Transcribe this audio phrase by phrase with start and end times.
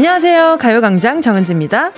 [0.00, 0.56] 안녕하세요.
[0.58, 1.92] 가요광장 정은지입니다.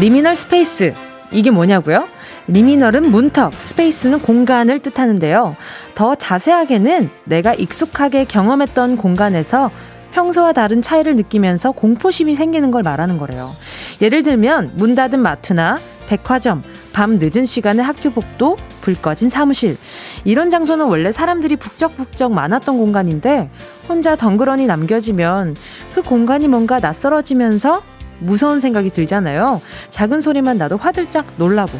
[0.00, 0.94] Liminal space.
[1.30, 2.08] 이게 뭐냐고요?
[2.48, 5.54] Liminal은 문턱, space는 공간을 뜻하는데요.
[5.94, 9.70] 더 자세하게는 내가 익숙하게 경험했던 공간에서
[10.10, 13.54] 평소와 다른 차이를 느끼면서 공포심이 생기는 걸 말하는 거래요.
[14.02, 15.78] 예를 들면 문 닫은 마트나
[16.08, 16.64] 백화점,
[16.96, 19.76] 밤 늦은 시간에 학교 복도, 불 꺼진 사무실.
[20.24, 23.50] 이런 장소는 원래 사람들이 북적북적 많았던 공간인데
[23.86, 25.56] 혼자 덩그러니 남겨지면
[25.94, 27.82] 그 공간이 뭔가 낯설어지면서
[28.20, 29.60] 무서운 생각이 들잖아요.
[29.90, 31.78] 작은 소리만 나도 화들짝 놀라고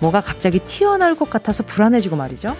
[0.00, 2.56] 뭐가 갑자기 튀어나올 것 같아서 불안해지고 말이죠.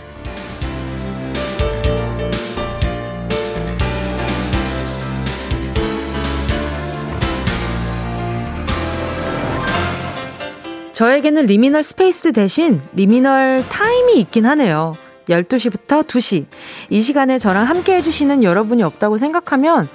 [10.99, 14.95] 저에게는 liminal space 대신 liminal time이 있긴 하네요.
[15.29, 16.47] 12시부터 2시.
[16.91, 19.89] 이 시간에 저랑 함께 해주시는 여러분이 없다고 생각하면,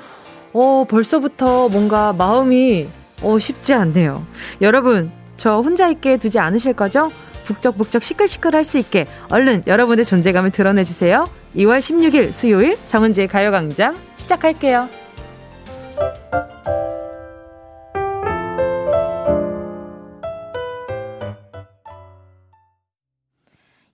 [0.53, 2.87] 어, 벌써부터 뭔가 마음이,
[3.21, 4.25] 어, 쉽지 않네요.
[4.61, 7.09] 여러분, 저 혼자 있게 두지 않으실 거죠?
[7.47, 11.27] 북적북적 시끌시끌 할 수 있게 얼른 여러분의 존재감을 드러내주세요.
[11.57, 14.87] 2월 16일 수요일 정은지의 가요광장 시작할게요.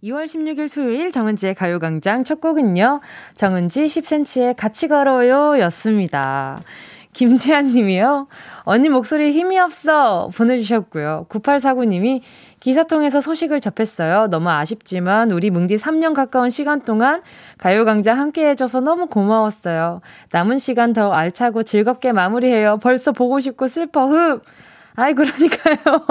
[0.04, 3.02] 2월 16일 수요일 정은지의 가요광장 첫 곡은요.
[3.34, 6.62] 정은지 10cm의 같이 걸어요 였습니다.
[7.12, 8.28] 김지한 님이요.
[8.64, 11.26] 언니 목소리에 힘이 없어 보내주셨고요.
[11.28, 12.22] 9849님이
[12.62, 14.28] 기사 통해서 소식을 접했어요.
[14.28, 17.22] 너무 아쉽지만 우리 뭉디 3년 가까운 시간 동안
[17.58, 20.00] 가요광장 함께 해줘서 너무 고마웠어요.
[20.32, 22.78] 남은 시간 더 알차고 즐겁게 마무리해요.
[22.78, 24.44] 벌써 보고 싶고 슬퍼 흡.
[24.96, 26.06] 아이 그러니까요.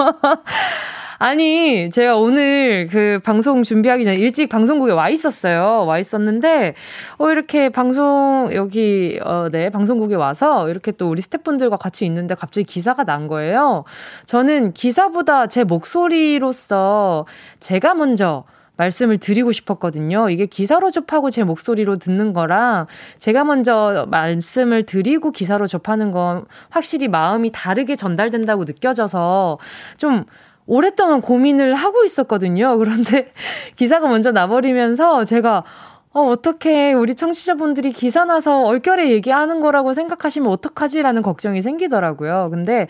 [1.21, 5.85] 아니, 제가 오늘 그 방송 준비하기 전에 일찍 방송국에 와 있었어요.
[5.85, 6.75] 와 있었는데,
[7.17, 12.63] 어, 이렇게 방송, 여기, 어, 네, 방송국에 와서 이렇게 또 우리 스태프분들과 같이 있는데 갑자기
[12.63, 13.83] 기사가 난 거예요.
[14.27, 17.25] 저는 기사보다 제 목소리로서
[17.59, 18.45] 제가 먼저
[18.77, 20.29] 말씀을 드리고 싶었거든요.
[20.29, 22.87] 이게 기사로 접하고 제 목소리로 듣는 거랑
[23.17, 29.57] 제가 먼저 말씀을 드리고 기사로 접하는 건 확실히 마음이 다르게 전달된다고 느껴져서
[29.97, 30.23] 좀
[30.69, 32.77] 오랫동안 고민을 하고 있었거든요.
[32.77, 33.31] 그런데
[33.75, 35.63] 기사가 먼저 나버리면서 제가
[36.11, 42.49] 어, 어떻게 우리 청취자분들이 기사 나서 얼결에 얘기하는 거라고 생각하시면 어떡하지라는 걱정이 생기더라고요.
[42.51, 42.87] 근데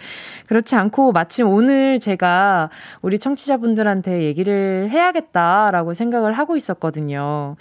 [0.47, 2.69] 그렇지 않고 마침 오늘 제가
[3.01, 7.55] 우리 청취자분들한테 얘기를 해야겠다라고 생각을 하고 있었거든요.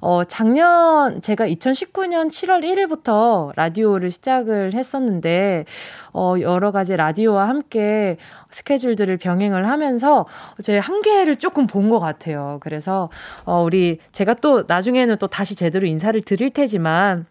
[0.00, 5.64] 어, 작년 제가 2019년 7월 1일부터 라디오를 시작을 했었는데
[6.12, 8.16] 어, 여러 가지 라디오와 함께
[8.50, 10.26] 스케줄들을 병행을 하면서
[10.62, 12.58] 제 한계를 조금 본 것 같아요.
[12.60, 13.08] 그래서
[13.44, 17.24] 어, 우리 제가 또 나중에는 또 다시 제대로 인사를 드릴 테지만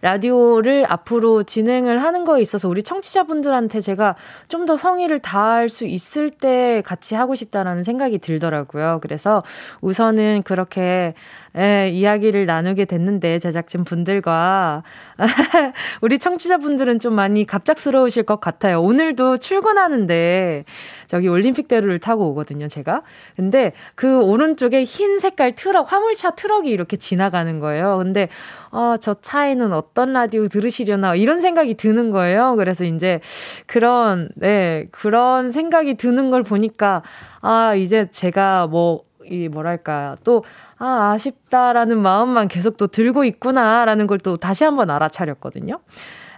[0.00, 4.16] 라디오를 앞으로 진행을 하는 거에 있어서 우리 청취자분들한테 제가
[4.48, 8.98] 좀 더 성의를 다할 수 있을 때 같이 하고 싶다라는 생각이 들더라고요.
[9.02, 9.42] 그래서
[9.80, 11.14] 우선은 그렇게
[11.58, 14.82] 예, 이야기를 나누게 됐는데 제작진 분들과
[16.00, 18.80] 우리 청취자분들은 좀 많이 갑작스러우실 것 같아요.
[18.80, 20.64] 오늘도 출근하는데
[21.06, 23.02] 저기 올림픽대로를 타고 오거든요, 제가.
[23.36, 27.98] 근데 그 오른쪽에 흰 색깔 트럭, 화물차 트럭이 이렇게 지나가는 거예요.
[27.98, 28.28] 근데
[28.70, 32.56] 어, 저 차에는 어떤 라디오 들으시려나 이런 생각이 드는 거예요.
[32.56, 33.20] 그래서 이제
[33.66, 37.02] 그런 네, 그런 생각이 드는 걸 보니까
[37.42, 40.44] 아, 이제 제가 뭐 이 뭐랄까 또
[40.84, 45.78] 아, 아쉽다라는 마음만 계속 또 들고 있구나라는 걸 또 다시 한번 알아차렸거든요.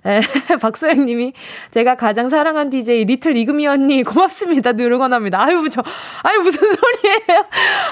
[0.07, 0.21] 에,
[0.61, 1.33] 박소영 님이
[1.71, 4.73] 제가 가장 사랑한 DJ 리틀 이금희 언니 고맙습니다.
[4.73, 5.43] 늘 응원합니다.
[5.43, 5.83] 아유, 저,
[6.23, 7.45] 아유, 무슨 소리예요?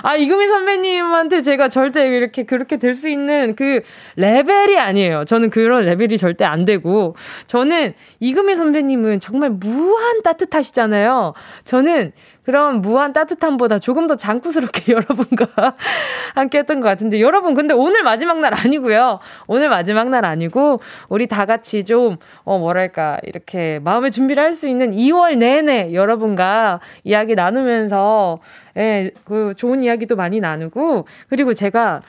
[0.03, 3.81] 아, 이금희 선배님한테 제가 절대 이렇게 그렇게 될 수 있는 그
[4.17, 5.25] 레벨이 아니에요.
[5.25, 7.17] 저는 그런 레벨이 절대 안 되고.
[7.47, 11.33] 저는 이금희 선배님은 정말 무한 따뜻하시잖아요.
[11.65, 12.13] 저는
[12.45, 15.75] 그런 무한 따뜻함보다 조금 더 장구스럽게 여러분과
[16.35, 19.21] 함께 했던 것 같은데 여러분 근데 오늘 마지막 날 아니고요.
[19.47, 24.69] 오늘 마지막 날 아니고 우리 다 같이 좀 어 뭐랄까 이렇게 마음의 준비를 할 수
[24.69, 28.39] 있는 2월 내내 여러분과 이야기 나누면서
[28.77, 32.01] 예, 그 좋은 이야기도 많이 나누고 그리고 제가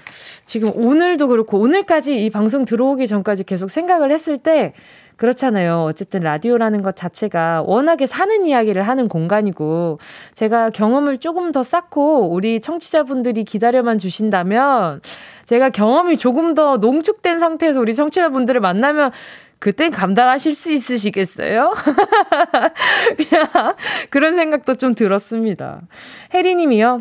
[0.46, 4.74] 지금 오늘도 그렇고 오늘까지 이 방송 들어오기 전까지 계속 생각을 했을 때
[5.18, 5.74] 그렇잖아요.
[5.88, 10.00] 어쨌든 라디오라는 것 자체가 워낙에 사는 이야기를 하는 공간이고
[10.34, 15.02] 제가 경험을 조금 더 쌓고 우리 청취자분들이 기다려만 주신다면
[15.46, 19.12] 제가 경험이 조금 더 농축된 상태에서 우리 청취자분들을 만나면
[19.60, 21.74] 그땐 감당하실 수 있으시겠어요?
[23.16, 23.48] 그냥
[24.10, 25.80] 그런 생각도 좀 들었습니다.
[26.34, 27.00] 혜리님이요.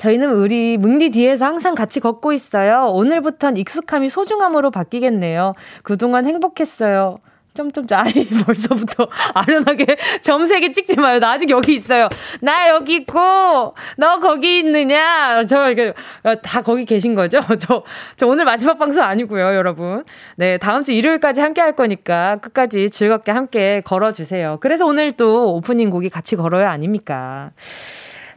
[0.00, 2.86] 저희는 우리 뭉디 뒤에서 항상 같이 걷고 있어요.
[2.86, 5.52] 오늘부턴 익숙함이 소중함으로 바뀌겠네요.
[5.82, 7.18] 그동안 행복했어요.
[7.52, 11.18] 점점점 아니 벌써부터 아련하게 점세게 찍지 마요.
[11.18, 12.08] 나 아직 여기 있어요.
[12.40, 15.44] 나 여기 있고 너 거기 있느냐?
[15.44, 15.92] 저 이게
[16.22, 17.40] 어, 다 거기 계신 거죠?
[17.58, 20.04] 저저 오늘 마지막 방송 아니고요, 여러분.
[20.36, 24.56] 네, 다음 주 일요일까지 함께 할 거니까 끝까지 즐겁게 함께 걸어 주세요.
[24.60, 27.50] 그래서 오늘 또 오프닝 곡이 같이 걸어요 아닙니까?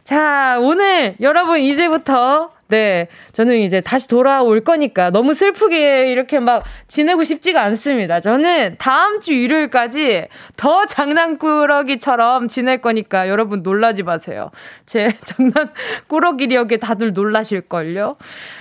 [0.04, 3.08] 자, 오늘 여러분 이제부터 네.
[3.32, 8.20] 저는 이제 다시 돌아올 거니까 너무 슬프게 이렇게 막 지내고 싶지가 않습니다.
[8.20, 14.50] 저는 다음 주 일요일까지 더 장난꾸러기처럼 지낼 거니까 여러분 놀라지 마세요.
[14.84, 18.16] 제 장난꾸러기력에 다들 놀라실걸요.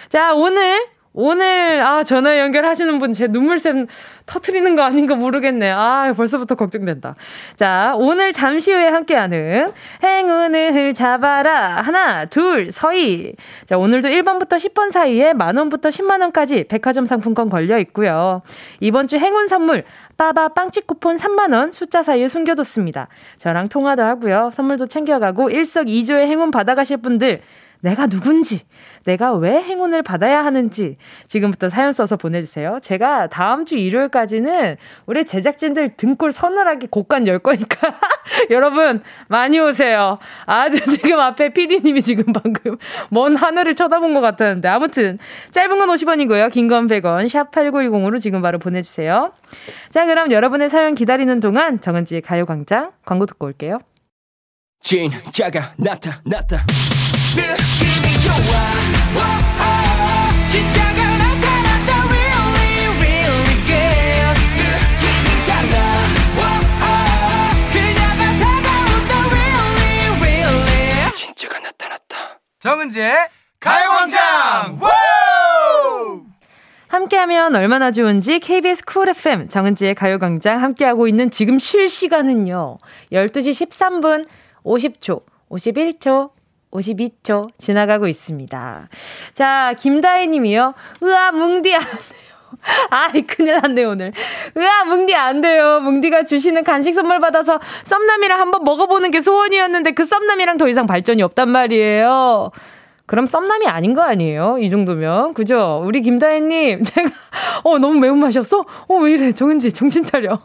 [0.07, 3.85] 자, 오늘 오늘 아 전화 연결하시는 분 제 눈물샘
[4.25, 5.69] 터트리는 거 아닌가 모르겠네.
[5.69, 7.13] 아 벌써부터 걱정된다.
[7.55, 9.71] 자 오늘 잠시 후에 함께하는
[10.01, 13.35] 행운을 잡아라 하나 둘 서희.
[13.65, 18.41] 자 오늘도 1번부터 10번 사이에 만 원부터 10만 원까지 백화점 상품권 걸려 있고요.
[18.79, 19.83] 이번 주 행운 선물
[20.17, 23.07] 빠바 빵집 쿠폰 3만 원 숫자 사이에 숨겨뒀습니다.
[23.37, 24.49] 저랑 통화도 하고요.
[24.51, 27.41] 선물도 챙겨가고 일석이조의 행운 받아가실 분들
[27.83, 28.61] 내가 누군지,
[29.03, 30.95] 내가 왜 행운을 받아야 하는지
[31.27, 32.79] 지금부터 사연 써서 보내주세요.
[32.81, 37.93] 제가 다음 주 일요일까지는 우리 제작진들 등골 서늘하게 곡간 열 거니까
[38.51, 40.17] 여러분 많이 오세요.
[40.45, 42.77] 아주 지금 앞에 PD님이 지금 방금
[43.09, 45.19] 먼 하늘을 쳐다본 것 같았는데 아무튼
[45.51, 46.51] 짧은 건 50원이고요.
[46.51, 49.33] 긴 건 100원 샵 8910으로 지금 바로 보내주세요.
[49.89, 53.79] 자 그럼 여러분의 사연 기다리는 동안 정은지의 가요광장 광고 듣고 올게요.
[54.83, 56.57] 진짜가 나타났다.
[57.37, 58.35] 느낌이 좋아.
[60.51, 64.35] 진짜가 나타났다 really really good.
[64.59, 65.75] 느낌이 달라.
[67.71, 71.11] 그녀가 다가온다 really really.
[71.13, 72.13] 진짜가 나타났다.
[72.59, 73.15] 정은지의
[73.61, 74.81] 가요광장!
[76.89, 82.77] 함께하면 얼마나 좋은지 KBS 쿨 FM 정은지의 가요광장 함께하고 있는 지금 실시간은요.
[83.13, 84.27] 12시 13분
[84.63, 86.29] 50초 51초
[86.71, 88.89] 52초 지나가고 있습니다.
[89.33, 90.73] 자, 김다혜 님이요.
[91.03, 91.89] 으아, 뭉디 안 돼요.
[92.89, 94.11] 아이, 큰일 났네, 오늘.
[94.57, 95.79] 으아, 뭉디 안 돼요.
[95.81, 101.21] 뭉디가 주시는 간식 선물 받아서 썸남이랑 한번 먹어보는 게 소원이었는데 그 썸남이랑 더 이상 발전이
[101.21, 102.51] 없단 말이에요.
[103.13, 104.57] 그럼 썸남이 아닌 거 아니에요?
[104.59, 105.35] 이 정도면.
[105.35, 105.83] 그죠?
[105.85, 107.09] 우리 김다혜님, 제가,
[107.63, 108.65] 어, 너무 매운맛이었어?
[108.87, 109.31] 어, 왜 이래?
[109.33, 110.39] 정은지, 정신 차려.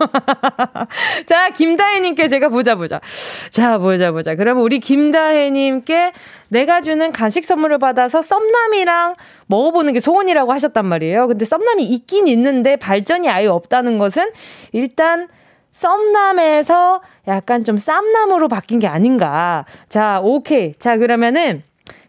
[1.26, 3.00] 자, 김다혜님께 제가 보자, 보자.
[3.48, 4.34] 자, 보자, 보자.
[4.34, 6.12] 그러면 우리 김다혜님께
[6.50, 9.14] 내가 주는 간식 선물을 받아서 썸남이랑
[9.46, 11.26] 먹어보는 게 소원이라고 하셨단 말이에요.
[11.26, 14.30] 근데 썸남이 있긴 있는데 발전이 아예 없다는 것은
[14.72, 15.28] 일단
[15.72, 19.64] 썸남에서 약간 좀 쌈남으로 바뀐 게 아닌가.
[19.88, 20.74] 자, 오케이.
[20.74, 21.62] 자, 그러면은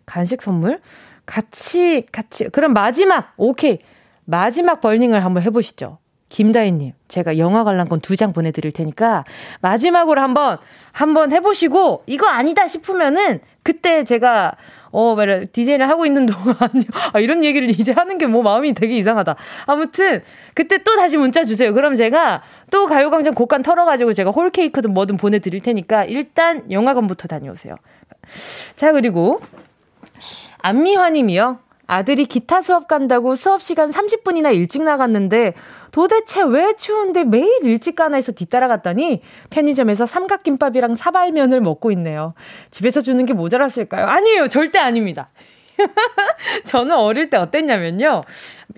[0.09, 0.79] 간식 선물?
[1.27, 2.45] 같이, 같이.
[2.49, 3.77] 그럼 마지막, 오케이.
[4.25, 5.99] 마지막 벌닝을 한번 해보시죠.
[6.29, 9.23] 김다희님, 제가 영화 관람권 두 장 보내드릴 테니까
[9.61, 10.57] 마지막으로 한번,
[10.91, 14.53] 한번 해보시고, 이거 아니다 싶으면은 그때 제가
[14.91, 16.55] 어, 말해, 디제이를 하고 있는 동안,
[17.13, 19.35] 아, 이런 얘기를 이제 하는 게 뭐 마음이 되게 이상하다.
[19.67, 20.23] 아무튼,
[20.55, 21.75] 그때 또 다시 문자 주세요.
[21.75, 22.41] 그럼 제가
[22.71, 27.75] 또 가요광장 곡간 털어가지고 제가 홀케이크든 뭐든 보내드릴 테니까 일단 영화관부터 다녀오세요.
[28.75, 29.41] 자, 그리고
[30.59, 31.59] 안미화님이요.
[31.87, 35.55] 아들이 기타 수업 간다고 수업 시간 30분이나 일찍 나갔는데
[35.91, 42.33] 도대체 왜 추운데 매일 일찍 가나 해서 뒤따라갔더니 편의점에서 삼각김밥이랑 사발면을 먹고 있네요.
[42.69, 44.05] 집에서 주는 게 모자랐을까요?
[44.05, 44.47] 아니에요.
[44.49, 45.29] 절대 아닙니다.
[46.65, 48.21] 저는 어릴 때 어땠냐면요.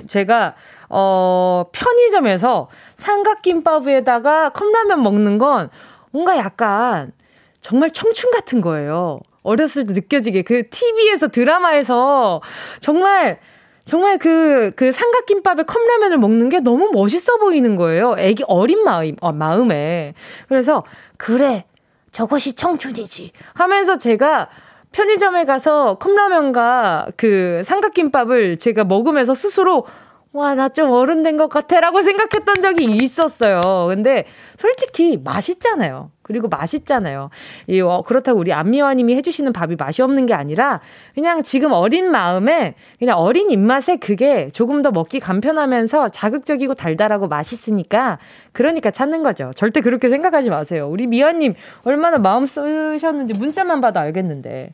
[0.07, 0.55] 제가
[0.87, 5.69] 어 편의점에서 삼각김밥 에다가 컵라면 먹는 건
[6.11, 7.11] 뭔가 약간
[7.59, 9.19] 정말 청춘 같은 거예요.
[9.43, 12.41] 어렸을 때 느껴지게 그 TV에서 드라마에서
[12.79, 13.39] 정말
[13.83, 18.15] 정말 그, 그 삼각김밥에 컵라면을 먹는 게 너무 멋있어 보이는 거예요.
[18.19, 20.13] 애기 어린 마음, 어, 마음에.
[20.47, 20.83] 그래서,
[21.17, 21.65] 그래,
[22.11, 23.31] 저것이 청춘이지.
[23.53, 24.49] 하면서 제가
[24.91, 29.85] 편의점에 가서 컵라면과 그 삼각김밥을 제가 먹으면서 스스로
[30.33, 31.81] 와, 나 좀 어른 된 것 같아.
[31.81, 33.59] 라고 생각했던 적이 있었어요.
[33.89, 34.23] 근데
[34.57, 36.11] 솔직히 맛있잖아요.
[36.21, 37.29] 그리고 맛있잖아요.
[37.67, 40.79] 이, 어, 그렇다고 우리 안미화 님이 해주시는 밥이 맛이 없는 게 아니라
[41.15, 48.17] 그냥 지금 어린 마음에 그냥 어린 입맛에 그게 조금 더 먹기 간편하면서 자극적이고 달달하고 맛있으니까
[48.53, 49.51] 그러니까 찾는 거죠.
[49.55, 50.87] 절대 그렇게 생각하지 마세요.
[50.89, 54.69] 우리 미화 님 얼마나 마음 쓰셨는지 문자만 봐도 알겠는데.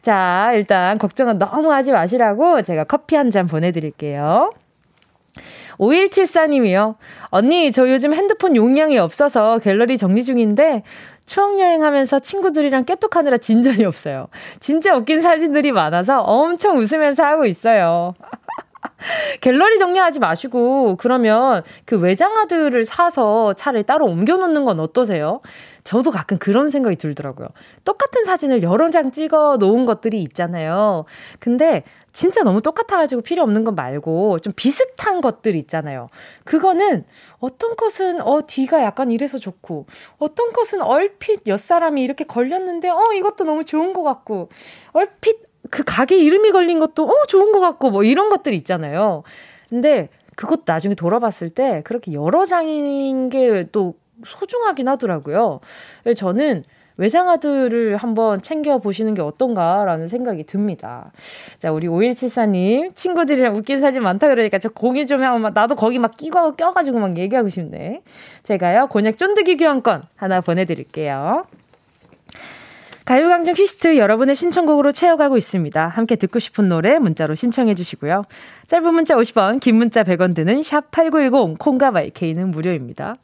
[0.00, 4.50] 자, 일단 걱정은 너무 하지 마시라고 제가 커피 한 잔 보내드릴게요.
[5.88, 6.96] 5174님이요.
[7.30, 10.82] 언니, 저 요즘 핸드폰 용량이 없어서 갤러리 정리 중인데
[11.26, 14.28] 추억여행 하면서 친구들이랑 깨톡하느라 진전이 없어요.
[14.60, 18.14] 진짜 웃긴 사진들이 많아서 엄청 웃으면서 하고 있어요.
[19.40, 25.40] 갤러리 정리하지 마시고 그러면 그 외장하드를 사서 차를 따로 옮겨놓는 건 어떠세요?
[25.82, 27.48] 저도 가끔 그런 생각이 들더라고요.
[27.84, 31.04] 똑같은 사진을 여러 장 찍어 놓은 것들이 있잖아요.
[31.38, 31.84] 근데
[32.14, 36.08] 진짜 너무 똑같아가지고 필요 없는 것 말고 좀 비슷한 것들 있잖아요.
[36.44, 37.04] 그거는
[37.40, 39.84] 어떤 것은 어 뒤가 약간 이래서 좋고
[40.18, 44.48] 어떤 것은 얼핏 옆 사람이 이렇게 걸렸는데 어 이것도 너무 좋은 것 같고
[44.92, 49.24] 얼핏 그 가게 이름이 걸린 것도 어 좋은 것 같고 뭐 이런 것들 있잖아요.
[49.68, 53.94] 근데 그것 나중에 돌아봤을 때 그렇게 여러 장인 게 또
[54.24, 55.60] 소중하긴 하더라고요.
[56.16, 56.64] 저는
[56.96, 61.10] 외장하드를 한번 챙겨보시는 게 어떤가라는 생각이 듭니다.
[61.58, 66.16] 자, 우리 5174님, 친구들이랑 웃긴 사진 많다 그러니까 저 공유 좀 하면 나도 거기 막
[66.16, 68.02] 끼고, 껴가지고 막 얘기하고 싶네.
[68.42, 71.46] 제가요, 곤약 쫀득이 교환권 하나 보내드릴게요.
[73.04, 75.88] 가요강정 퀴스트 여러분의 신청곡으로 채워가고 있습니다.
[75.88, 78.24] 함께 듣고 싶은 노래 문자로 신청해 주시고요.
[78.66, 83.16] 짧은 문자 50원, 긴 문자 100원 드는 샵 8910, 콩과 마이케이는 무료입니다.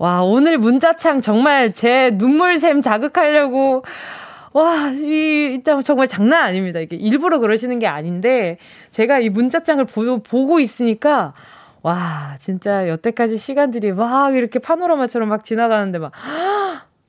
[0.00, 3.84] 와, 오늘 문자창 정말 제 눈물샘 자극하려고
[4.54, 6.80] 와, 이, 정말 장난 아닙니다.
[6.80, 8.56] 이게 일부러 그러시는 게 아닌데,
[8.90, 11.34] 제가 이 문자장을 보, 보고 있으니까,
[11.82, 16.12] 와, 진짜 여태까지 시간들이 막 이렇게 파노라마처럼 막 지나가는데 막,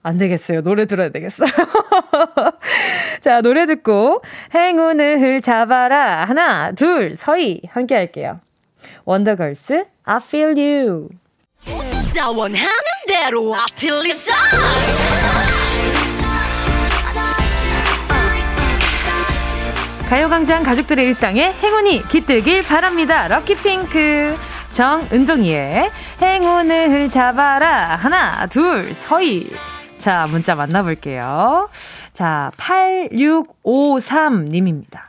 [0.04, 0.62] 안 되겠어요.
[0.62, 1.50] 노래 들어야 되겠어요.
[3.22, 4.22] 자, 노래 듣고
[4.54, 6.26] 행운을 잡아라.
[6.26, 8.42] 하나, 둘, 서희 함께 할게요.
[9.06, 11.21] 원더걸스 I feel you.
[12.20, 12.68] 원하는
[13.08, 14.34] 대로 아틀리사
[20.08, 23.30] 가요광장 가족들의 일상에 행운이 깃들길 바랍니다.
[23.30, 24.36] 럭키핑크
[24.72, 25.90] 정은동이의
[26.22, 29.50] 행운을 잡아라 하나 둘 서희
[29.98, 31.70] 자, 문자 만나볼게요.
[32.12, 35.00] 자, 8653님입니다.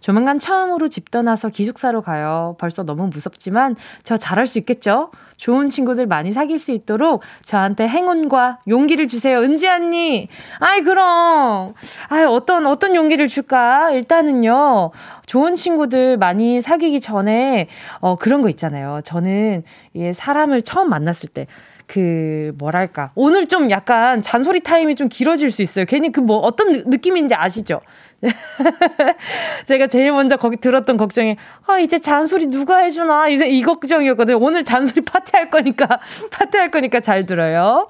[0.00, 2.56] 조만간 처음으로 집 떠나서 기숙사로 가요.
[2.58, 5.10] 벌써 너무 무섭지만 저 잘할 수 있겠죠?
[5.38, 9.38] 좋은 친구들 많이 사귈 수 있도록 저한테 행운과 용기를 주세요.
[9.38, 10.28] 은지 언니.
[10.58, 11.74] 아이, 그럼.
[12.08, 13.90] 아이, 어떤, 어떤 용기를 줄까?
[13.92, 14.90] 일단은요,
[15.26, 17.68] 좋은 친구들 많이 사귀기 전에,
[18.00, 19.00] 어, 그런 거 있잖아요.
[19.04, 19.62] 저는,
[19.94, 21.46] 예, 사람을 처음 만났을 때,
[21.86, 25.86] 그 뭐랄까 오늘 좀 약간 잔소리 타임이 좀 길어질 수 있어요.
[25.86, 27.80] 괜히 그 뭐 어떤 느낌인지 아시죠?
[29.64, 34.38] 제가 제일 먼저 거기 들었던 걱정이 아 이제 잔소리 누가 해주나 이제 이 걱정이었거든요.
[34.38, 35.86] 오늘 잔소리 파티 할 거니까
[36.32, 37.88] 파티 할 거니까 잘 들어요.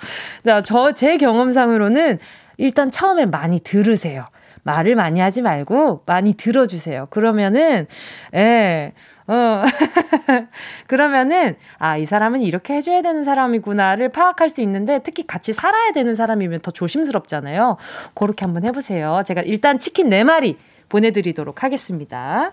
[0.65, 2.19] 저 제 경험상으로는
[2.57, 4.27] 일단 처음에 많이 들으세요.
[4.65, 7.07] 말을 많이 하지 말고 많이 들어주세요.
[7.07, 7.87] 그러면은
[8.35, 8.93] 예.
[9.29, 9.63] 어.
[10.89, 16.15] 그러면은, 아, 이 사람은 이렇게 해줘야 되는 사람이구나를 파악할 수 있는데, 특히 같이 살아야 되는
[16.15, 17.77] 사람이면 더 조심스럽잖아요.
[18.15, 19.23] 그렇게 한번 해보세요.
[19.27, 20.57] 제가 일단 치킨 4마리
[20.89, 22.53] 보내드리도록 하겠습니다.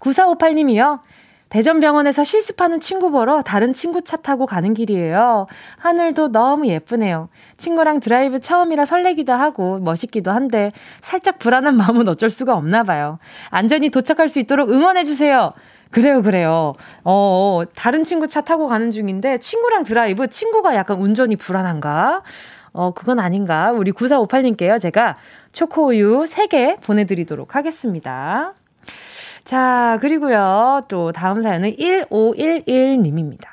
[0.00, 1.00] 9458님이요.
[1.48, 5.46] 대전병원에서 실습하는 친구 보러 다른 친구 차 타고 가는 길이에요.
[5.78, 7.28] 하늘도 너무 예쁘네요.
[7.56, 13.18] 친구랑 드라이브 처음이라 설레기도 하고 멋있기도 한데 살짝 불안한 마음은 어쩔 수가 없나 봐요.
[13.50, 15.52] 안전히 도착할 수 있도록 응원해주세요.
[15.90, 16.74] 그래요, 그래요.
[17.02, 22.22] 어, 다른 친구 차 타고 가는 중인데 친구랑 드라이브, 친구가 약간 운전이 불안한가?
[22.72, 23.72] 어, 그건 아닌가?
[23.72, 24.78] 우리 9458님께요.
[24.80, 25.16] 제가
[25.52, 28.52] 초코우유 3개 보내드리도록 하겠습니다.
[29.48, 30.82] 자, 그리고요.
[30.88, 33.46] 또 다음 사연은 1511님입니다.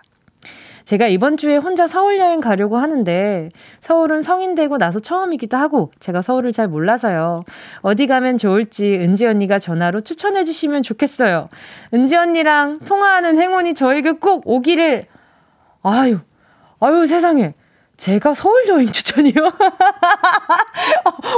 [0.83, 3.49] 제가 이번 주에 혼자 서울 여행 가려고 하는데
[3.79, 7.45] 서울은 성인 되고 나서 처음이기도 하고 제가 서울을 잘 몰라서요.
[7.79, 11.47] 어디 가면 좋을지 은지 언니가 전화로 추천해 주시면 좋겠어요.
[11.93, 15.05] 은지 언니랑 통화하는 행운이 저에게 꼭 오기를.
[15.81, 16.19] 아유,
[16.81, 17.53] 아유 세상에.
[17.95, 19.33] 제가 서울 여행 추천이요?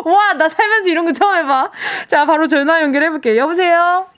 [0.06, 1.72] 와, 나 살면서 이런 거 처음 해봐.
[2.08, 3.38] 자, 바로 전화 연결해볼게요.
[3.38, 4.17] 여보세요?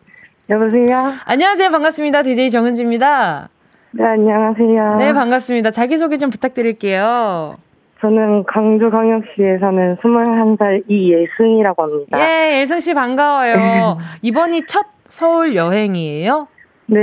[0.50, 1.13] 여보세요?
[1.25, 1.70] 안녕하세요.
[1.70, 2.24] 반갑습니다.
[2.24, 3.50] DJ 정은지입니다.
[3.91, 4.96] 네, 안녕하세요.
[4.98, 5.72] 네, 반갑습니다.
[5.72, 7.56] 자기소개 좀 부탁드릴게요.
[8.01, 12.18] 저는 광주광역시에 사는 21살 이예승이라고 합니다.
[12.20, 13.98] 예, 예승 씨 반가워요.
[14.24, 16.48] 이번이 첫 서울 여행이에요?
[16.88, 16.98] 네.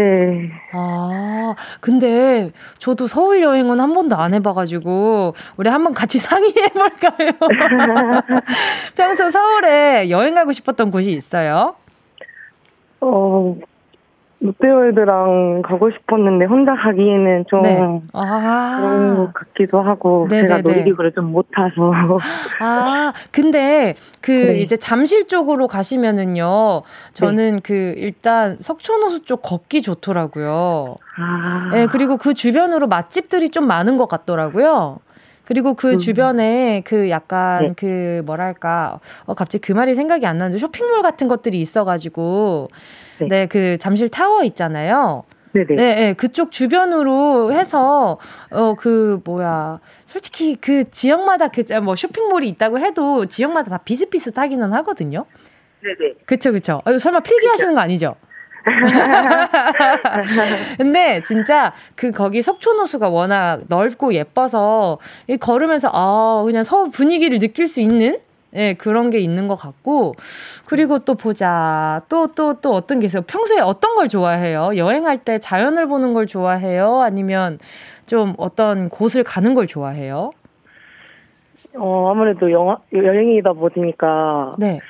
[0.73, 7.31] 아, 근데 저도 서울 여행은 한 번도 안 해봐가지고, 우리 한번 같이 상의해볼까요?
[8.97, 11.75] 평소 서울에 여행 가고 싶었던 곳이 있어요?
[13.00, 13.57] 어,
[14.41, 18.03] 롯데월드랑 가고 싶었는데 혼자 가기에는 좀 네.
[18.12, 20.49] 아~ 그런 것 같기도 하고 네네네.
[20.49, 21.93] 제가 놀이기구를 좀 못 타서
[22.61, 24.59] 아 근데 그 네.
[24.59, 26.83] 이제 잠실 쪽으로 가시면은요
[27.15, 27.61] 저는 네.
[27.62, 30.97] 그 일단 석촌호수 쪽 걷기 좋더라고요.
[31.19, 31.71] 아.
[31.73, 34.99] 네 그리고 그 주변으로 맛집들이 좀 많은 것 같더라고요.
[35.47, 35.99] 그리고 그 음.
[35.99, 37.75] 주변에 그 약간 네.
[37.76, 42.69] 그 뭐랄까 어 갑자기 그 말이 생각이 안 나는데 쇼핑몰 같은 것들이 있어가지고
[43.21, 45.23] 네, 네그 잠실 타워 있잖아요.
[45.53, 45.75] 네네.
[45.75, 48.19] 네, 네, 그쪽 주변으로 해서
[48.50, 55.25] 어 그 뭐야 솔직히 그 지역마다 그 뭐 쇼핑몰이 있다고 해도 지역마다 다 비슷비슷하기는 하거든요.
[55.83, 56.15] 네네.
[56.26, 56.83] 그쵸 그쵸.
[56.85, 58.17] 아, 설마 필기하시는 거 아니죠?
[60.76, 67.68] 근데 진짜 그 거기 석촌호수가 워낙 넓고 예뻐서 이 걸으면서 아 그냥 서울 분위기를 느낄
[67.68, 68.18] 수 있는
[68.54, 70.14] 예, 그런 게 있는 것 같고,
[70.66, 72.00] 그리고 또 보자.
[72.08, 73.23] 또, 또, 또 어떤 게 있어요?
[73.23, 74.70] 평소에 어떤 걸 좋아해요?
[74.76, 77.02] 여행할 때 자연을 보는 걸 좋아해요?
[77.02, 77.58] 아니면
[78.06, 80.30] 좀 어떤 곳을 가는 걸 좋아해요?
[81.75, 84.54] 어, 아무래도 영화, 여행이다 보니까.
[84.58, 84.80] 네.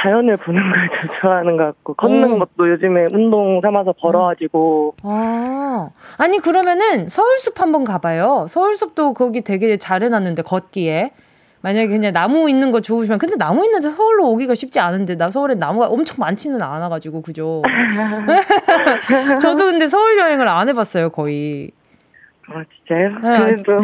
[0.00, 2.38] 자연을 보는 걸 좀 좋아하는 것 같고 걷는 어.
[2.38, 4.96] 것도 요즘에 운동 삼아서 걸어가지고.
[5.02, 5.90] 아.
[6.18, 8.46] 아니 그러면은 서울숲 한번 가봐요.
[8.48, 11.12] 서울숲도 거기 되게 잘 해놨는데 걷기에.
[11.62, 15.54] 만약에 그냥 나무 있는 거 좋으시면 근데 나무 있는데 서울로 오기가 쉽지 않은데 나 서울에
[15.54, 17.62] 나무가 엄청 많지는 않아가지고 그죠?
[19.40, 21.70] 저도 근데 서울 여행을 안 해봤어요 거의.
[22.48, 23.18] 아 진짜요?
[23.22, 23.78] 네, 그래도.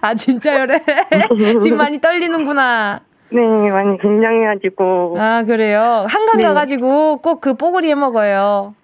[0.00, 0.80] 아 진짜요래?
[1.60, 3.40] 지금 많이 떨리는구나 네,
[3.70, 5.16] 많이 긴장해가지고.
[5.18, 6.06] 아, 그래요?
[6.08, 6.46] 한강 네.
[6.46, 8.74] 가가지고 꼭 그 뽀글이 해 먹어요.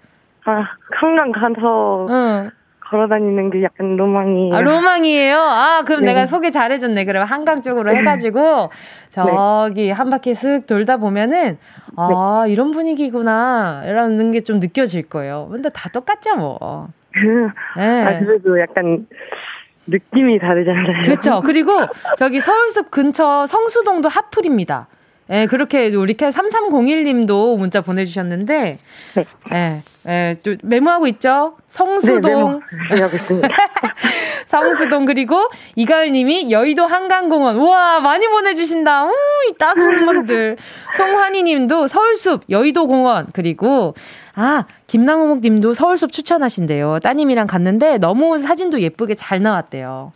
[0.45, 0.65] 아,
[1.01, 2.07] 한강 가서.
[2.11, 2.51] 응.
[2.91, 4.55] 걸어 다니는 게 약간 로망이에요.
[4.55, 5.39] 아, 로망이에요?
[5.39, 6.09] 아, 그럼 네.
[6.09, 7.07] 내가 소개 잘해줬네.
[7.07, 7.99] 그럼 한강 쪽으로 네.
[7.99, 8.69] 해가지고,
[9.09, 9.91] 저기 네.
[9.93, 11.57] 한 바퀴 쓱 돌다 보면은,
[11.97, 12.53] 아, 네.
[12.53, 13.83] 이런 분위기구나.
[13.87, 15.49] 이라는 게 좀 느껴질 거예요.
[15.51, 16.89] 근데 다 똑같죠, 뭐.
[17.79, 18.05] 네.
[18.05, 19.07] 아, 그래도 약간,
[19.87, 21.03] 느낌이 다르잖아요.
[21.03, 21.43] 그렇죠.
[21.47, 21.73] 그리고
[22.17, 24.89] 저기 서울숲 근처 성수동도 핫플입니다.
[25.31, 28.77] 예, 그렇게 우리 캐 3301님도 문자 보내주셨는데,
[29.15, 29.25] 네.
[29.53, 31.57] 예, 예, 또 메모하고 있죠?
[31.69, 32.21] 성수동.
[32.21, 33.49] 네, 메모하고 있습니다.
[34.53, 37.57] 성수동, 그리고 이가을님이 여의도 한강공원.
[37.57, 39.07] 우와, 많이 보내주신다.
[39.07, 39.11] 우,
[39.49, 40.59] 이 따스한 분들.
[40.95, 43.95] 송환희 님도 서울숲, 여의도 공원, 그리고
[44.35, 46.99] 아, 김낭호목 님도 서울숲 추천하신대요.
[47.03, 50.13] 따님이랑 갔는데 너무 사진도 예쁘게 잘 나왔대요.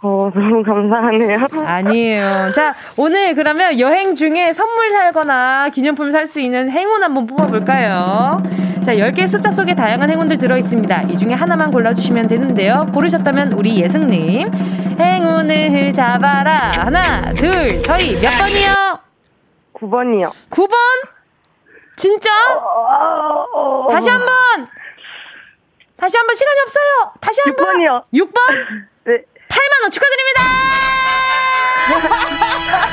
[0.00, 1.38] 어, 너무 감사하네요.
[1.66, 2.52] 아니에요.
[2.54, 8.42] 자, 오늘 그러면 여행 중에 선물 살거나 기념품 살 수 있는 행운 한번 뽑아볼까요?
[8.84, 11.02] 자, 10개의 숫자 속에 다양한 행운들 들어있습니다.
[11.02, 12.86] 이 중에 하나만 골라주시면 되는데요.
[12.94, 14.48] 고르셨다면 우리 예승님.
[15.00, 16.72] 행운을 잡아라.
[16.76, 18.20] 하나, 둘, 서희.
[18.20, 18.98] 몇 번이요?
[19.74, 20.30] 9번이요.
[20.50, 20.74] 9번?
[21.96, 22.30] 진짜?
[23.90, 24.68] 다시 한 번!
[25.96, 27.12] 다시 한 번 시간이 없어요!
[27.20, 27.88] 다시 한 6번이요.
[27.88, 28.02] 번!
[28.12, 28.86] 6번?
[29.04, 29.24] 네.
[29.78, 30.40] 8만원 축하드립니다!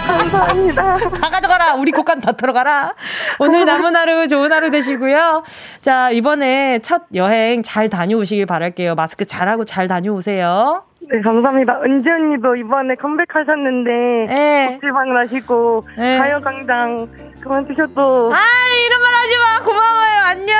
[0.08, 0.98] 감사합니다.
[1.10, 1.74] 다 가져가라!
[1.76, 2.94] 우리 곳간 다 들어가라!
[3.40, 5.44] 오늘 남은 하루 좋은 하루 되시고요.
[5.82, 8.96] 자, 이번에 첫 여행 잘 다녀오시길 바랄게요.
[8.96, 10.84] 마스크 잘하고 잘 다녀오세요.
[11.12, 11.82] 네, 감사합니다.
[11.84, 14.68] 은지 언니도 이번에 컴백하셨는데 네.
[14.74, 16.18] 복지방을 하시고 네.
[16.18, 17.08] 가요광장
[17.42, 18.40] 그만두셔도 아
[18.88, 20.56] 이런 말 하지 마 고마워요 안녕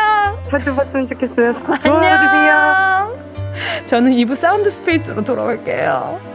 [0.52, 3.35] 자주 봤으면 좋겠어요 안녕
[3.86, 6.35] 저는 2부 사운드 스페이스로 돌아올게요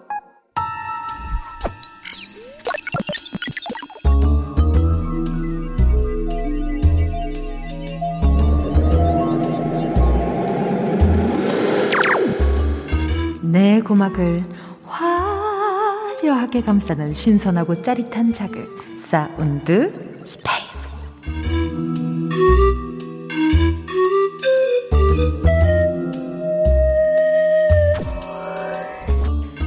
[13.51, 14.41] 내 고막을
[14.85, 18.65] 화려하게 감싸는 신선하고 짜릿한 자극
[18.97, 19.91] sound
[20.25, 20.89] space.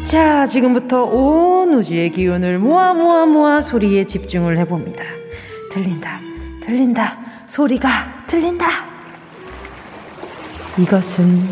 [0.06, 5.04] 자 지금부터 온 우주의 기운을 모아 모아 모아 소리에 집중을 해봅니다.
[5.70, 6.20] 들린다
[6.62, 7.18] 들린다.
[7.46, 8.66] 소리가 들린다.
[10.78, 11.42] 이것은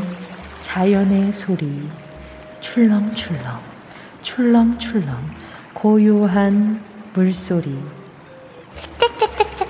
[0.62, 1.90] 자연의 소리
[2.62, 3.60] 출렁출렁,
[4.22, 5.30] 출렁출렁,
[5.74, 6.80] 고요한
[7.12, 7.78] 물소리.
[8.76, 9.68] 틱틱틱틱틱,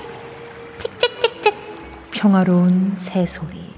[0.78, 1.54] 틱틱틱틱,
[2.12, 3.72] 평화로운 새소리.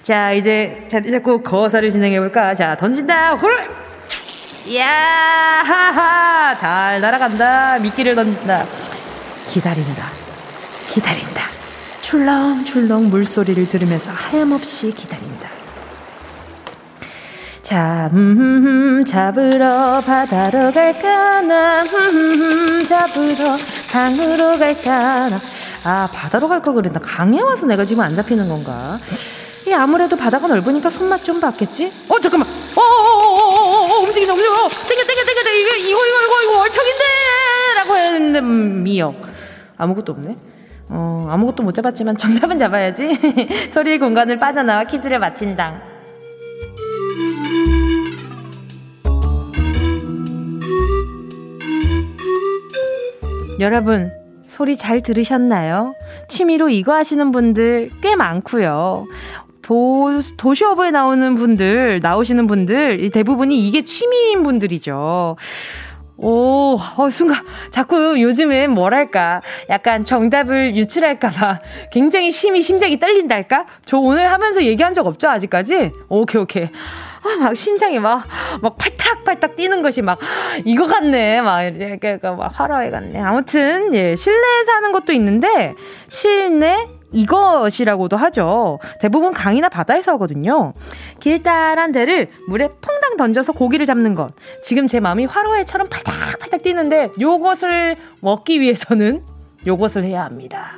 [0.00, 2.54] 자, 이제 잡고 거사를 진행해볼까?
[2.54, 3.52] 자, 던진다, 홀!
[4.76, 6.56] 야 하하!
[6.56, 7.78] 잘 날아간다.
[7.80, 8.64] 미끼를 던진다.
[9.48, 10.04] 기다린다.
[10.88, 11.42] 기다린다.
[12.02, 15.59] 출렁출렁 물소리를 들으면서 하염없이 기다린다.
[17.70, 23.56] 자, 음, 잡으러 바다로 갈까 나, 음, 잡으러
[23.92, 25.38] 강으로 갈까 나.
[25.84, 26.98] 아, 바다로 갈 걸 그랬나?
[26.98, 28.98] 강에 와서 내가 지금 안 잡히는 건가?
[29.68, 31.92] 이 아무래도 바다가 넓으니까 손맛 좀 봤겠지?
[32.08, 32.48] 어, 잠깐만!
[32.74, 34.52] 어, 어, 어, 어, 어, 어 움직인다, 움직여!
[34.88, 35.58] 땡겨, 땡겨, 땡겨, 땡겨!
[35.60, 37.04] 이거, 이거, 이거, 이거, 이거 월척인데!
[37.76, 39.14] 라고 했는데, 미역.
[39.76, 40.34] 아무것도 없네?
[40.88, 43.16] 어, 아무것도 못 잡았지만 정답은 잡아야지.
[43.70, 45.89] 소리의 공간을 빠져나와 퀴즈를 마친다.
[53.60, 54.10] 여러분,
[54.42, 55.94] 소리 잘 들으셨나요?
[56.28, 59.06] 취미로 이거 하시는 분들 꽤 많고요.
[59.60, 65.36] 도, 도시어부에 나오는 분들, 나오시는 분들, 대부분이 이게 취미인 분들이죠.
[66.16, 71.60] 오, 어, 순간, 자꾸 요즘엔 뭐랄까, 약간 정답을 유출할까봐
[71.92, 73.66] 굉장히 심히 심장이 떨린달까?
[73.84, 75.92] 저 오늘 하면서 얘기한 적 없죠, 아직까지?
[76.08, 76.68] 오케이, 오케이.
[77.22, 78.26] 아, 막 심장이 막,
[78.62, 80.18] 막 팔딱팔딱 뛰는 것이 막,
[80.64, 81.40] 이거 같네.
[81.40, 83.20] 막, 이렇게, 막 화로에 같네.
[83.20, 85.72] 아무튼, 예, 실내에서 하는 것도 있는데,
[86.08, 88.78] 실내 이것이라고도 하죠.
[89.00, 90.72] 대부분 강이나 바다에서 하거든요.
[91.18, 94.32] 길다란 대를 물에 퐁당 던져서 고기를 잡는 것.
[94.62, 99.24] 지금 제 마음이 화로회처럼 팔딱팔딱 뛰는데 요것을 먹기 위해서는
[99.66, 100.72] 요것을 해야 합니다.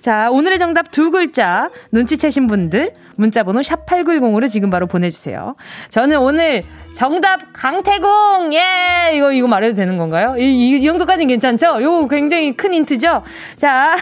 [0.00, 5.56] 자, 오늘의 정답 두 글자 눈치채신 분들 문자번호 샵8910으로 지금 바로 보내주세요.
[5.88, 8.52] 저는 오늘 정답 강태공!
[8.54, 9.12] 예!
[9.14, 10.36] 이거, 이거 말해도 되는 건가요?
[10.38, 11.82] 이, 이, 이 정도까지는 괜찮죠?
[11.82, 13.22] 요 굉장히 큰 힌트죠?
[13.56, 13.96] 자.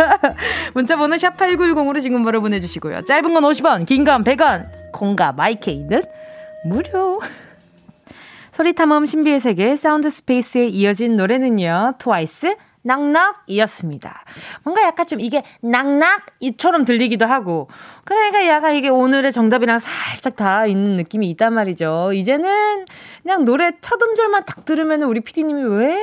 [0.74, 3.04] 문자번호 샵8910으로 지금 바로 보내주시고요.
[3.04, 6.02] 짧은 건 50원, 긴 건 100원, 콩과 마이케이는
[6.64, 7.20] 무료.
[8.52, 11.94] 소리탐험 신비의 세계 sound space에 이어진 노래는요.
[11.98, 14.24] 트와이스 Knock Knock이었습니다.
[14.64, 17.68] 뭔가 약간 좀 이게 knock knock이처럼 들리기도 하고,
[18.04, 22.12] 그러니까 약간 이게 오늘의 정답이랑 살짝 다 있는 느낌이 있단 말이죠.
[22.14, 22.84] 이제는
[23.22, 25.96] 그냥 노래 첫 음절만 딱 들으면 우리 피디님이 왜,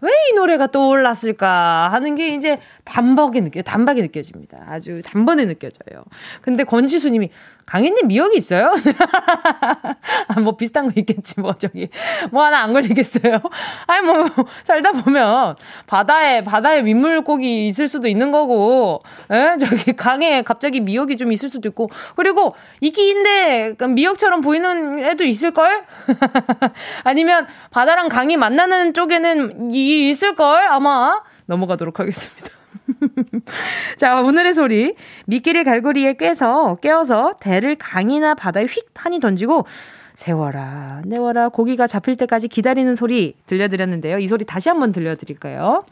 [0.00, 4.64] 왜 이 노래가 떠올랐을까 하는 게 이제 단박에 느껴, 단박에 느껴집니다.
[4.68, 6.04] 아주 단번에 느껴져요.
[6.42, 7.30] 근데 권지수님이
[7.68, 8.72] 강희님 미역이 있어요?
[10.28, 11.90] 아, 뭐 비슷한 거 있겠지, 뭐, 저기.
[12.30, 13.40] 뭐 하나 안 걸리겠어요?
[13.86, 14.26] 아니, 뭐,
[14.64, 19.58] 살다 보면, 바다에, 바다에 민물고기 있을 수도 있는 거고, 에?
[19.58, 25.84] 저기 강에 갑자기 미역이 좀 있을 수도 있고, 그리고 이끼인데, 미역처럼 보이는 애도 있을 걸?
[27.04, 30.66] 아니면 바다랑 강이 만나는 쪽에는 이, 있을 걸?
[30.68, 32.57] 아마 넘어가도록 하겠습니다.
[33.96, 34.94] 자, 오늘의 소리.
[35.26, 39.66] 미끼를 갈고리에 꿰서, 깨어서 대를 강이나 바다에 휙 하니 던지고,
[40.14, 44.18] 세워라, 내워라, 고기가 잡힐 때까지 기다리는 소리 들려드렸는데요.
[44.18, 45.82] 이 소리 다시 한번 들려드릴까요?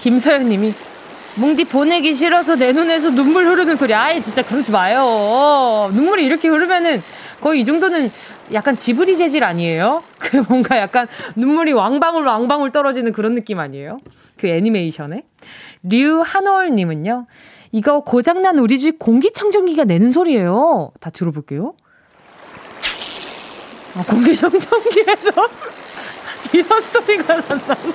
[0.00, 0.72] 김서연 님이,
[1.36, 3.94] 뭉디 보내기 싫어서 내 눈에서 눈물 흐르는 소리.
[3.94, 5.90] 아예 진짜 그러지 마요.
[5.92, 7.02] 눈물이 이렇게 흐르면은
[7.40, 8.10] 거의 이 정도는
[8.52, 10.02] 약간 지브리 재질 아니에요?
[10.18, 13.98] 그 뭔가 약간 눈물이 왕방울 왕방울 떨어지는 그런 느낌 아니에요?
[14.38, 15.22] 그 애니메이션에.
[15.82, 17.26] 류한월님은요,
[17.72, 20.92] 이거 고장난 우리 집 공기청정기가 내는 소리예요.
[21.00, 21.74] 다 들어볼게요.
[23.96, 25.32] 아, 공기청정기에서
[26.54, 27.92] 이런 소리가 난다고?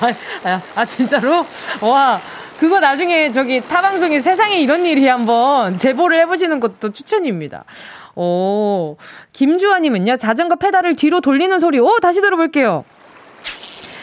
[0.00, 1.44] 아, 아, 아, 진짜로?
[1.80, 2.20] 와,
[2.58, 7.64] 그거 나중에 저기 타방송에 세상에 이런 일이 한번 제보를 해보시는 것도 추천입니다.
[8.14, 8.96] 오,
[9.32, 12.84] 김주환님은요, 자전거 페달을 뒤로 돌리는 소리, 오, 다시 들어볼게요.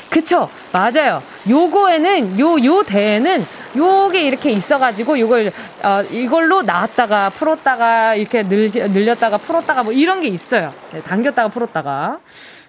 [0.10, 0.50] 그쵸.
[0.74, 1.22] 맞아요.
[1.50, 5.52] 요거에는, 요, 요 대에는 요게 이렇게 있어가지고 요걸,
[5.84, 10.74] 어, 이걸로 나왔다가 풀었다가 이렇게 늘, 늘렸다가 풀었다가 뭐 이런 게 있어요.
[10.94, 12.20] 네, 당겼다가 풀었다가.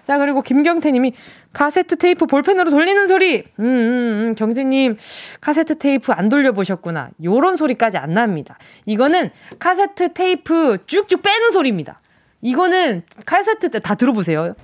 [0.03, 1.13] 자, 그리고 김경태 님이
[1.53, 3.43] 카세트 테이프 볼펜으로 돌리는 소리.
[3.59, 4.97] 음, 음, 음, 경태 님,
[5.39, 7.09] 카세트 테이프 안 돌려 보셨구나.
[7.23, 8.57] 요런 소리까지 안 납니다.
[8.85, 11.99] 이거는 카세트 테이프 쭉쭉 빼는 소리입니다.
[12.41, 14.55] 이거는 카세트 때 다 들어보세요.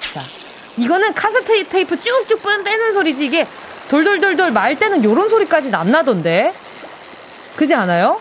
[0.00, 0.20] 자,
[0.78, 3.46] 이거는 카세트 테이프 쭉쭉 빼는 소리지 이게
[3.88, 6.52] 돌돌돌돌 말 때는 요런 소리까지는 안 나던데.
[7.56, 8.20] 그지 않아요?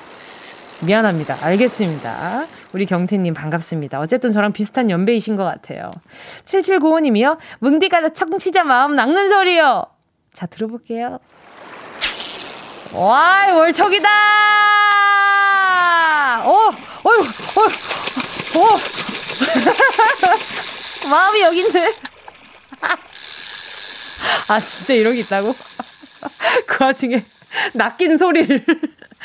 [0.82, 1.38] 미안합니다.
[1.42, 2.46] 알겠습니다.
[2.74, 4.00] 우리 경태님 반갑습니다.
[4.00, 5.92] 어쨌든 저랑 비슷한 연배이신 것 같아요.
[6.46, 7.38] 7795님이요.
[7.60, 9.86] 뭉디가 청취자 마음 낚는 소리요.
[10.34, 11.20] 자, 들어볼게요.
[12.96, 14.10] 와, 월척이다!
[16.44, 16.52] 어,
[17.04, 17.20] 어휴,
[17.56, 17.68] 어휴,
[18.60, 18.78] 어.
[21.10, 21.94] 마음이 여기 있네.
[24.50, 25.54] 아, 진짜 이런 게 있다고?
[26.68, 27.24] 그 와중에
[27.74, 28.66] 낚인 소리를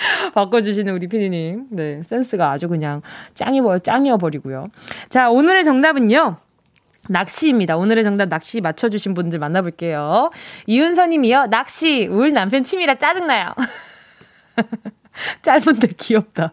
[0.34, 1.66] 바꿔주시는 우리 피디님.
[1.70, 3.02] 네, 센스가 아주 그냥
[3.34, 4.68] 짱이버, 짱이어버리고요.
[5.08, 6.36] 자, 오늘의 정답은요.
[7.10, 7.76] 낚시입니다.
[7.76, 10.30] 오늘의 정답 낚시 맞춰주신 분들 만나볼게요.
[10.66, 11.46] 이은서님이요.
[11.46, 12.06] 낚시.
[12.06, 13.54] 우리 남편 취미라 짜증나요.
[15.42, 16.52] 짧은데 귀엽다.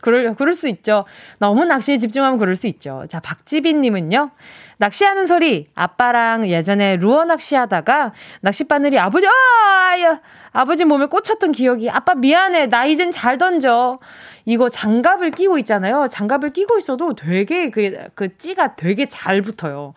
[0.00, 1.04] 그럴, 그럴 수 있죠.
[1.38, 3.04] 너무 낚시에 집중하면 그럴 수 있죠.
[3.08, 4.30] 자, 박지빈님은요.
[4.78, 5.68] 낚시하는 소리.
[5.74, 10.20] 아빠랑 예전에 루어 낚시하다가 낚싯바늘이 아버지, 아, 야,
[10.52, 11.90] 아버지 몸에 꽂혔던 기억이.
[11.90, 12.68] 아빠 미안해.
[12.68, 13.98] 나 이젠 잘 던져.
[14.44, 16.08] 이거 장갑을 끼고 있잖아요.
[16.08, 19.94] 장갑을 끼고 있어도 되게 그, 그 찌가 되게 잘 붙어요.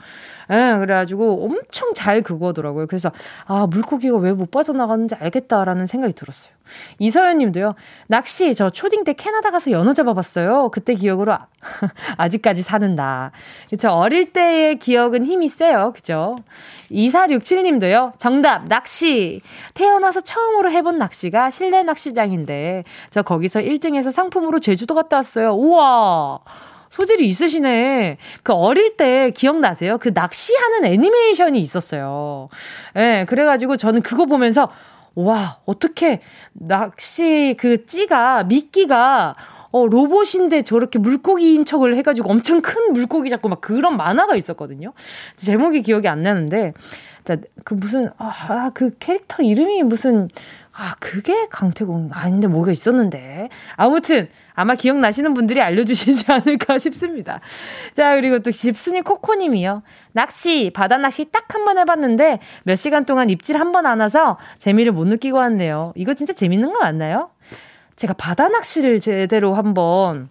[0.52, 2.88] 예, 그래가지고 엄청 잘 그거더라고요.
[2.88, 3.12] 그래서,
[3.46, 6.54] 아, 물고기가 왜 못 빠져나가는지 알겠다라는 생각이 들었어요.
[7.00, 7.76] 이서연 님도요,
[8.08, 10.70] 낚시, 저 초딩 때 캐나다 가서 연어 잡아봤어요.
[10.72, 11.38] 그때 기억으로
[12.18, 13.32] 아직까지 사는다.
[13.70, 13.90] 그쵸.
[13.90, 15.92] 어릴 때의 기억은 힘이 세요.
[15.94, 16.38] 그죠.
[16.90, 19.42] 2467 님도요, 정답, 낚시.
[19.74, 25.52] 태어나서 처음으로 해본 낚시가 실내 낚시장인데, 저 거기서 1등해서 상품으로 제주도 갔다 왔어요.
[25.54, 26.40] 우와!
[26.92, 28.18] 소질이 있으시네.
[28.44, 29.98] 그 어릴 때 기억나세요?
[29.98, 32.50] 그 낚시하는 애니메이션이 있었어요.
[32.98, 34.70] 예, 네, 그래가지고 저는 그거 보면서,
[35.16, 36.20] 와, 어떻게
[36.54, 39.36] 낚시 그 찌가, 미끼가
[39.72, 44.92] 어, 로봇인데 저렇게 물고기인 척을 해가지고 엄청 큰 물고기 잡고 막 그런 만화가 있었거든요.
[45.38, 46.74] 제목이 기억이 안 나는데,
[47.24, 50.28] 자, 그 무슨, 아, 그 캐릭터 이름이 무슨,
[50.74, 53.48] 아, 그게 강태공 아닌데 뭐가 있었는데.
[53.78, 54.28] 아무튼,
[54.62, 57.39] 아마 기억나시는 분들이 알려주시지 않을까 싶습니다.
[57.95, 59.84] 자, 그리고 또 집순이 코코님이요.
[60.13, 64.38] 낚시, 바다 낚시 딱 한 번 해봤는데 몇 시간 동안 입질 한 번 안 와서
[64.58, 65.91] 재미를 못 느끼고 왔네요.
[65.95, 67.32] 이거 진짜 재밌는 거 맞나요?
[67.95, 70.30] 제가 바다 낚시를 제대로 한번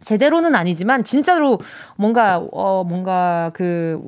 [0.00, 1.58] 제대로는 아니지만 진짜로
[1.96, 3.98] 뭔가 어 뭔가 그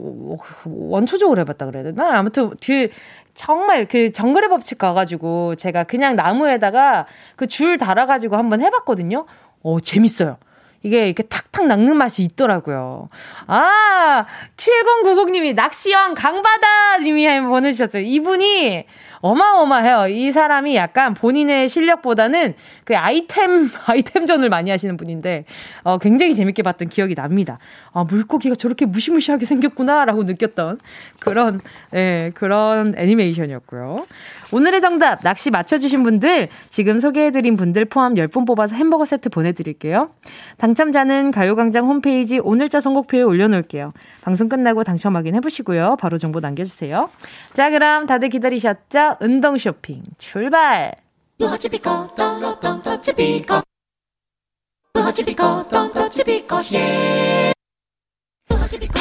[0.66, 2.88] 원초적으로 해봤다 그래야 되나 아무튼 그
[3.34, 9.26] 정말 그 정글의 법칙 가가지고 제가 그냥 나무에다가 그 줄 달아가지고 한번 해봤거든요.
[9.66, 10.38] 어, 재밌어요.
[10.84, 13.08] 이게 이렇게 탁탁 낚는 맛이 있더라고요.
[13.48, 14.24] 아,
[14.56, 18.04] 7090님이 낚시형 강바다님이 보내주셨어요.
[18.04, 18.86] 이분이
[19.20, 20.06] 어마어마해요.
[20.08, 25.46] 이 사람이 약간 본인의 실력보다는 그 아이템, 아이템전을 많이 하시는 분인데,
[25.82, 27.58] 어, 굉장히 재밌게 봤던 기억이 납니다.
[27.92, 30.78] 아, 물고기가 저렇게 무시무시하게 생겼구나라고 느꼈던
[31.18, 31.60] 그런,
[31.94, 34.06] 예, 그런 애니메이션이었고요.
[34.52, 40.10] 오늘의 정답, 낚시 맞춰주신 분들, 지금 소개해드린 분들 포함 10분 뽑아서 햄버거 세트 보내드릴게요.
[40.58, 43.92] 당첨자는 가요광장 홈페이지 오늘자 선곡표에 올려놓을게요.
[44.22, 45.96] 방송 끝나고 당첨 확인해보시고요.
[46.00, 47.10] 바로 정보 남겨주세요.
[47.52, 49.16] 자, 그럼 다들 기다리셨죠?
[49.20, 50.92] 운동 쇼핑 출발!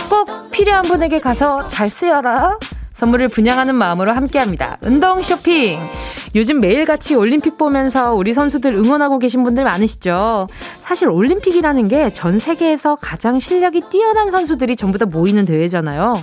[0.10, 2.58] 꼭 필요한 분에게 가서 잘 쓰여라.
[2.96, 4.78] 선물을 분양하는 마음으로 함께합니다.
[4.82, 5.78] 운동 쇼핑.
[6.34, 10.48] 요즘 매일같이 올림픽 보면서 우리 선수들 응원하고 계신 분들 많으시죠?
[10.80, 16.14] 사실 올림픽이라는 게 전 세계에서 가장 실력이 뛰어난 선수들이 전부 다 모이는 대회잖아요.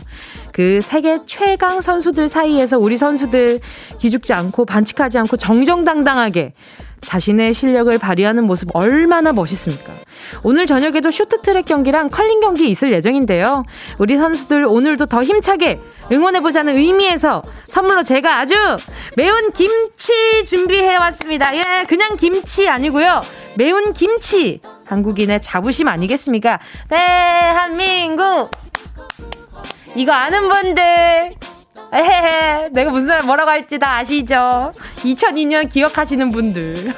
[0.52, 3.60] 그 세계 최강 선수들 사이에서 우리 선수들
[3.98, 6.52] 기죽지 않고 반칙하지 않고 정정당당하게
[7.00, 9.92] 자신의 실력을 발휘하는 모습 얼마나 멋있습니까?
[10.44, 13.64] 오늘 저녁에도 쇼트트랙 경기랑 컬링 경기 있을 예정인데요.
[13.98, 15.80] 우리 선수들 오늘도 더 힘차게
[16.12, 18.54] 응원해보자는 의미에서 선물로 제가 아주
[19.16, 20.12] 매운 김치
[20.46, 21.56] 준비해왔습니다.
[21.56, 23.22] 예, 그냥 김치 아니고요.
[23.56, 24.60] 매운 김치.
[24.84, 26.60] 한국인의 자부심 아니겠습니까?
[26.88, 28.61] 대한민국!
[29.94, 31.34] 이거 아는 분들
[31.94, 34.72] 에헤헤, 내가 무슨 말 뭐라고 할지 다 아시죠?
[35.02, 36.94] 2002년 기억하시는 분들.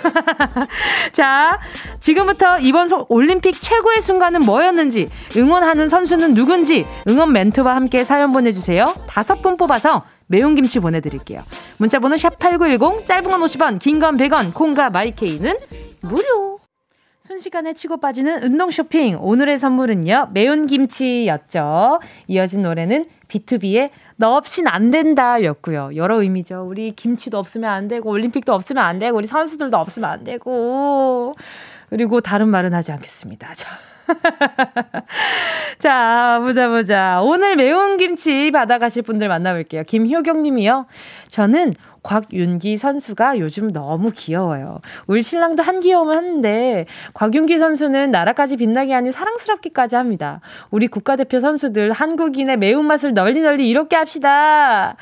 [1.11, 1.59] 자,
[1.99, 8.85] 지금부터 이번 올림픽 최고의 순간은 뭐였는지, 응원하는 선수는 누군지, 응원 멘트와 함께 사연 보내주세요.
[9.09, 11.43] 다섯 분 뽑아서 매운 김치 보내드릴게요.
[11.79, 15.57] 문자번호 샵 8910, 짧은 건 50원, 긴 건 100원, 콩과 마이케이는
[16.03, 16.54] 무료.
[17.27, 19.17] 순식간에 치고 빠지는 운동 쇼핑.
[19.19, 22.01] 오늘의 선물은요, 매운 김치였죠.
[22.27, 25.93] 이어진 노래는 B2B의 너 없인 안 된다 였고요.
[25.97, 26.67] 여러 의미죠.
[26.69, 31.35] 우리 김치도 없으면 안 되고, 올림픽도 없으면 안 되고, 우리 선수들도 없으면 안 되고,
[31.89, 33.55] 그리고 다른 말은 하지 않겠습니다.
[33.55, 33.71] 자.
[35.79, 37.23] 자, 보자, 보자.
[37.23, 39.85] 오늘 매운 김치 받아가실 분들 만나볼게요.
[39.85, 40.85] 김효경 님이요.
[41.29, 41.73] 저는
[42.05, 44.79] 곽윤기 선수가 요즘 너무 귀여워요.
[45.07, 50.41] 우리 신랑도 한 귀여움을 하는데 곽윤기 선수는 나라까지 빛나게 하니 사랑스럽기까지 합니다.
[50.71, 54.97] 우리 국가대표 선수들 한국인의 매운맛을 널리 널리 이롭게 합시다.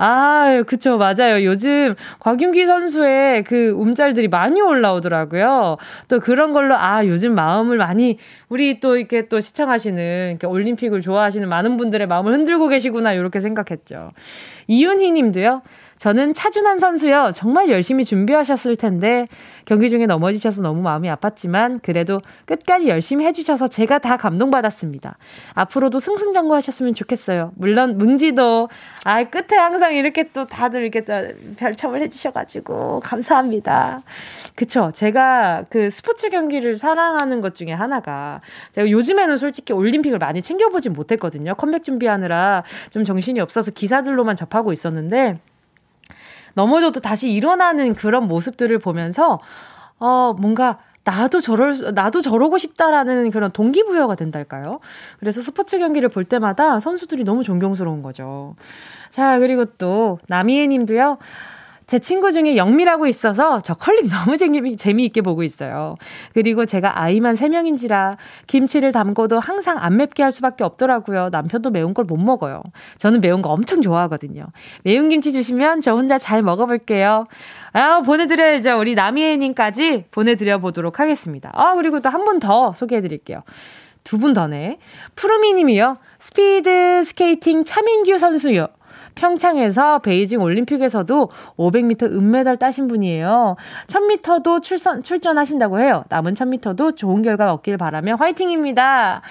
[0.00, 1.44] 아, 그쵸, 맞아요.
[1.44, 5.76] 요즘 곽윤기 선수의 그 움짤들이 많이 올라오더라고요.
[6.06, 8.16] 또 그런 걸로, 아, 요즘 마음을 많이,
[8.48, 14.12] 우리 또 이렇게 또 시청하시는, 이렇게 올림픽을 좋아하시는 많은 분들의 마음을 흔들고 계시구나, 이렇게 생각했죠.
[14.68, 15.62] 이윤희 님도요.
[15.98, 17.32] 저는 차준환 선수요.
[17.34, 19.26] 정말 열심히 준비하셨을 텐데
[19.64, 25.18] 경기 중에 넘어지셔서 너무 마음이 아팠지만 그래도 끝까지 열심히 해주셔서 제가 다 감동받았습니다.
[25.54, 27.52] 앞으로도 승승장구하셨으면 좋겠어요.
[27.56, 28.68] 물론 뭉지도
[29.04, 31.04] 아 끝에 항상 이렇게 또 다들 이렇게
[31.56, 34.00] 별첨을 해주셔가지고 감사합니다.
[34.54, 34.90] 그쵸?
[34.94, 38.40] 제가 그 스포츠 경기를 사랑하는 것 중에 하나가
[38.72, 41.54] 제가 요즘에는 솔직히 올림픽을 많이 챙겨보진 못했거든요.
[41.54, 45.36] 컴백 준비하느라 좀 정신이 없어서 기사들로만 접하고 있었는데
[46.54, 49.40] 넘어져도 다시 일어나는 그런 모습들을 보면서
[49.98, 54.80] 어 뭔가 나도 저럴 나도 저러고 싶다라는 그런 동기부여가 된달까요?
[55.18, 58.56] 그래서 스포츠 경기를 볼 때마다 선수들이 너무 존경스러운 거죠.
[59.10, 61.16] 자, 그리고 또 남이애 님도요.
[61.88, 65.96] 제 친구 중에 영미라고 있어서 저 컬링 너무 재미, 재미있게 보고 있어요.
[66.34, 71.30] 그리고 제가 아이만 3명인지라 김치를 담궈도 항상 안 맵게 할 수밖에 없더라고요.
[71.32, 72.62] 남편도 매운 걸 못 먹어요.
[72.98, 74.44] 저는 매운 거 엄청 좋아하거든요.
[74.84, 77.26] 매운 김치 주시면 저 혼자 잘 먹어볼게요.
[77.72, 78.78] 아, 보내드려야죠.
[78.78, 81.50] 우리 남이애님까지 보내드려 보도록 하겠습니다.
[81.54, 83.42] 아, 그리고 또 한 분 더 소개해드릴게요.
[84.04, 84.78] 두 분 더네.
[85.16, 85.96] 푸르미 님이요.
[86.18, 88.68] 스피드 스케이팅 차민규 선수요.
[89.14, 93.56] 평창에서 베이징 올림픽에서도 500m 은메달 따신 분이에요.
[93.86, 96.04] 1000m도 출선, 출전하신다고 해요.
[96.08, 99.22] 남은 1000m도 좋은 결과 얻길 바라며 화이팅입니다.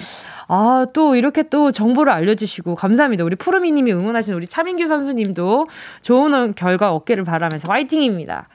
[0.50, 3.24] 아, 또 이렇게 또 정보를 알려주시고 감사합니다.
[3.24, 5.68] 우리 푸르미 님이 응원하신 우리 차민규 선수님도
[6.02, 8.48] 좋은 결과 얻기를 바라면서 화이팅입니다.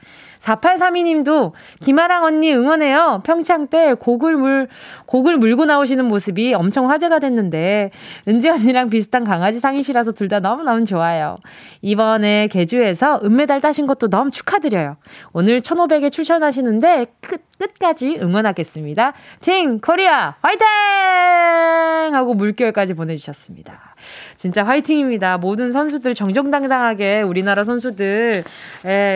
[0.43, 3.21] 4832님도 김아랑 언니 응원해요.
[3.25, 4.67] 평창 때 곡을 물,
[5.05, 7.91] 곡을 물고 나오시는 모습이 엄청 화제가 됐는데,
[8.27, 11.37] 은지 언니랑 비슷한 강아지 상이시라서 둘 다 너무너무 좋아요.
[11.81, 14.95] 이번에 개주에서 은메달 따신 것도 너무 축하드려요.
[15.31, 19.13] 오늘 1500에 출전하시는데, 끝, 끝까지 응원하겠습니다.
[19.39, 20.65] 팀 코리아 화이팅!
[22.13, 23.79] 하고 물결까지 보내주셨습니다.
[24.35, 25.37] 진짜 화이팅입니다.
[25.37, 28.43] 모든 선수들 정정당당하게 우리나라 선수들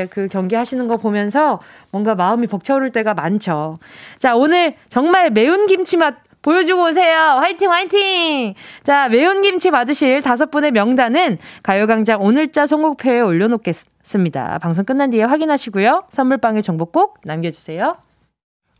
[0.09, 1.59] 그 경기 하시는 거 보면서
[1.91, 3.79] 뭔가 마음이 벅차오를 때가 많죠.
[4.17, 7.17] 자, 오늘 정말 매운 김치 맛 보여주고 오세요.
[7.41, 8.53] 화이팅, 화이팅!
[8.83, 14.59] 자, 매운 김치 받으실 다섯 분의 명단은 가요광장 오늘자 선곡표에 올려놓겠습니다.
[14.59, 16.05] 방송 끝난 뒤에 확인하시고요.
[16.09, 17.97] 선물방에 정보 꼭 남겨주세요.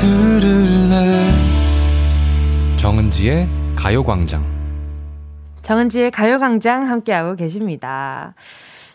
[0.00, 1.30] 들을래
[2.78, 4.42] 정은지의 가요광장
[5.60, 8.34] 정은지의 가요광장 함께하고 계십니다.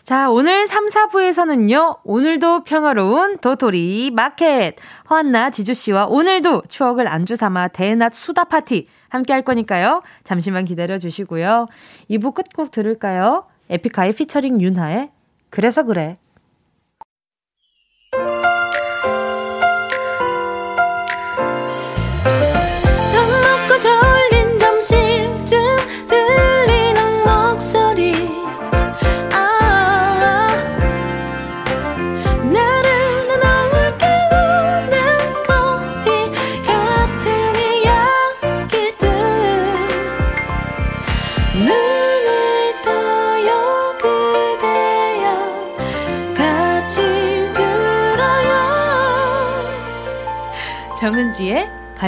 [0.02, 4.74] 자, 오늘 3, 4부에서는요, 오늘도 평화로운 도토리 마켓.
[5.08, 10.02] 허한나 지주씨와 오늘도 추억을 안주 삼아 대낮 수다 파티 함께 할 거니까요.
[10.24, 11.68] 잠시만 기다려 주시고요.
[12.10, 13.44] 2부 끝곡 들을까요?
[13.70, 15.10] 에픽하이 피처링 윤하의
[15.50, 16.18] 그래서 그래.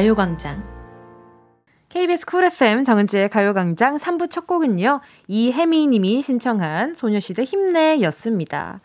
[0.09, 0.62] 가요광장.
[1.90, 8.81] KBS 쿨 FM 정은지의 가요광장 3부 첫 곡은요, 이혜미 님이 신청한 소녀시대 힘내 였습니다.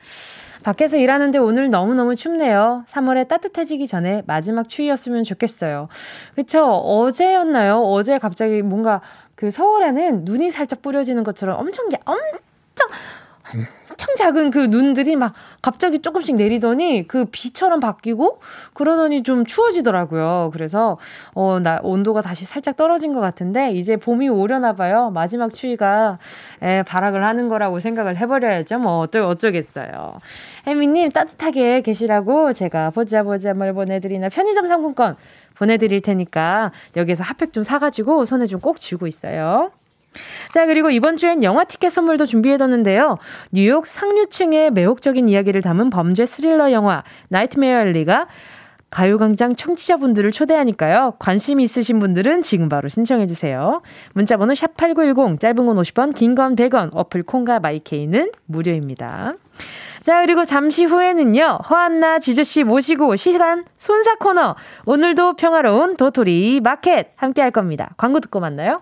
[0.63, 2.83] 밖에서 일하는데 오늘 너무너무 춥네요.
[2.89, 5.88] 3월에 따뜻해지기 전에 마지막 추위였으면 좋겠어요.
[6.36, 6.65] 그쵸?
[6.65, 7.83] 어제였나요?
[7.83, 8.99] 어제 갑자기 뭔가
[9.36, 12.88] 그 서울에는 눈이 살짝 뿌려지는 것처럼 엄청, 엄청,
[13.93, 18.39] 엄청 작은 그 눈들이 막 갑자기 조금씩 내리더니 그 비처럼 바뀌고
[18.73, 20.49] 그러더니 좀 추워지더라고요.
[20.51, 20.95] 그래서
[21.36, 25.12] 어, 나 온도가 다시 살짝 떨어진 것 같은데 이제 봄이 오려나 봐요.
[25.13, 26.17] 마지막 추위가
[26.62, 28.79] 에, 발악을 하는 거라고 생각을 해버려야죠.
[28.79, 30.17] 뭐 어쩌, 어쩌겠어요.
[30.65, 35.15] 혜미님 따뜻하게 계시라고 제가 보자 보자 뭘 보내드리나 편의점 상품권
[35.56, 39.71] 보내드릴 테니까 여기서 핫팩 좀 사가지고 손에 좀 꼭 쥐고 있어요.
[40.53, 43.17] 자, 그리고 이번 주엔 영화 티켓 선물도 준비해뒀는데요.
[43.51, 48.27] 뉴욕 상류층의 매혹적인 이야기를 담은 범죄 스릴러 영화 Nightmare Alley가
[48.89, 51.15] 가요광장 청취자분들을 초대하니까요.
[51.17, 53.81] 관심 있으신 분들은 지금 바로 신청해주세요.
[54.13, 59.33] 문자번호 샵8910, 짧은 건 50원, 긴 건 100원, 어플 콩과 My K는 무료입니다.
[60.03, 64.55] 자, 그리고 잠시 후에는요, 허안나 지조씨 모시고 시간 손사 코너,
[64.85, 67.95] 오늘도 평화로운 도토리 마켓 함께 할 겁니다.
[67.97, 68.81] 광고 듣고 만나요.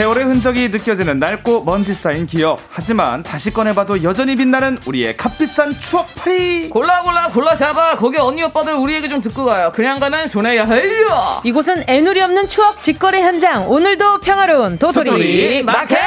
[0.00, 2.58] 세월의 흔적이 느껴지는 낡고 먼지 쌓인 기억.
[2.70, 6.70] 하지만 다시 꺼내봐도 여전히 빛나는 우리의 값비싼 추억팔이.
[6.70, 7.96] 골라 골라 골라 잡아.
[7.96, 9.70] 거기 언니 오빠들 우리 얘기 좀 듣고 가요.
[9.74, 11.42] 그냥 가면 손해야 해요.
[11.44, 13.70] 이곳은 애누리 없는 추억 직거래 현장.
[13.70, 15.98] 오늘도 평화로운 도토리, 도토리 마켓.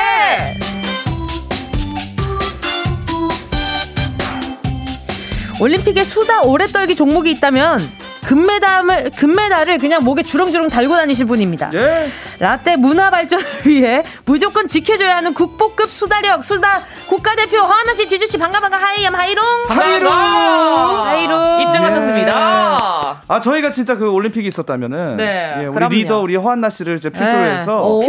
[5.62, 11.72] 올림픽에 수다 오래 떨기 종목이 있다면 금메달을 금메달을 그냥 목에 주렁주렁 달고 다니실 분입니다.
[11.74, 12.08] 예.
[12.40, 18.38] 라떼 문화 발전을 위해 무조건 지켜줘야 하는 국보급 수다력 수다 국가대표 허안나 씨, 지조 씨
[18.38, 23.22] 반가 반가 하이엠 하이롱 하이롱 하이롱 입장하셨습니다.
[23.28, 25.94] 아 저희가 진짜 그 올림픽이 있었다면은 네, 예, 우리 그럼요.
[25.94, 27.52] 리더 우리 허안나 씨를 이제 필두로 네.
[27.54, 28.02] 해서 어, 어,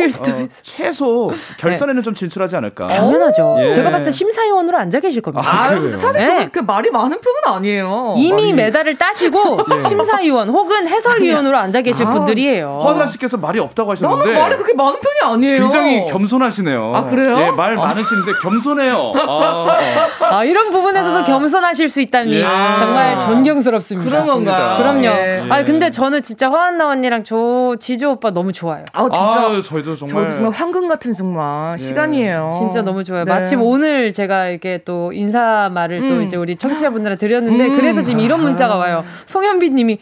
[0.62, 2.04] 최소 결선에는 네.
[2.04, 2.86] 좀 진출하지 않을까.
[2.86, 3.56] 당연하죠.
[3.60, 3.72] 예.
[3.72, 5.48] 제가 봤을 때 심사위원으로 앉아 계실 겁니다.
[5.48, 6.48] 아, 아 근데 사실 네.
[6.52, 8.14] 그 말이 많은 편은 아니에요.
[8.16, 9.82] 이미 메달을 따시고 예.
[10.04, 12.78] 심사위원 혹은 해설위원으로 앉아 계실 아, 분들이에요.
[12.82, 15.58] 허한나 씨께서 말이 없다고 하셨는데 나는 말이 그렇게 많은 편이 아니에요.
[15.58, 16.92] 굉장히 겸손하시네요.
[16.94, 17.38] 아 그래요?
[17.38, 17.86] 예, 말 아.
[17.86, 19.12] 많으신데 겸손해요.
[19.16, 19.78] 아,
[20.20, 21.24] 아, 이런 부분에서도 아.
[21.24, 22.44] 겸손하실 수 있다니 예.
[22.78, 24.10] 정말 존경스럽습니다.
[24.10, 24.76] 그런 건가?
[24.78, 25.04] 그럼요.
[25.04, 25.44] 예.
[25.48, 28.84] 아 근데 저는 진짜 허한나 언니랑 조 지조 오빠 너무 좋아요.
[28.92, 31.82] 아 진짜 아, 저희도 정말 저도 정말 황금 같은 정말 예.
[31.82, 32.50] 시간이에요.
[32.52, 33.24] 진짜 너무 좋아요.
[33.24, 33.32] 네.
[33.32, 36.08] 마침 오늘 제가 이렇게 또 인사 말을 음.
[36.08, 37.76] 또 이제 우리 청취자분들한테 드렸는데 음.
[37.76, 39.04] 그래서 지금 이런 문자가 와요.
[39.26, 39.93] 송현빈님이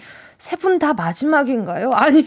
[0.42, 1.90] 세 분 다 마지막인가요?
[1.94, 2.24] 아니요.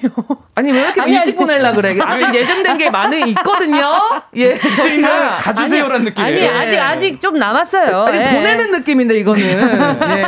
[0.55, 1.97] 아니 왜 이렇게 아니, 일찍 아니, 보내려 그래?
[2.01, 3.91] 아직 예정된 게 많이 있거든요.
[4.37, 6.23] 예, 저희가 가주세요라는 느낌.
[6.23, 8.03] 아니 아직 아직 좀 남았어요.
[8.05, 8.23] 아니 예.
[8.23, 9.41] 보내는 느낌인데 이거는.
[10.17, 10.25] 예.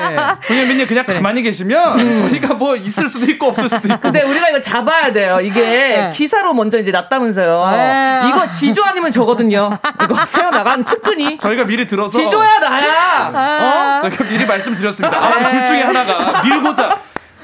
[0.48, 1.14] 분현민님 그냥 네.
[1.14, 2.28] 가만히 계시면 음.
[2.28, 4.02] 저희가 뭐 있을 수도 있고 없을 수도 있고.
[4.02, 5.40] 근데 우리가 이거 잡아야 돼요.
[5.42, 6.10] 이게 네.
[6.14, 7.70] 기사로 먼저 이제 났다면서요.
[7.72, 8.22] 네.
[8.30, 9.78] 이거 지조 아니면 저거든요.
[10.04, 11.38] 이거 새어 나간 측근이.
[11.38, 12.20] 저희가 미리 들어서.
[12.22, 13.32] 지조야 나야.
[13.34, 14.00] 아.
[14.04, 14.10] 어?
[14.10, 15.18] 저희가 미리 말씀드렸습니다.
[15.18, 17.00] 아, 둘 중에 하나가 밀고자.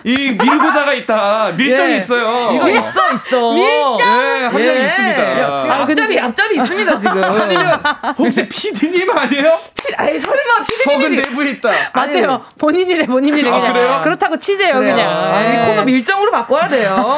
[0.06, 1.54] 이 밀고자가 있다.
[1.56, 1.98] 밀정이 예.
[1.98, 2.52] 있어요.
[2.56, 3.54] 이거 있어, 있어.
[3.54, 4.00] 밀정.
[4.02, 4.86] 예, 한 예.
[4.86, 5.40] 있습니다.
[5.40, 7.24] 야, 지금 아, 앞잡이, 앞잡이 있습니다, 지금.
[7.24, 7.82] 아니면
[8.18, 9.58] 혹시 피디님 아니에요?
[9.98, 11.70] 아니, 설마 피디님이 적은 내부에 있다.
[11.94, 12.44] 맞대요.
[12.58, 13.50] 본인이래, 본인이래.
[13.50, 13.74] 아, 그냥.
[13.74, 14.02] 그래요?
[14.04, 14.96] 그렇다고 치재요, 그래요.
[14.96, 15.10] 그냥.
[15.10, 15.66] 아, 이 예.
[15.68, 17.18] 코너 밀정으로 바꿔야 돼요.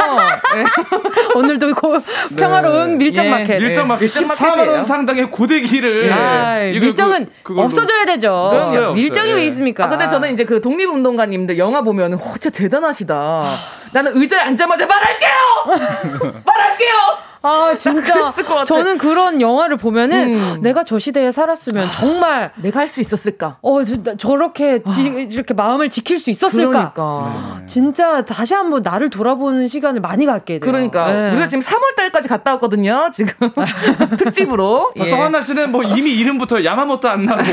[0.56, 0.64] 네.
[1.34, 2.00] 오늘도 고,
[2.38, 3.06] 평화로운 네.
[3.06, 3.58] 밀정 마켓.
[3.58, 6.14] 밀정 마켓 14만 원 상당의 고데기를.
[6.14, 8.50] 아, 밀정은 그, 없어져야 되죠.
[8.52, 8.94] 그렇죠.
[8.94, 9.86] 밀정이 왜 있습니까?
[9.86, 13.56] 아, 근데 저는 이제 그 독립운동가님들 영화 보면 은 진짜 대단 대단하시다.
[13.92, 15.32] 나는 의자에 앉자마자 말할게요!
[16.46, 16.96] 말할게요!
[17.42, 18.34] 아 진짜
[18.66, 20.58] 저는 그런 영화를 보면은 음.
[20.62, 23.58] 내가 저 시대에 살았으면 정말 내가 할 수 있었을까?
[23.62, 23.84] 어
[24.18, 24.82] 저, 렇게
[25.30, 26.94] 이렇게 마음을 지킬 수 있었을까?
[26.94, 27.66] 그러니까 네.
[27.68, 30.72] 진짜 다시 한번 나를 돌아보는 시간을 많이 갖게 돼요.
[30.72, 31.30] 그러니까 네.
[31.32, 33.10] 우리가 지금 3월 달까지 갔다 왔거든요.
[33.14, 33.34] 지금
[34.18, 34.92] 특집으로.
[34.98, 35.22] 벌써 예.
[35.22, 37.44] 한나 씨는 뭐 이미 이름부터 야마모토 안 나고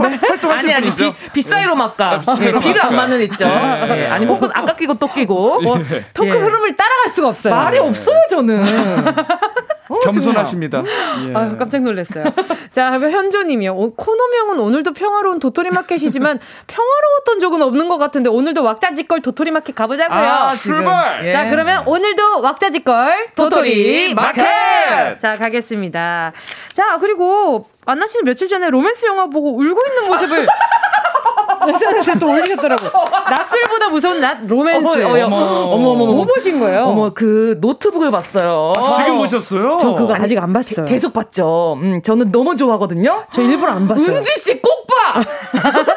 [0.00, 0.16] 네?
[0.16, 3.46] 활동하시는 아니 아니 비, 비 사이로 막가 아, 네, 비를 안 맞는 있죠.
[3.46, 4.06] 네.
[4.08, 5.78] 아니 혹은 아까 끼고 또 끼고 뭐,
[6.12, 6.32] 토크 예.
[6.32, 7.54] 흐름을 따라갈 수가 없어요.
[7.54, 8.64] 말이 없어요 저는.
[9.88, 10.82] 어, 겸손하십니다.
[11.28, 11.34] 예.
[11.34, 12.24] 아, 깜짝 놀랐어요.
[12.72, 13.92] 자, 현조님이요.
[13.96, 20.18] 코너명은 오늘도 평화로운 도토리 마켓이지만 평화로웠던 적은 없는 것 같은데 오늘도 왁자지껄 도토리 마켓 가보자고요.
[20.18, 21.26] 아, 출발.
[21.26, 21.30] 예.
[21.30, 24.42] 자, 그러면 오늘도 왁자지껄 도토리, 도토리 마켓.
[24.42, 25.20] 마켓.
[25.20, 26.32] 자, 가겠습니다.
[26.72, 30.46] 자, 그리고 안나 씨는 며칠 전에 로맨스 영화 보고 울고 있는 모습을
[31.66, 32.82] SNS에 또 올리셨더라고.
[33.30, 34.86] 낮술보다 무서운 낮 로맨스.
[34.86, 36.84] 어머, 어머, 어머, 어머, 뭐 보신 거예요?
[36.84, 38.72] 어머, 그 노트북을 봤어요.
[38.76, 39.78] 아, 지금 보셨어요?
[39.80, 40.84] 저 그거 아직 안 봤어요.
[40.84, 41.78] 계속 봤죠.
[41.80, 43.24] 음, 저는 너무 좋아하거든요.
[43.30, 44.06] 저 일부러 안 봤어요.
[44.16, 45.22] 은지 씨 꼭 봐.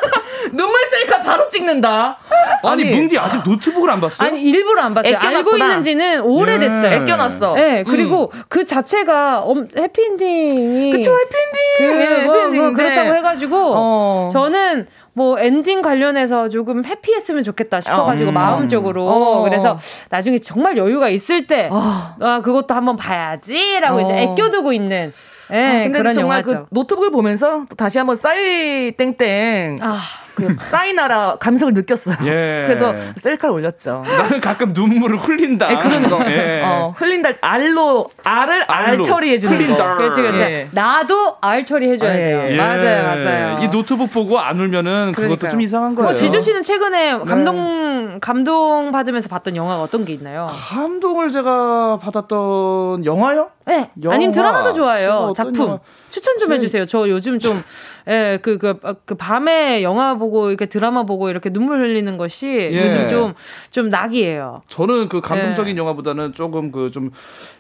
[0.53, 2.17] 눈물 셀카 바로 찍는다.
[2.63, 4.29] 아니, 아니 뭉디 아직 노트북을 안 봤어요?
[4.29, 5.15] 아니 일부러 안 봤어요.
[5.15, 5.37] 애껴놨구나.
[5.37, 6.91] 알고 있는지는 오래됐어요.
[6.91, 6.95] 예.
[6.97, 7.53] 애껴놨어.
[7.55, 8.41] 네 그리고 음.
[8.47, 9.45] 그 자체가
[9.77, 11.57] 해피엔딩이 그쵸 해피엔딩.
[11.77, 14.29] 그, 네, 뭐, 해피엔딩 뭐, 그렇다고 해가지고 어.
[14.31, 18.33] 저는 뭐 엔딩 관련해서 조금 happy했으면 좋겠다 싶어가지고 어.
[18.33, 19.43] 마음적으로 어.
[19.43, 19.77] 그래서
[20.09, 22.15] 나중에 정말 여유가 있을 때 어.
[22.21, 24.17] 아, 그것도 한번 봐야지라고 이제 어.
[24.17, 25.11] 애껴두고 있는
[25.51, 26.67] 예, 아, 근데 그런 정말 그 영화죠.
[26.69, 30.01] 그 노트북을 보면서 또 다시 한번 싸이 땡땡 아.
[30.37, 32.15] 그 사인하라 감성을 느꼈어요.
[32.25, 32.63] 예.
[32.67, 34.03] 그래서 셀카를 올렸죠.
[34.05, 35.67] 나는 가끔 눈물을 흘린다.
[35.67, 36.23] 네, 그런 거.
[36.29, 36.61] 예.
[36.63, 37.29] 어, 흘린다.
[37.41, 39.91] 알로 알을 알 처리해 주는 흘린다.
[39.93, 39.97] 거.
[39.97, 40.41] 그렇지, 그렇지.
[40.43, 40.67] 예.
[40.71, 42.45] 나도 알 처리해 줘야 아, 돼요.
[42.49, 42.55] 예.
[42.55, 43.57] 맞아요, 맞아요.
[43.63, 45.29] 이 노트북 보고 안 울면은 그러니까요.
[45.29, 46.09] 그것도 좀 이상한 거예요.
[46.09, 47.19] 어, 지주 씨는 최근에 네.
[47.25, 48.19] 감동 네.
[48.21, 50.47] 감동 받으면서 봤던 영화가 어떤 게 있나요?
[50.69, 53.49] 감동을 제가 받았던 영화요?
[53.65, 53.89] 네.
[54.03, 54.15] 영화.
[54.15, 55.33] 아니면 드라마도 좋아요.
[55.35, 55.65] 작품.
[55.65, 55.79] 영화.
[56.17, 56.87] 추천 좀 해주세요.
[56.87, 57.63] 저 요즘 좀,
[58.07, 62.85] 예, 그, 그, 그, 밤에 영화 보고, 이렇게 드라마 보고, 이렇게 눈물 흘리는 것이 예.
[62.85, 63.33] 요즘 좀,
[63.69, 64.63] 좀 낙이에요.
[64.67, 65.79] 저는 그 감동적인 예.
[65.79, 67.11] 영화보다는 조금 그, 좀,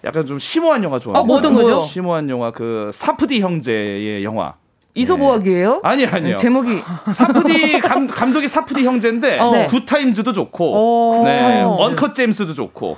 [0.03, 1.21] 약간 좀 심오한 영화 좋아해요.
[1.21, 1.85] 어, 뭐든 거죠?
[1.85, 4.55] 심오한 영화, 그, 사프디 형제의 영화.
[5.01, 5.73] 이소보학이에요?
[5.73, 5.79] 네.
[5.83, 6.35] 아니 아니요.
[6.35, 6.81] 제목이
[7.11, 9.51] 사프디 감, 감독이 사프디 형제인데 어.
[9.51, 9.65] 네.
[9.65, 11.63] 굿타임즈도 좋고 네.
[11.63, 12.97] 언컷 제임스도 좋고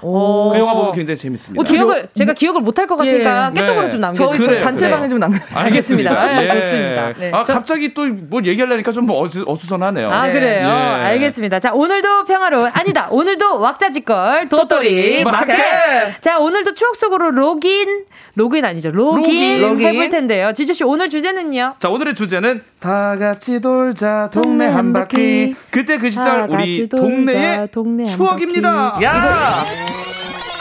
[0.51, 1.61] 그 영화 보면 굉장히 재밌습니다.
[1.61, 3.59] 어, 기억을 제가 기억을 못할 것 같으니까 예.
[3.59, 3.89] 깨톡으로 네.
[3.91, 4.37] 좀 남겨 주세요.
[4.37, 5.09] 저희 그래, 단체방에 그래.
[5.09, 5.65] 좀 남겨주세요.
[5.65, 6.25] 알겠습니다.
[6.39, 7.13] 네, 좋습니다.
[7.13, 7.31] 네.
[7.33, 10.09] 아 갑자기 또 뭘 얘기하려니까 좀 어수, 어수선하네요.
[10.11, 10.67] 아 그래요.
[10.67, 10.71] 예.
[10.71, 11.59] 알겠습니다.
[11.59, 13.07] 자 오늘도 평화로 아니다.
[13.11, 16.21] 오늘도 왁자지껄 도토리 마켓.
[16.21, 18.91] 자 오늘도 추억 속으로 로긴 로그인 아니죠.
[18.91, 19.87] 로긴, 로긴.
[19.87, 20.53] 해볼 텐데요.
[20.53, 21.75] 지조 씨 오늘 주제는요?
[21.79, 25.55] 자 오늘의 주제는 다 같이 돌자 동네 한 바퀴.
[25.71, 28.99] 그때 그 시절 우리 동네의 동네 추억입니다.
[29.03, 29.63] 야.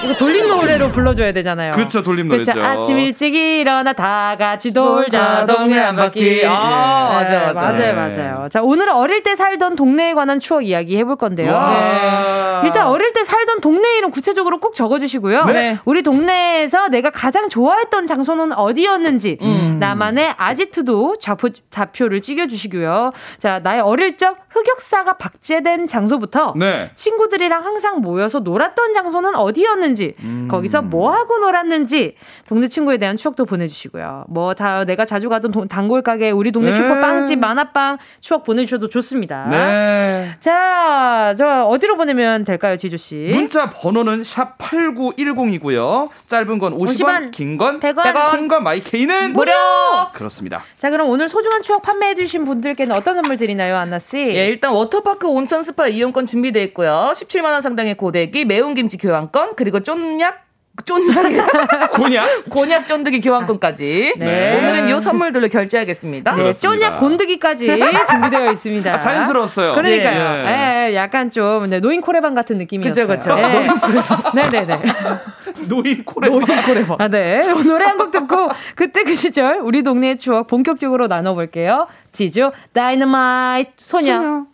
[0.05, 1.73] 이거 돌림 노래로 불러줘야 되잖아요.
[1.73, 2.53] 그렇죠, 돌림 노래죠.
[2.53, 2.65] 그쵸?
[2.65, 6.45] 아침 일찍 일어나 다 같이 돌자 동네 한 바퀴.
[6.47, 7.73] 아, 맞아, 네, 맞아.
[7.73, 8.49] 맞아요, 맞아요.
[8.49, 11.51] 자, 오늘은 어릴 때 살던 동네에 관한 추억 이야기 해볼 건데요.
[11.51, 12.67] 네.
[12.67, 15.45] 일단 어릴 때 살던 동네 이름 구체적으로 꼭 적어주시고요.
[15.47, 15.79] 네.
[15.85, 19.77] 우리 동네에서 내가 가장 좋아했던 장소는 어디였는지 음.
[19.81, 23.13] 나만의 아지트도 좌표, 좌표를 찍어주시고요.
[23.39, 26.91] 자, 나의 어릴 적 흑역사가 박제된 장소부터 네.
[26.95, 30.49] 친구들이랑 항상 모여서 놀았던 장소는 어디였는지 했는지, 음.
[30.51, 32.15] 거기서 뭐 하고 놀았는지,
[32.47, 34.25] 동네 친구에 대한 추억도 보내주시고요.
[34.29, 36.77] 뭐 다 내가 자주 가던 도, 단골 가게, 우리 동네 네.
[36.77, 39.47] 슈퍼빵집, 만화빵 추억 보내주셔도 좋습니다.
[39.51, 40.31] 네.
[40.41, 43.31] 자, 저 어디로 보내면 될까요, 지주 씨?
[43.33, 46.09] 문자 번호는 샵 #8910이고요.
[46.27, 48.31] 짧은 건 50원, 50원 긴건 100원, 100원.
[48.33, 49.53] 콩과 마이케이는 무료.
[50.13, 50.63] 그렇습니다.
[50.77, 54.19] 자, 그럼 오늘 소중한 추억 판매해주신 분들께는 어떤 선물 드리나요, 안나 씨?
[54.19, 57.13] 예, 일단 워터파크 온천 스파 이용권 준비되어 있고요.
[57.15, 60.49] 17만 원 상당의 고데기, 매운 김치 교환권, 그리고 그리고 쫀약
[60.85, 64.57] 쫀약 곤약 곤약 쫀득이 교환권까지 네.
[64.59, 66.35] 오늘은 이 선물들로 결제하겠습니다.
[66.37, 67.67] 네, 쫀약 곤득이까지
[68.09, 68.95] 준비되어 있습니다.
[68.95, 69.73] 아, 자연스러웠어요.
[69.75, 70.45] 그러니까요.
[70.45, 70.91] 네.
[70.91, 73.07] 네, 약간 좀 네, 노인 코레방 같은 느낌이었어요.
[73.09, 73.49] 그렇죠, 그렇죠.
[74.35, 74.51] 네.
[74.51, 74.83] 네네 네.
[75.69, 76.39] 노인 코레방.
[76.39, 76.97] 노인 코레방.
[77.01, 77.43] 아, 네.
[77.65, 81.89] 노래 한 곡 듣고 그때 그 시절 우리 동네의 추억 본격적으로 나눠볼게요.
[82.13, 84.19] 지조 다이너마이트 소녀.
[84.21, 84.47] 소녀.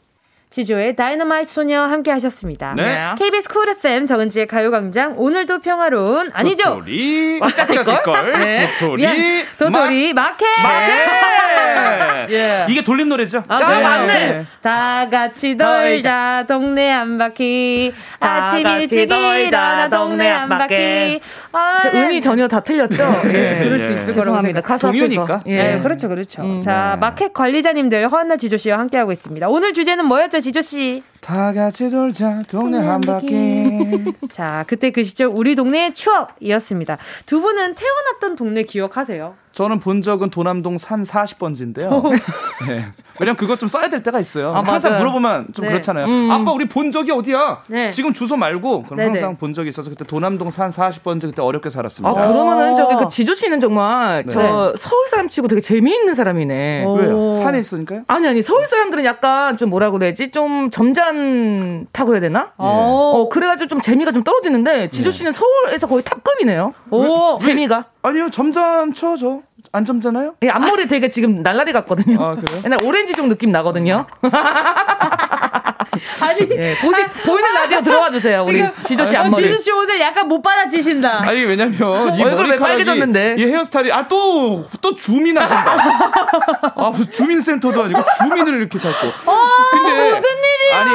[0.58, 2.74] 지조의 다이너마이트 소녀 함께 하셨습니다.
[2.76, 3.08] 네.
[3.18, 6.62] KBS Cool FM 정은지의 가요광장 오늘도 평화로운 아니죠?
[6.74, 8.68] 도토리 왁자지껄 네.
[8.78, 12.66] 도토리 도토리 마 켓 마켓 예.
[12.68, 13.42] 이게 돌림 노래죠?
[13.48, 13.82] 아, 네.
[13.82, 14.06] 맞네.
[14.06, 14.46] 네.
[14.62, 21.20] 다 같이 놀자 동네 한 바퀴 아침 일찍 일어나 동네 한 바퀴
[21.52, 22.00] 아, 네.
[22.00, 23.02] 음이 전혀 다 틀렸죠?
[23.26, 23.60] 예.
[23.64, 24.60] 그럴 수 있을 거라고 합니다.
[24.60, 25.42] 가사 동요니까.
[25.46, 25.56] 예.
[25.56, 26.42] 네, 그렇죠, 그렇죠.
[26.42, 27.00] 음, 자 네.
[27.00, 29.48] 마켓 관리자님들 허한나 지조 씨와 함께 하고 있습니다.
[29.48, 30.40] 오늘 주제는 뭐였죠?
[30.44, 31.02] 지조 씨.
[31.22, 34.12] 다 같이 돌자 동네 한 바퀴.
[34.30, 36.98] 자, 그때 그 시절 우리 동네의 추억이었습니다.
[37.24, 39.34] 두 분은 태어났던 동네 기억하세요?
[39.54, 42.10] 저는 본 적은 도남동 산 40번지인데요.
[42.66, 42.88] 네.
[43.20, 44.52] 왜냐면 그것 좀 써야 될 때가 있어요.
[44.52, 45.70] 아, 항상 물어보면 좀 네.
[45.70, 46.06] 그렇잖아요.
[46.06, 46.28] 음.
[46.28, 47.62] 아빠 우리 본 적이 어디야?
[47.68, 47.90] 네.
[47.90, 49.10] 지금 주소 말고 그럼 네네.
[49.10, 52.20] 항상 본 적이 있어서 그때 도남동 산 40번지 그때 어렵게 살았습니다.
[52.20, 54.32] 아, 그러면은 저기 그 지조 씨는 정말 네.
[54.32, 56.84] 저 서울 사람 치고 되게 재미있는 사람이네.
[56.98, 57.32] 왜요?
[57.34, 58.02] 산에 있으니까요?
[58.08, 62.40] 아니 아니 서울 사람들은 약간 좀 뭐라고 그래야지 좀 점잖다고 해야 되나?
[62.40, 62.50] 네.
[62.58, 65.16] 어 그래가지고 좀 재미가 좀 떨어지는데 지조 네.
[65.18, 66.74] 씨는 서울에서 거의 탑급이네요.
[66.90, 67.84] 오 재미가?
[68.02, 69.43] 아니요 점잖죠 저.
[69.74, 70.36] 안 점잖아요?
[70.42, 72.22] 예, 앞머리 되게 지금 날라리 같거든요.
[72.22, 72.62] 아, 그래요?
[72.64, 74.06] 옛날 오렌지종 느낌 나거든요.
[76.20, 78.42] 아니, 예, 보시, 아, 보이는 라디오 들어와 주세요.
[78.46, 79.44] 우리 지조 씨 아, 앞머리.
[79.44, 81.20] 지조 씨 오늘 약간 못 받아치신다.
[81.28, 83.36] 아니, 왜냐면 이 얼굴 왜 빨개졌는데?
[83.38, 85.76] 이 헤어스타일이 아, 또, 또 주민 하신다.
[86.76, 89.06] 아, 주민센터도 아니고 주민을 이렇게 잡고.
[89.30, 89.36] 어,
[89.72, 90.80] 근데 무슨 일이야?
[90.80, 90.90] 아니,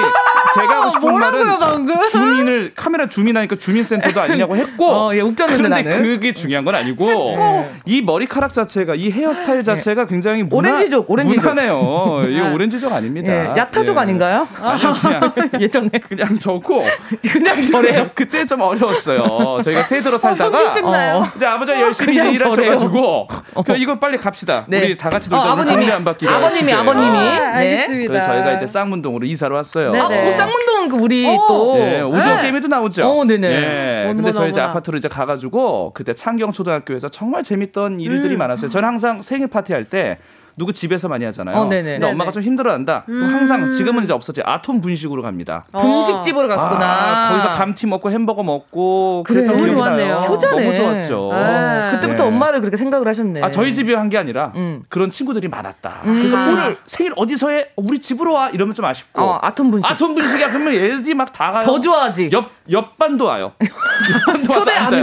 [0.55, 2.07] 제가 하고 싶은 말은 방금?
[2.07, 6.01] 주민을 카메라 주민하니까 주민센터도 아니냐고 했고 어, 예, 그런데 나는.
[6.03, 12.27] 그게 중요한 건 아니고 이 머리카락 자체가 이 헤어스타일 자체가 굉장히 오렌지족 오렌지족 무난해요.
[12.29, 13.31] 이 오렌지족 아닙니다.
[13.31, 13.99] 예, 야타족 예.
[14.01, 14.47] 아닌가요?
[14.61, 16.83] 아니요 그냥 예전에 그냥 저고
[17.31, 18.09] 그냥 저래요.
[18.15, 19.61] 그때 좀 어려웠어요.
[19.63, 23.27] 저희가 세대로 살다가 어, 이제 아버지 가 열심히 일하셔가지고
[23.65, 24.65] 그 이거 빨리 갑시다.
[24.67, 24.79] 네.
[24.79, 25.49] 우리 다 같이 놀자.
[25.49, 27.39] 어, 아버님이 안 받기로 아버님이 아버님이 아, 네.
[27.57, 28.13] 알겠습니다.
[28.13, 29.89] 그래서 저희가 이제 쌍문동으로 이사를 왔어요.
[29.89, 30.29] 아, 네네.
[30.29, 31.45] 어, 쌍문동 그 우리 어.
[31.47, 32.41] 또 네, 오징어 네.
[32.43, 33.05] 게임에도 나오죠.
[33.07, 33.47] 어, 네네.
[33.47, 34.61] 예, 근데 저희 이제.
[34.61, 38.69] 아파트로 이제 가가지고 그때 창경 초등학교에서 정말 재밌던 일들이 많았어요.
[38.69, 40.17] 저는 항상 생일 파티 할때
[40.59, 41.55] 누구 집에서 많이 하잖아요.
[41.55, 41.93] 어, 네네.
[41.93, 43.03] 근데 엄마가 좀 힘들어한다.
[43.05, 44.41] 그럼 항상 지금은 이제 없었지.
[44.43, 45.63] 아톰 분식으로 갑니다.
[45.71, 46.85] 분식집으로 갔구나.
[46.85, 50.15] 아, 거기서 감튀 먹고 햄버거 먹고 그래, 그랬던 너무 기억이 좋았네요.
[50.19, 50.27] 나요.
[50.27, 50.61] 효자네.
[50.61, 51.29] 너무 좋았죠.
[51.33, 51.91] 아.
[51.91, 52.27] 그때부터 네.
[52.29, 53.41] 엄마를 그렇게 생각을 하셨네.
[53.41, 54.81] 아 저희 집이 한 게 아니라 음.
[54.89, 55.99] 그런 친구들이 많았다.
[56.03, 56.47] 그래서 아.
[56.49, 57.67] 오늘 생일 어디서 해?
[57.75, 59.21] 우리 집으로 와 이러면 좀 아쉽고.
[59.21, 59.89] 어, 아톰 분식.
[59.89, 61.63] 아톰 분식이야 그러면 애들이 막 다 가요.
[61.65, 62.31] 더 좋아하지.
[62.33, 63.53] 옆 옆반도 와요.
[64.27, 64.99] 옆반도 초대 안 돼요.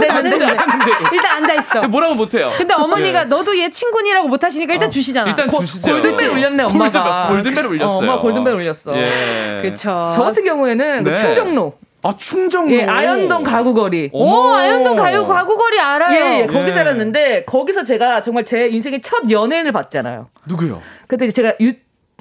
[1.13, 1.87] 일단 앉아 있어.
[1.87, 2.49] 뭐라고 못해요.
[2.57, 3.25] 근데 어머니가 예.
[3.25, 5.29] 너도 얘 친구니라고 못 하시니까 일단 주시잖아.
[5.29, 5.91] 일단 고- 주시죠.
[5.91, 7.27] 골든벨 울렸네, 엄마가.
[7.29, 7.95] 골든벨, 골든벨 울렸어요.
[7.97, 8.95] 어, 엄마가 골든벨 울렸어.
[8.97, 9.59] 예.
[9.61, 10.09] 그렇죠.
[10.13, 11.15] 저 같은 경우에는 그 네.
[11.15, 11.73] 충정로.
[12.03, 12.71] 아 충정로.
[12.73, 14.11] 예, 아현동 가구거리.
[14.13, 14.49] 어머.
[14.49, 16.15] 오, 아현동 가요 가구거리 알아요.
[16.15, 16.73] 예, 예, 거기 예.
[16.73, 20.27] 살았는데 거기서 제가 정말 제 인생의 첫 연예인을 봤잖아요.
[20.45, 20.81] 누구요?
[21.07, 21.71] 그때 이제 제가 유,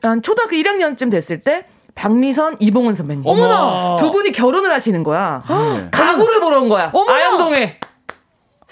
[0.03, 1.64] 한 초등학교 1학년쯤 됐을 때
[1.95, 3.22] 박미선, 이봉은 선배님.
[3.27, 3.97] 어머나.
[3.99, 5.43] 두 분이 결혼을 하시는 거야.
[5.49, 5.89] 네.
[5.91, 6.91] 가구를 보러 온 거야.
[6.93, 7.14] 어머나.
[7.16, 7.79] 아현동에.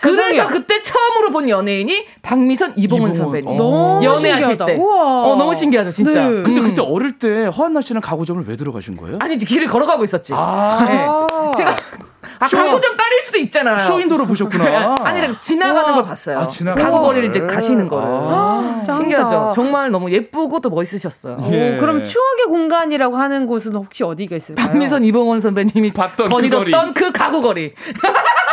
[0.05, 0.49] 그래서 세상에.
[0.49, 3.13] 그때 처음으로 본 연예인이 박미선, 이봉은 이봉은.
[3.13, 3.49] 선배님.
[3.49, 3.55] 어.
[3.57, 4.67] 너무 연애하실 신기하다.
[4.67, 4.75] 때.
[4.77, 5.23] 우와.
[5.27, 6.21] 어, 너무 신기하죠, 진짜.
[6.23, 6.43] 네.
[6.43, 6.65] 근데 음.
[6.69, 9.19] 그때 어릴 때 허한나 씨는 가구점을 왜 들어가신 거예요?
[9.21, 10.33] 아니지, 길을 걸어가고 있었지.
[10.35, 10.85] 아.
[10.89, 11.07] 네.
[11.57, 11.77] 제가
[12.41, 13.79] 아, 쇼- 가구점 딸일 수도 있잖아요.
[13.79, 14.97] 쇼윈도로 보셨구나.
[15.05, 15.95] 아니, 지나가는 우와.
[15.95, 16.39] 걸 봤어요.
[16.41, 17.37] 아, 지나가는 가구거리를 걸.
[17.45, 18.07] 이제 가시는 거를.
[18.09, 18.83] 아.
[18.85, 18.97] 짱이다.
[18.97, 19.53] 신기하죠.
[19.55, 21.37] 정말 너무 예쁘고 또 멋있으셨어요.
[21.41, 21.77] 오, 예.
[21.79, 24.67] 그럼 추억의 공간이라고 하는 곳은 혹시 어디가 있을까요?
[24.67, 27.73] 박미선 이봉원 선배님이 봤던 그 거니뒀던 그 가구거리.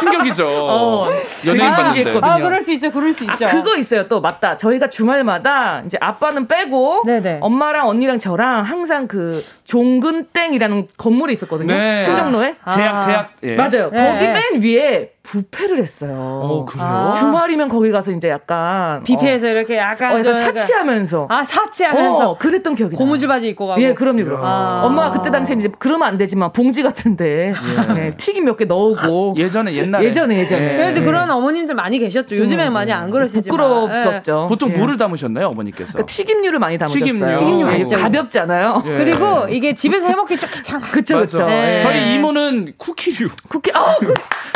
[0.02, 0.46] 충격이죠.
[0.68, 1.10] 어,
[1.48, 1.98] 연예인 봤는데.
[1.98, 2.32] 신기했거든요.
[2.32, 2.92] 아, 그럴 수 있죠.
[2.92, 3.46] 그럴 수 아, 있죠.
[3.50, 4.08] 그거 있어요.
[4.08, 4.58] 또 맞다.
[4.58, 7.40] 저희가 주말마다 이제 아빠는 빼고 네네.
[7.42, 11.74] 엄마랑 언니랑 저랑 항상 그 종근땡이라는 건물이 있었거든요.
[11.74, 12.02] 네.
[12.04, 12.56] 충정로에.
[12.74, 13.00] 제약 아.
[13.00, 13.32] 제약.
[13.44, 13.56] 예.
[13.56, 13.90] 맞아요.
[13.92, 14.06] 네.
[14.06, 16.14] 거기 맨 위에 부페를 했어요.
[16.18, 16.86] 어 그래요?
[16.86, 17.12] 아.
[17.12, 22.76] 주말이면 거기 가서 이제 약간 뷔페에서 이렇게 약간 어, 약간 사치하면서 아 사치하면서 어, 그랬던
[22.76, 23.06] 기억이 나요.
[23.06, 24.44] 고무줄 바지 입고 가고 예, 그럼요, 그럼.
[24.44, 24.82] 아.
[24.84, 27.54] 엄마가 그때 당시에 이제 그러면 안 되지만 봉지 같은데
[27.98, 30.76] 예, 튀김 몇 개 넣고 예전에 옛날에 예전에, 예전에.
[30.76, 31.06] 그래서 예.
[31.06, 32.36] 그런 어머님들 많이 계셨죠.
[32.36, 34.48] 요즘엔 많이 안 그러시지만 부끄럽었죠.
[34.50, 34.78] 보통 예.
[34.78, 35.94] 뭐를 담으셨나요 어머니께서?
[35.94, 37.06] 그러니까 튀김류를 많이 담으셨어요.
[37.06, 37.36] 튀김류.
[37.36, 37.98] 튀김류 예, 맛있죠.
[37.98, 38.84] 가볍잖아요.
[38.86, 38.98] 예.
[38.98, 40.88] 그리고 이게 집에서 해먹기 좀 귀찮아.
[40.88, 41.20] 그쵸.
[41.20, 41.46] 그쵸.
[41.46, 41.76] 네.
[41.76, 41.80] 예.
[41.80, 43.30] 저희 이모는 쿠키류.
[43.48, 44.14] 쿠키, 아, 그,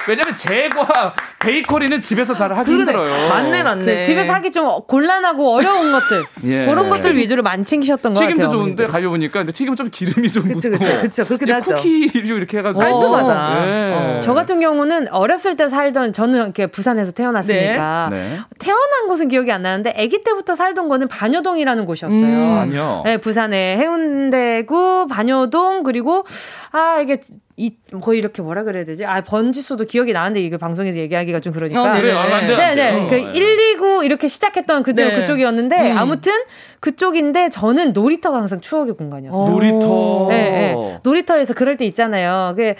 [0.07, 2.91] 왜냐면 제과 베이커리는 집에서 잘 하기 그러네.
[2.91, 3.29] 힘들어요.
[3.29, 3.95] 맞네, 맞네.
[3.95, 6.65] 그 집에서 하기 좀 곤란하고 어려운 것들 예.
[6.65, 8.49] 그런 것들 위주로 많이 챙기셨던 것 튀김도 같아요.
[8.51, 8.87] 좋은데 어머님들.
[8.87, 10.83] 가려 보니까 근데 튀김은 좀 기름이 좀 그쵸, 묻고.
[10.85, 11.25] 그쵸, 그쵸.
[11.25, 11.75] 그렇긴 이제 하죠.
[11.75, 12.83] 쿠키류 이렇게 해가지고.
[12.83, 13.65] 깔끔하다.
[13.67, 13.93] 예.
[13.93, 14.19] 어.
[14.21, 18.39] 저 같은 경우는 어렸을 때 살던 저는 이렇게 부산에서 태어났으니까 네.
[18.59, 22.21] 태어난 곳은 기억이 안 나는데 아기 때부터 살던 거는 반여동이라는 곳이었어요.
[22.25, 22.57] 음.
[22.59, 23.01] 아니요.
[23.05, 26.25] 네, 부산의 해운대구 반여동 그리고
[26.71, 27.21] 아 이게
[27.57, 29.05] 이 거의 이렇게 뭐라 그래야 되지?
[29.05, 31.83] 아 번지수도 기억이 나는데 이거 방송에서 얘기하기가 좀 그러니까.
[31.83, 32.11] 어, 네 네.
[32.57, 33.03] 네, 돼요.
[33.03, 33.07] 네.
[33.07, 33.31] 그 예.
[33.31, 35.15] 129 이렇게 시작했던 그쪽 네.
[35.15, 35.97] 그쪽이었는데 음.
[35.97, 36.33] 아무튼
[36.81, 39.49] 그쪽인데 저는 놀이터가 항상 추억의 공간이었어요.
[39.49, 40.27] 놀이터.
[40.29, 40.99] 네, 네.
[41.03, 42.55] 놀이터에서 그럴 때 있잖아요.
[42.57, 42.73] 그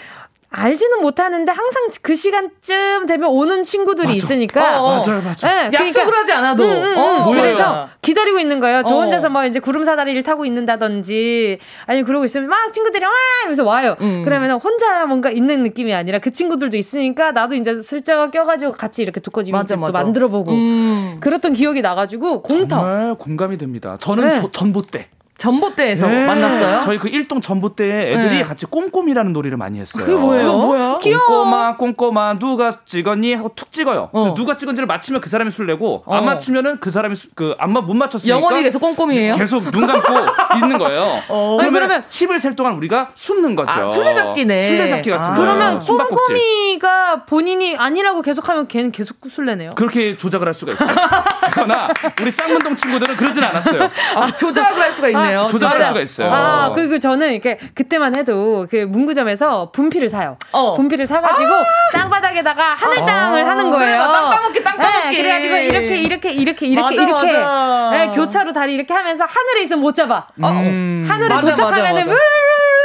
[0.48, 4.16] 알지는 못하는데 항상 그 시간쯤 되면 오는 친구들이 맞아.
[4.16, 4.80] 있으니까.
[4.80, 4.88] 어, 어.
[5.00, 5.34] 맞아요, 맞아요.
[5.42, 6.64] 네, 그러니까 약속을 하지 않아도.
[6.64, 6.98] 음, 음, 음.
[6.98, 7.32] 어.
[7.32, 8.82] 그래서 기다리고 있는 거예요.
[8.86, 9.00] 저 어.
[9.02, 13.10] 혼자서 뭐 이제 구름 사다리를 타고 있는다든지 아니 그러고 있으면 막 친구들이 와
[13.42, 13.96] 하면서 와요.
[14.00, 14.22] 음.
[14.24, 19.20] 그러면 혼자 뭔가 있는 느낌이 아니라 그 친구들도 있으니까 나도 이제 슬쩍 껴가지고 같이 이렇게
[19.52, 19.92] 맞아, 또 맞아.
[20.02, 21.16] 만들어보고 음.
[21.20, 22.76] 그랬던 기억이 나가지고 공터.
[22.76, 23.96] 정말 공감이 됩니다.
[24.00, 24.40] 저는 네.
[24.40, 25.08] 저- 전봇대.
[25.38, 26.24] 전봇대에서 네.
[26.26, 26.80] 만났어요?
[26.80, 28.42] 저희 그 일동 전봇대에 애들이 네.
[28.42, 30.04] 같이 꼼꼼이라는 놀이를 많이 했어요.
[30.06, 30.52] 그게 뭐예요?
[30.56, 30.98] 뭐야?
[31.02, 33.34] 꼼꼼아, 꼼꼼아, 누가 찍었니?
[33.34, 34.08] 하고 툭 찍어요.
[34.12, 34.34] 어.
[34.34, 36.14] 누가 찍은지를 맞히면 그 사람이 술 내고, 어.
[36.16, 38.34] 안 맞추면은 그 사람이 수, 그, 안, 맞- 못 맞췄으니까.
[38.36, 39.34] 영원히 계속 꼼꼼이에요?
[39.34, 40.06] 계속 눈 감고
[40.56, 41.02] 있는 거예요.
[41.28, 41.56] 어.
[41.60, 43.80] 그러면 그러면- 10을 셀 동안 우리가 숨는 거죠.
[43.80, 44.64] 아, 술래잡기네.
[44.64, 45.34] 술래잡기 같은 아.
[45.34, 45.40] 거.
[45.42, 45.78] 그러면.
[45.78, 49.72] 꼼꼼이가 본인이 아니라고 계속하면 걔는 계속 술래네요.
[49.74, 50.84] 그렇게 조작을 할 수가 있죠.
[51.52, 51.88] 그러나
[52.20, 53.88] 우리 쌍문동 친구들은 그러진 않았어요.
[54.16, 55.46] 아, 조작을 할 수가 있네 요.
[55.48, 55.88] 조작할 진짜.
[55.88, 56.32] 수가 있어요.
[56.32, 60.36] 아, 그리고 저는 이렇게 그때만 해도 그 문구점에서 분필을 사요.
[60.52, 60.74] 어.
[60.74, 61.50] 분필을 사가지고
[61.92, 63.46] 땅바닥에다가 하늘 땅을 아.
[63.48, 63.98] 하는 거예요.
[63.98, 65.16] 땅 따먹기, 땅 따먹기.
[65.16, 67.90] 네, 그래가지고 이렇게 이렇게 이렇게 이렇게 맞아, 이렇게 맞아.
[67.92, 70.26] 네, 교차로 다리 이렇게 하면서 하늘에 있으면 못 잡아.
[70.42, 71.06] 어, 음.
[71.08, 72.06] 하늘에 맞아, 도착하면은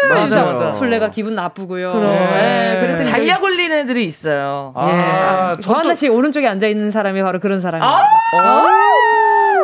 [0.09, 0.71] 맞아, 맞아.
[0.71, 1.93] 술래가 기분 나쁘고요.
[1.93, 2.11] 그럼.
[2.15, 4.73] 네, 그랬더니 잘약 올리는 애들이 있어요.
[4.75, 5.53] 아, 예.
[5.53, 7.91] 전 또- 조한나 씨 오른쪽에 앉아 있는 사람이 바로 그런 사람이에요.
[7.91, 8.67] 아!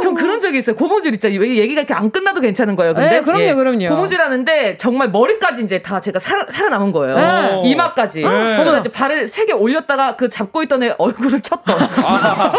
[0.02, 0.76] 전 그런 적 적이 있어요.
[0.76, 1.30] 고무줄 있죠.
[1.30, 2.94] 얘기가 이렇게 안 끝나도 괜찮은 거예요.
[2.94, 3.54] 근데 네, 그럼요, 예.
[3.54, 3.88] 그럼요.
[3.90, 7.16] 고무줄 하는데 정말 머리까지 이제 다 제가 살아, 살아남은 거예요.
[7.16, 7.62] 네.
[7.70, 8.22] 이마까지.
[8.22, 8.58] 네.
[8.58, 11.78] 그러고 이제 발을 세개 올렸다가 그 잡고 있던 애 얼굴을 쳤던.
[12.06, 12.54] 아.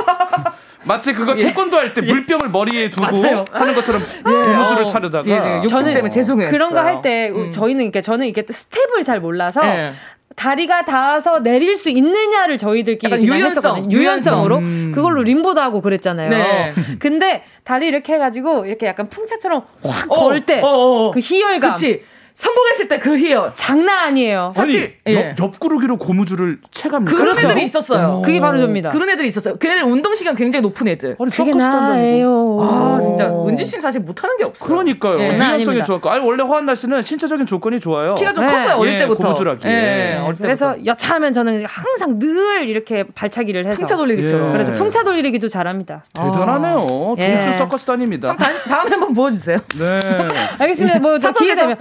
[0.85, 1.41] 마치 그거 예.
[1.47, 3.45] 태권도 할 때 물병을 머리에 두고 맞아요.
[3.53, 4.23] 하는 것처럼 예.
[4.23, 4.87] 고무줄을 어.
[4.87, 5.67] 차르다가 예, 예.
[5.67, 6.51] 저는 때문에 죄송해요.
[6.51, 7.51] 그런 거 할때 음.
[7.51, 9.93] 저희는 이렇게 저는 이게 스텝을 잘 몰라서 예.
[10.39, 14.93] 다리가 닿아서 내릴 수 있느냐를 저희들끼리 유연성, 유연성으로 음.
[14.95, 16.31] 그걸로 림보도 하고 그랬잖아요.
[16.31, 16.73] 네.
[17.01, 21.13] 근데 다리 이렇게 해가지고 이렇게 약간 풍차처럼 확 걸 때그 어, 어, 어.
[21.19, 21.75] 희열감.
[21.75, 22.05] 그치.
[22.39, 24.49] 성공했을 때그 희열 장난 아니에요.
[24.53, 25.35] 사실 아니, 예.
[25.41, 27.17] 옆, 구르기로 고무줄을 체갑니까?
[27.17, 27.49] 그런 그렇죠?
[27.51, 28.23] 애들이 있었어요.
[28.25, 28.91] 그게 바로 접니다.
[28.91, 29.57] 그런 애들이 있었어요.
[29.59, 31.17] 그 애들 운동시간 굉장히 높은 애들.
[31.19, 32.59] 아니, 그게 나예요.
[32.61, 34.69] 아 진짜 은지 씨는 사실 못하는 게 없어요.
[34.69, 35.19] 그러니까요.
[35.19, 35.37] 예.
[35.37, 38.15] 유연성이 좋았고, 아니 원래 허한나 씨는 신체적인 조건이 좋아요.
[38.15, 38.53] 키가 좀 네.
[38.53, 39.25] 컸어요 어릴 예, 때부터.
[39.25, 39.67] 고무줄하기.
[39.67, 39.73] 예.
[39.73, 40.33] 네.
[40.41, 44.49] 그래서 여차하면 저는 항상 늘 이렇게 발차기를 해서 풍차 돌리기처럼.
[44.49, 44.53] 예.
[44.53, 46.05] 그래서 풍차 돌리기도 잘합니다.
[46.15, 47.17] 대단하네요.
[47.17, 48.37] 빈출 서커스 다닙니다.
[48.69, 49.59] 다음에 한번 보여주세요.
[49.77, 50.29] 네.
[50.61, 51.01] 알겠습니다.
[51.01, 51.77] 뭐 기회 되면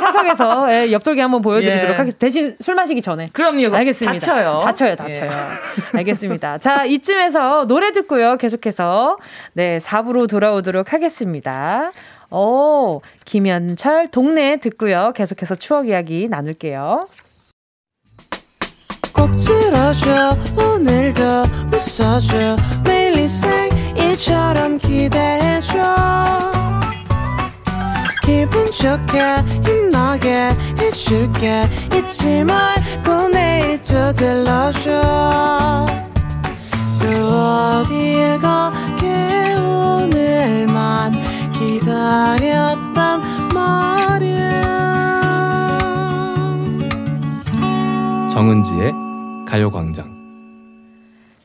[0.00, 1.96] 사석에서 네, 옆돌기 한번 보여드리도록 예.
[1.96, 2.18] 하겠습니다.
[2.18, 3.30] 대신 술 마시기 전에.
[3.32, 3.74] 그럼요.
[3.74, 4.18] 알겠습니다.
[4.18, 4.60] 다쳐요.
[4.64, 5.30] 다쳐요, 다쳐요.
[5.30, 5.98] 예.
[5.98, 6.58] 알겠습니다.
[6.58, 8.36] 자, 이쯤에서 노래 듣고요.
[8.36, 9.18] 계속해서
[9.52, 11.90] 네, 4부로 돌아오도록 하겠습니다.
[12.30, 15.12] 오, 김현철 동네 듣고요.
[15.14, 17.06] 계속해서 추억 이야기 나눌게요.
[19.12, 21.22] 꼭 들어줘 오늘도
[21.72, 23.14] 웃어줘 매일
[23.96, 25.78] 일처럼 기대해줘
[28.24, 29.20] 기분 좋게
[29.64, 31.68] 힘나게 해줄게.
[31.94, 35.86] 잊지 말고 내일 또 들러줘.
[37.00, 41.12] 또 어딜 가게 오늘만
[41.52, 43.20] 기다렸단
[43.54, 44.62] 말이야.
[48.32, 48.92] 정은지의
[49.46, 50.14] 가요광장.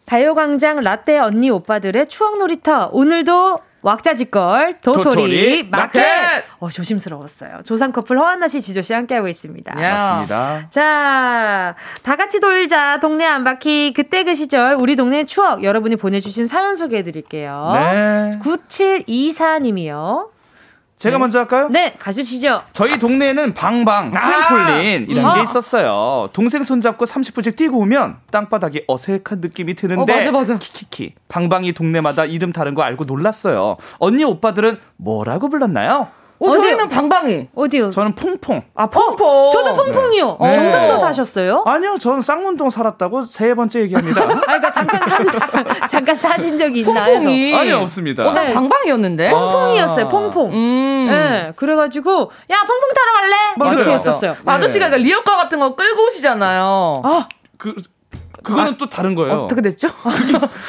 [0.05, 2.89] 가요광장 라떼 언니 오빠들의 추억 놀이터.
[2.93, 5.99] 오늘도 왁자지껄 도토리, 도토리 마켓.
[5.99, 6.43] 마켓.
[6.59, 7.61] 어, 조심스러웠어요.
[7.63, 9.81] 조상 커플 허한나 씨, 지조 씨 함께하고 있습니다.
[9.81, 9.91] 야.
[9.93, 10.67] 맞습니다.
[10.69, 16.47] 자, 다 같이 돌자 동네 안 바퀴 그때 그 시절 우리 동네 추억 여러분이 보내주신
[16.47, 17.71] 사연 소개해드릴게요.
[17.73, 18.39] 네.
[18.43, 20.27] 9724님이요.
[20.99, 21.19] 제가 네.
[21.19, 21.69] 먼저 할까요?
[21.71, 22.61] 네, 가주시죠.
[22.73, 25.33] 저희 동네에는 방방, 트램폴린 아~ 이런 음.
[25.33, 26.27] 게 있었어요.
[26.33, 30.57] 동생 손잡고 30분씩 뛰고 오면 땅바닥이 어색한 느낌이 드는데 어, 맞아, 맞아.
[30.57, 31.13] 키키키.
[31.29, 33.77] 방방이 동네마다 이름 다른 거 알고 놀랐어요.
[33.99, 36.09] 언니 오빠들은 뭐라고 불렀나요?
[36.41, 37.49] 어, 저희는 방방이.
[37.53, 37.91] 어디요?
[37.91, 38.63] 저는 퐁퐁.
[38.75, 39.27] 아, 퐁퐁.
[39.27, 40.37] 어, 저도 퐁퐁이요.
[40.41, 40.55] 네.
[40.55, 41.63] 경상도 사셨어요?
[41.65, 44.21] 아니요, 저는 쌍문동 살았다고 세 번째 얘기합니다.
[44.23, 47.15] 아, 그러니까 잠깐 사, 잠깐 사신 적이 있나요?
[47.17, 47.53] 퐁퐁이.
[47.55, 48.25] 아니요, 없습니다.
[48.27, 48.53] 어, 난 네.
[48.53, 49.29] 방방이었는데.
[49.31, 50.51] 퐁퐁이었어요, 퐁퐁.
[50.53, 51.07] 음.
[51.09, 53.35] 네, 그래가지고, 야, 퐁퐁 타러 갈래?
[53.57, 53.73] 맞아요.
[53.73, 54.31] 이렇게 했었어요.
[54.31, 54.37] 네.
[54.51, 57.01] 아저씨가 그러니까 리어카 같은 거 끌고 오시잖아요.
[57.03, 57.27] 아,
[57.57, 57.75] 그,
[58.43, 59.43] 그거는 아, 또 다른 거예요.
[59.43, 59.89] 어떻게 됐죠?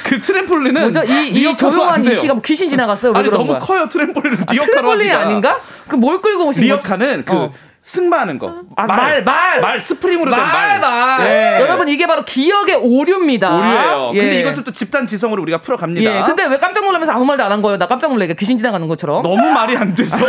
[0.05, 1.03] 그 트램폴린은 뭐죠?
[1.05, 3.12] 이, 이 조용한 이 씨가 뭐 귀신 지나갔어요?
[3.14, 3.59] 아니 너무 거야?
[3.59, 5.59] 커요 트램폴린은 아, 트램폴린이 아닌가?
[5.89, 6.75] 그 뭘 끌고 오신 거죠?
[6.75, 7.53] 리어카는 그 어.
[7.95, 8.55] 승마하는 거.
[8.76, 9.61] 아, 말, 말.
[9.61, 10.78] 말, 스프링으로 된 말.
[10.78, 11.26] 말, 말.
[11.26, 11.61] 예.
[11.61, 13.51] 여러분, 이게 바로 기억의 오류입니다.
[13.51, 14.11] 오류예요.
[14.14, 14.20] 예.
[14.20, 16.18] 근데 이것을 또 집단 지성으로 우리가 풀어갑니다.
[16.18, 16.22] 예.
[16.22, 17.78] 근데 왜 깜짝 놀라면서 아무 말도 안 한 거예요?
[17.78, 18.28] 나 깜짝 놀래.
[18.34, 19.22] 귀신 지나가는 것처럼.
[19.22, 20.16] 너무 말이 안 돼서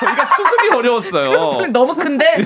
[0.00, 1.66] 저희가 수습이 어려웠어요.
[1.72, 2.34] 너무 큰데?
[2.38, 2.44] 예.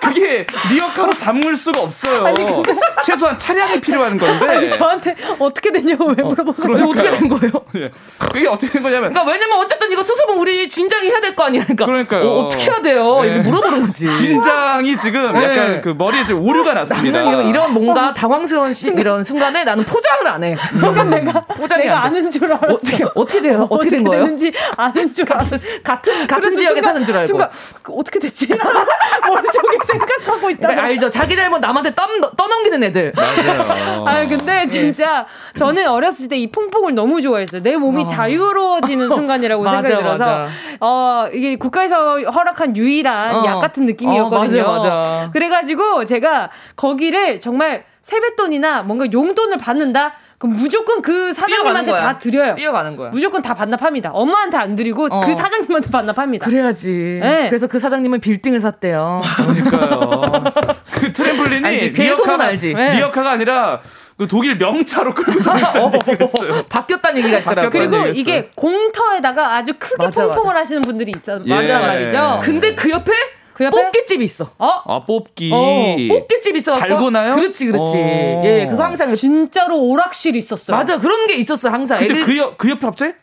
[0.00, 2.24] 그게 리어카로 담을 수가 없어요.
[2.24, 2.74] 아니, 근데...
[3.04, 4.48] 최소한 차량이 필요한 건데.
[4.48, 6.86] 아니, 저한테 어떻게 됐냐고 왜 물어본 거예요?
[6.86, 7.52] 어떻게 된 거예요?
[7.76, 7.90] 예.
[8.18, 9.10] 그게 어떻게 된 거냐면.
[9.12, 11.64] 그러니까 왜냐면 어쨌든 이거 수습은 우리 진작에 해야 될 거 아니야.
[11.64, 11.84] 그러니까.
[11.84, 12.30] 그러니까요.
[12.30, 13.20] 어, 떻게 해야 돼요?
[13.24, 13.28] 예.
[13.28, 14.06] 이렇게 물어보는 거지.
[14.10, 15.44] 긴장이 지금 네.
[15.44, 17.22] 약간 그 머리에 좀 오류가 났습니다.
[17.22, 20.56] 나는 이런 뭔가 당황스러운 시, 이런 순간에 나는 포장을 안 해.
[20.78, 22.66] 순간 내가 포장이 내가 아는 줄 알았어.
[22.74, 23.62] 어떻게 어떻게 돼요?
[23.62, 24.24] 어떻게, 어떻게 된 거예요?
[24.24, 27.26] 되는지 아는 줄 같은 같은 같은 지역에 순간, 사는 줄 알고.
[27.26, 27.50] 순간
[27.82, 28.48] 그 어떻게 됐지?
[29.26, 30.60] 머릿속에 생각하고 있다.
[30.68, 31.10] 그러니까 알죠.
[31.10, 32.06] 자기 잘못 남한테 떠,
[32.36, 33.12] 떠넘기는 애들.
[33.16, 34.04] 맞아요.
[34.06, 37.62] 아 근데 진짜 저는 어렸을 때 이 퐁퐁을 너무 좋아했어요.
[37.62, 38.06] 내 몸이 어.
[38.06, 40.48] 자유로워지는 순간이라고 생각이 들어서 맞아.
[40.80, 43.44] 어 이게 국가에서 허락한 유일한 어.
[43.44, 44.62] 약 같은 느낌이었거든요.
[44.62, 45.30] 어, 맞아, 맞아.
[45.32, 50.14] 그래가지고 제가 거기를 정말 세뱃돈이나 뭔가 용돈을 받는다.
[50.38, 52.54] 그럼 무조건 그 사장님한테 다 드려요.
[52.54, 53.10] 뛰어가는 거야.
[53.10, 54.10] 무조건 다 반납합니다.
[54.12, 55.20] 엄마한테 안 드리고 어.
[55.20, 56.46] 그 사장님한테 반납합니다.
[56.46, 57.20] 그래야지.
[57.22, 57.46] 네.
[57.48, 59.22] 그래서 그 사장님은 빌딩을 샀대요.
[59.36, 60.44] 그러니까요.
[60.92, 61.88] 그 트램블린이 알지.
[61.90, 62.74] 리어카가, 알지.
[62.74, 62.96] 네.
[62.96, 63.80] 리어카가 아니라
[64.16, 67.70] 그 독일 명차로 끌고 다녔다는 어, 얘기가 바뀌었다는 얘기가 있더라고요.
[67.70, 70.60] 그리고 이게 공터에다가 아주 크게 맞아, 퐁퐁을 맞아.
[70.60, 71.54] 하시는 분들이 있단 예.
[71.54, 72.40] 말이죠.
[72.42, 73.12] 근데 그 옆에
[73.52, 74.50] 그 옆에 뽑기집이 있어.
[74.58, 74.82] 어?
[74.84, 75.50] 아 뽑기.
[75.52, 76.78] 어, 뽑기집 있어.
[76.78, 77.34] 달고나요?
[77.36, 77.90] 그렇지, 그렇지.
[77.94, 78.42] 어.
[78.44, 80.76] 예, 그거 항상 진짜로 오락실 있었어요.
[80.76, 81.98] 맞아, 그런 게 있었어 항상.
[81.98, 83.14] 근데 그, 옆, 그 옆에 갑자기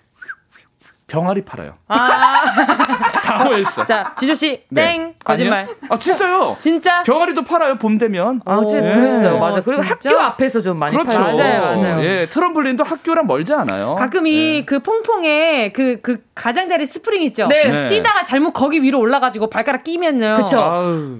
[1.13, 1.75] 병아리 팔아요.
[1.89, 3.43] 아.
[3.45, 3.85] 좋아했어.
[3.85, 4.93] 자, 지조 씨, 네.
[4.93, 5.13] 땡.
[5.23, 5.59] 거짓말.
[5.59, 5.75] 아니요?
[5.89, 6.55] 아, 진짜요?
[6.57, 7.03] 진짜?
[7.03, 8.41] 병아리도 팔아요, 봄 되면.
[8.45, 8.81] 아, 네.
[8.81, 9.37] 그랬어요.
[9.37, 9.61] 맞아.
[9.61, 10.09] 그리고 진짜?
[10.09, 11.15] 학교 앞에서 좀 많이 그렇죠.
[11.15, 11.37] 팔아요.
[11.37, 12.03] 맞아요, 맞아요.
[12.03, 13.93] 예, 트램펄린도 학교랑 멀지 않아요.
[13.93, 14.79] 가끔 이그 네.
[14.79, 17.45] 퐁퐁에 그, 그 가장자리 스프링 있죠?
[17.47, 17.69] 네.
[17.69, 17.87] 네.
[17.89, 20.33] 뛰다가 잘못 거기 위로 올라가지고 발가락 끼면요.
[20.37, 20.59] 그쵸.
[20.59, 21.19] 아우.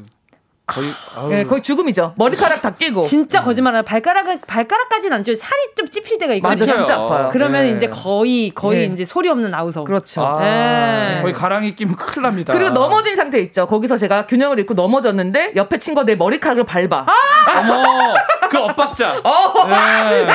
[0.66, 0.88] 거의
[1.30, 2.14] 네, 거의 죽음이죠.
[2.16, 3.02] 머리카락 다 끼고.
[3.02, 5.36] 진짜 거짓말하요 발가락은 발가락까지는 안 쪄요.
[5.36, 6.66] 살이 좀 찝힐 때가 있거든요.
[6.66, 7.30] 맞아, 진짜 아파요.
[7.32, 7.72] 그러면 네.
[7.72, 8.94] 이제 거의 거의 네.
[8.94, 9.84] 이제 소리 없는 아우성.
[9.84, 10.26] 그렇죠.
[10.26, 11.20] 아, 네.
[11.22, 12.54] 거의 가랑이 끼면 큰일 납니다.
[12.54, 13.68] 그리고 넘어진 상태 있죠.
[13.68, 17.06] 거기서 제가 균형을 잃고 넘어졌는데 옆에 친구가 내 머리카락을 밟아.
[17.08, 17.60] 아!
[17.60, 18.14] 어머,
[18.50, 19.20] 그 엇박자.
[19.22, 19.68] 어.
[19.68, 20.28] 네.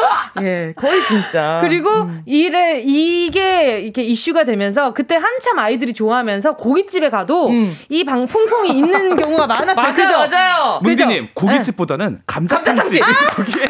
[0.42, 1.58] 예, 거의 진짜.
[1.62, 2.22] 그리고 음.
[2.26, 7.76] 이래 이게 이렇게 이슈가 되면서 그때 한참 아이들이 좋아하면서 고깃집에 가도 음.
[7.88, 9.74] 이 방풍풍이 있는 경우가 많았어요.
[9.74, 10.36] 맞아요, 그죠?
[10.36, 10.80] 맞아요.
[10.82, 12.18] 문디님 고깃집보다는 네.
[12.26, 13.02] 감자탕집.
[13.36, 13.64] 거기에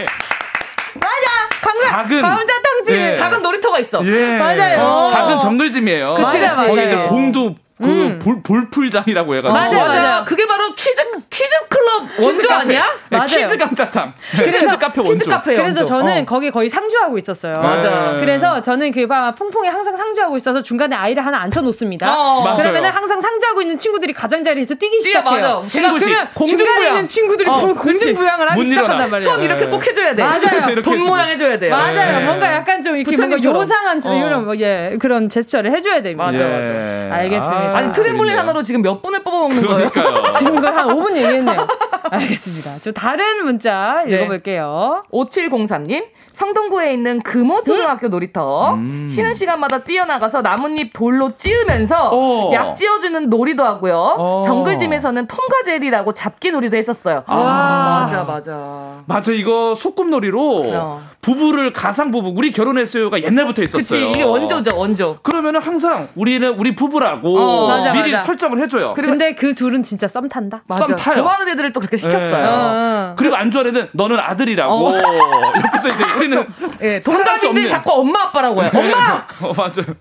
[0.95, 1.51] 맞아.
[1.62, 2.95] 감자, 작은 감자탕집.
[2.97, 3.12] 예.
[3.12, 4.05] 작은 놀이터가 있어.
[4.05, 4.39] 예.
[4.39, 5.07] 맞아요.
[5.09, 6.14] 작은 정글짐이에요.
[6.14, 6.62] 그치, 그치.
[6.62, 8.18] 거기 이제 공도 그 음.
[8.18, 9.53] 볼, 볼풀장이라고 해가지고.
[9.53, 12.51] 맞아 맞아 그게 바로 퀴즈 퀴즈 클럽 원조.
[12.53, 12.85] 아니야?
[13.09, 13.26] 네, 맞아요.
[13.26, 14.12] 퀴즈 감자탕.
[14.37, 15.12] 퀴즈 카페 원조.
[15.14, 16.24] 퀴즈 카페 그래서 저는 어.
[16.26, 17.55] 거기 거의 상주하고 있었어요.
[17.55, 22.14] 맞아 그래서 저는 그막 퐁퐁에 항상 상주하고 있어서 중간에 아이를 하나 앉혀 놓습니다.
[22.14, 22.57] 어.
[22.57, 25.61] 그러면은 항상 상주하고 있는 친구들이 가장자리에서 뛰기 시작해요.
[25.61, 25.68] 맞아.
[25.68, 29.31] 제가 그러면 중간에 있는 친구들이 어, 공중부양을 하기 시작한단 말이에요.
[29.31, 30.81] 손 이렇게 꼭 해줘야 돼 맞아요.
[30.83, 31.70] 돈 모양 해줘야 돼요.
[31.70, 32.18] 맞아요.
[32.18, 32.24] 네.
[32.26, 34.14] 뭔가 약간 좀 이렇게 뭔가 요상한 어.
[34.14, 36.31] 이런 뭐, 예 그런 제스처를 해줘야 됩니다.
[36.31, 37.09] 맞아 맞아.
[37.16, 39.90] 알겠습니다 아니 트램블린 하나 하나로 지금 몇 분을 뽑아먹는 거예요?
[40.38, 41.66] 지금 거의 한 5분 얘기했네요.
[42.10, 42.78] 알겠습니다.
[42.80, 44.16] 저 다른 문자 네.
[44.16, 45.02] 읽어볼게요.
[45.12, 46.04] 5703님.
[46.41, 48.11] 성동구에 있는 금호초등학교 음?
[48.11, 49.07] 놀이터 음.
[49.07, 52.51] 쉬는 시간마다 뛰어나가서 나뭇잎 돌로 찌으면서 오.
[52.55, 54.16] 약 찌어주는 놀이도 하고요.
[54.18, 54.43] 오.
[54.47, 57.24] 정글짐에서는 통과젤이라고 잡기 놀이도 했었어요.
[57.26, 58.01] 아.
[58.01, 59.03] 맞아 맞아.
[59.05, 61.03] 맞아 이거 소꿉놀이로 어.
[61.20, 64.01] 부부를 가상 부부 우리 결혼했어요가 옛날부터 있었어요.
[64.07, 65.18] 그치 이게 원조죠 원조.
[65.22, 67.68] 그러면은 항상 우리는 우리 부부라고 어.
[67.68, 68.24] 맞아, 미리 맞아.
[68.24, 68.95] 설정을 해줘요.
[68.95, 70.62] 근데 그 둘은 진짜 썸 탄다.
[70.66, 70.86] 맞아.
[70.86, 71.16] 썸 타요.
[71.16, 73.09] 좋아하는 애들을 또 그렇게 시켰어요.
[73.11, 73.12] 네.
[73.16, 74.93] 그리고 안 좋아하는 애는 너는 아들이라고 어.
[74.95, 76.47] 옆에서 이제 우리 는
[76.81, 78.70] 예, 동갑인데 자꾸 엄마 아빠라고 해요.
[78.74, 79.26] 엄마.
[79.43, 79.95] 어 맞아요.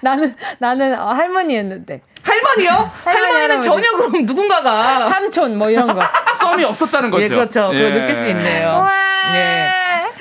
[0.00, 2.02] 나는 나는 어, 할머니였는데.
[2.22, 2.90] 할머니요?
[3.04, 6.02] 할머니는 전혀 그럼 누군가가 삼촌 뭐 이런 거.
[6.40, 7.24] 썸이 없었다는 거죠.
[7.24, 7.70] 예, 그렇죠.
[7.72, 7.78] 예.
[7.78, 8.86] 그걸 느낄 수 있네요.
[9.34, 9.70] 예.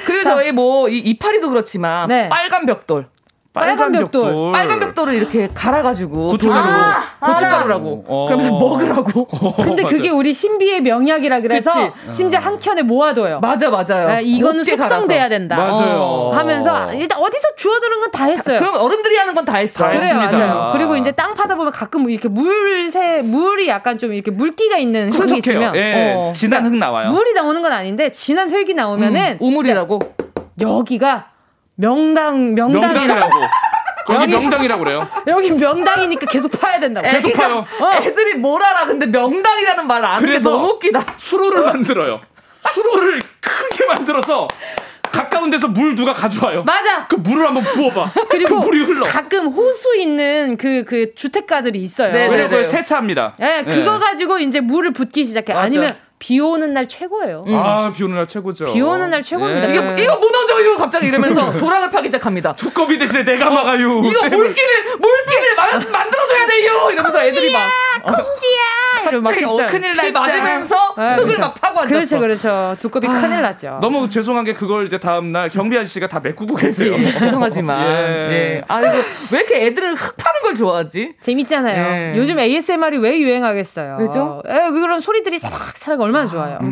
[0.05, 2.29] 그리고 저희 뭐 이, 이파리도 그렇지만 네.
[2.29, 3.07] 빨간 벽돌.
[3.59, 4.51] 빨간 벽돌.
[4.51, 8.25] 빨간 벽돌을 이렇게 갈아가지고 고춧가루로 아, 고춧가루라고 어.
[8.27, 9.27] 그러면서 먹으라고.
[9.31, 12.17] 어, 근데 그게 우리 신비의 명약이라 그래서 그치?
[12.17, 13.39] 심지어 한 켠에 모아둬요.
[13.39, 14.07] 맞아 맞아요.
[14.07, 15.55] 네, 이거는 숙성돼야 된다.
[15.57, 15.97] 맞아요.
[15.99, 16.31] 어.
[16.33, 18.57] 하면서 일단 어디서 주워드는 건 다 했어요.
[18.59, 19.79] 그럼 어른들이 하는 건 다 했어.
[19.83, 20.37] 다 그래요, 했습니다.
[20.37, 20.69] 맞아요.
[20.73, 25.37] 그리고 이제 땅 파다 보면 가끔 이렇게 물새 물이 약간 좀 이렇게 물기가 있는 흙이
[25.37, 26.31] 있으면 예, 어.
[26.33, 27.09] 진한 흙 나와요.
[27.09, 29.99] 물이 나오는 건 아닌데 진한 흙이 나오면은 음, 우물이라고
[30.61, 31.27] 여기가
[31.77, 33.31] 명당 명당이라고.
[34.09, 35.07] 여기 명당이라고 그래요.
[35.27, 37.07] 여기 명당이니까 계속 파야 된다고.
[37.09, 37.65] 계속 파요.
[37.79, 37.91] 어.
[38.01, 38.85] 애들이 뭘 알아?
[38.85, 41.03] 근데 명당이라는 말을 아는 게 너무 웃기다.
[41.17, 42.19] 수로를 만들어요.
[42.71, 44.47] 수로를 크게 만들어서
[45.03, 46.63] 가까운 데서 물 누가 가져와요.
[46.63, 47.07] 맞아.
[47.07, 48.11] 그 물을 한번 부어봐.
[48.29, 49.05] 그리고 그 물이 흘러.
[49.05, 52.11] 가끔 호수 있는 그, 그 주택가들이 있어요.
[52.13, 53.33] 네, 왜냐면 그 세차합니다.
[53.39, 53.99] 네, 그거 네.
[53.99, 55.53] 가지고 이제 물을 붓기 시작해.
[55.53, 55.65] 맞아.
[55.65, 55.89] 아니면
[56.19, 57.43] 비 오는 날 최고예요.
[57.47, 57.55] 음.
[57.55, 58.73] 아, 비 오는 날 최고죠.
[58.73, 59.69] 비 오는 날 최고입니다.
[59.69, 59.75] 예.
[59.75, 62.55] 이거, 이거 무너져, 이거 갑자기 이러면서 도랑을 파기 시작합니다.
[62.55, 63.99] 두꺼비 대신에 내가 어, 막아요.
[63.99, 65.55] 이거 물기를, 물기를
[65.91, 66.89] 만들어줘야 돼요!
[66.91, 67.71] 이러면서 애들이 막.
[68.03, 69.21] 콩지야!
[69.21, 71.41] 막 어, 큰일 날 맞으면서 네, 흙을 그렇죠.
[71.41, 71.93] 막 파고 앉았어.
[71.95, 72.75] 그렇죠, 그렇죠.
[72.79, 73.79] 두꺼비 아, 큰일 났죠.
[73.81, 76.95] 너무 죄송한 게 그걸 이제 다음날 경비 아저씨가 다 메꾸고 계세요.
[77.19, 77.81] 죄송하지만.
[77.87, 78.31] 예.
[78.33, 78.63] 예.
[78.67, 78.91] 아, 이거
[79.33, 81.13] 왜 이렇게 애들은 흙 파는 걸 좋아하지?
[81.21, 82.13] 재밌잖아요.
[82.13, 82.17] 예.
[82.17, 83.97] 요즘 ASMR이 왜 유행하겠어요?
[83.99, 84.41] 왜죠?
[84.49, 86.57] 예, 그런 소리들이 사락사락 얼마나 아, 좋아요.
[86.59, 86.65] 그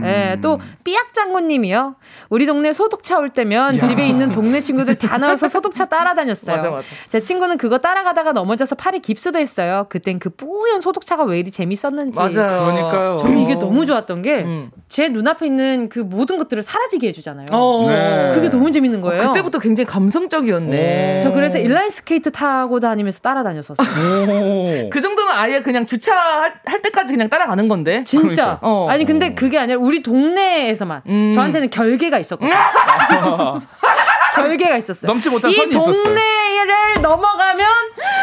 [0.00, 0.30] 렇구나.
[0.32, 1.96] 예, 또 삐약 장군님이요.
[2.28, 3.80] 우리 동네 소독차 올 때면 야.
[3.80, 6.56] 집에 있는 동네 친구들 다 나와서 소독차 따라다녔어요.
[6.56, 6.86] 맞아, 맞아.
[7.08, 9.86] 제 친구는 그거 따라가다가 넘어져서 팔이 깁스도 했어요.
[9.88, 12.18] 그땐 그 뿌연 소독차가 왜 이리 재밌었는지.
[12.18, 12.64] 맞아요.
[12.66, 13.16] 그러니까요.
[13.20, 17.46] 저는 이게 너무 좋았던 게제 눈앞에 있는 그 모든 것들을 사라지게 해주잖아요.
[17.52, 17.86] 어.
[17.88, 18.30] 네.
[18.34, 19.22] 그게 너무 재밌는 거예요.
[19.22, 21.16] 어, 그때부터 굉장히 감성적이었네.
[21.16, 21.20] 오.
[21.20, 24.88] 저 그래서 인라인 스케이트 타고 다니면서 따라다녔었어요.
[24.90, 28.04] 그 정도면 아예 그냥 주차할 때까지 그냥 따라가는 건데.
[28.04, 28.26] 진짜.
[28.26, 28.58] 그러니까.
[28.62, 28.88] 어.
[28.88, 31.32] 아니 근데 그게 아니라 우리 동네에서만 음.
[31.34, 32.54] 저한테는 결계가 있었거든요.
[34.36, 35.10] 결계가 있었어요.
[35.10, 35.90] 넘지 못한 선이 있었어요.
[35.92, 37.66] 이 동네를 넘어가면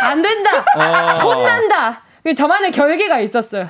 [0.04, 0.64] 안 된다.
[0.78, 1.20] 어.
[1.20, 2.02] 혼난다.
[2.36, 3.70] 저만의 결계가 있었어요.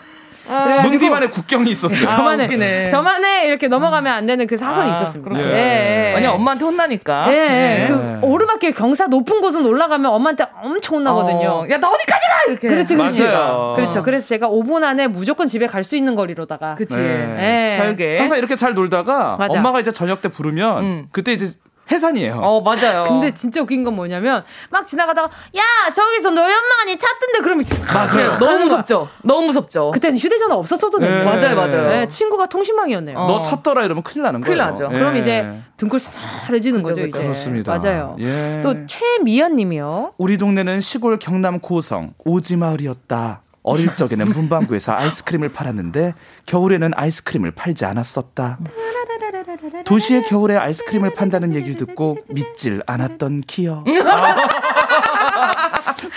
[0.50, 2.06] 아, 문디만의 국경이 있었어요.
[2.06, 5.40] 저만의 아, 저만의 이렇게 넘어가면 안 되는 그 사선이 아, 있었습니다.
[5.40, 6.12] 예.
[6.12, 6.14] 예.
[6.16, 7.34] 아니 엄마한테 혼나니까.
[7.34, 7.84] 예.
[7.84, 7.88] 예.
[7.88, 11.50] 그 오르막길 경사 높은 곳은 올라가면 엄마한테 엄청 혼나거든요.
[11.50, 11.68] 어.
[11.70, 12.68] 야너 어디까지 가 이렇게.
[12.70, 13.24] 그렇지 그렇지.
[13.24, 13.74] 맞아요.
[13.76, 14.04] 그렇죠.
[14.04, 16.76] 그래서 제가 5분 안에 무조건 집에 갈 수 있는 거리로다가.
[16.76, 16.98] 그렇지.
[16.98, 17.74] 네.
[17.74, 17.78] 예.
[17.78, 18.18] 결계.
[18.18, 19.58] 항상 이렇게 잘 놀다가 맞아.
[19.58, 21.06] 엄마가 이제 저녁 때 부르면 음.
[21.14, 21.52] 그때 이제
[21.92, 22.40] 해산이에요.
[22.42, 23.06] 어, 맞아요.
[23.08, 28.38] 근데 진짜 웃긴 건 뭐냐면 막 지나가다가 야, 저기서 너희 엄마니 찾던데 그러면 맞아요.
[28.40, 29.10] 너무 무섭죠.
[29.24, 29.92] 너무 무섭죠.
[29.92, 31.24] 그때는 휴대 전화 없었어도 네.
[31.24, 31.90] 맞아요, 맞아요.
[31.90, 33.18] 네, 친구가 통신망이었네요.
[33.18, 33.28] 어.
[33.28, 34.70] 너 찾더라 이러면 큰일 나는 큰일 거예요.
[34.72, 34.90] 나죠.
[34.92, 34.96] 예.
[34.98, 37.18] 그럼 이제 등골 살살해지는 거죠, 그렇죠.
[37.18, 37.22] 이제.
[37.24, 37.78] 그렇습니다.
[37.78, 38.16] 맞아요.
[38.20, 38.62] 예.
[38.64, 40.14] 또 최미연 님이요.
[40.18, 43.42] 우리 동네는 시골 경남 고성 오지마을이었다.
[43.64, 46.14] 어릴 적에는 문방구에서 아이스크림을 팔았는데
[46.46, 48.60] 겨울에는 아이스크림을 팔지 않았었다.
[49.86, 53.84] 도시의 겨울에 아이스크림을 판다는 얘기를 듣고 믿질 않았던 키어.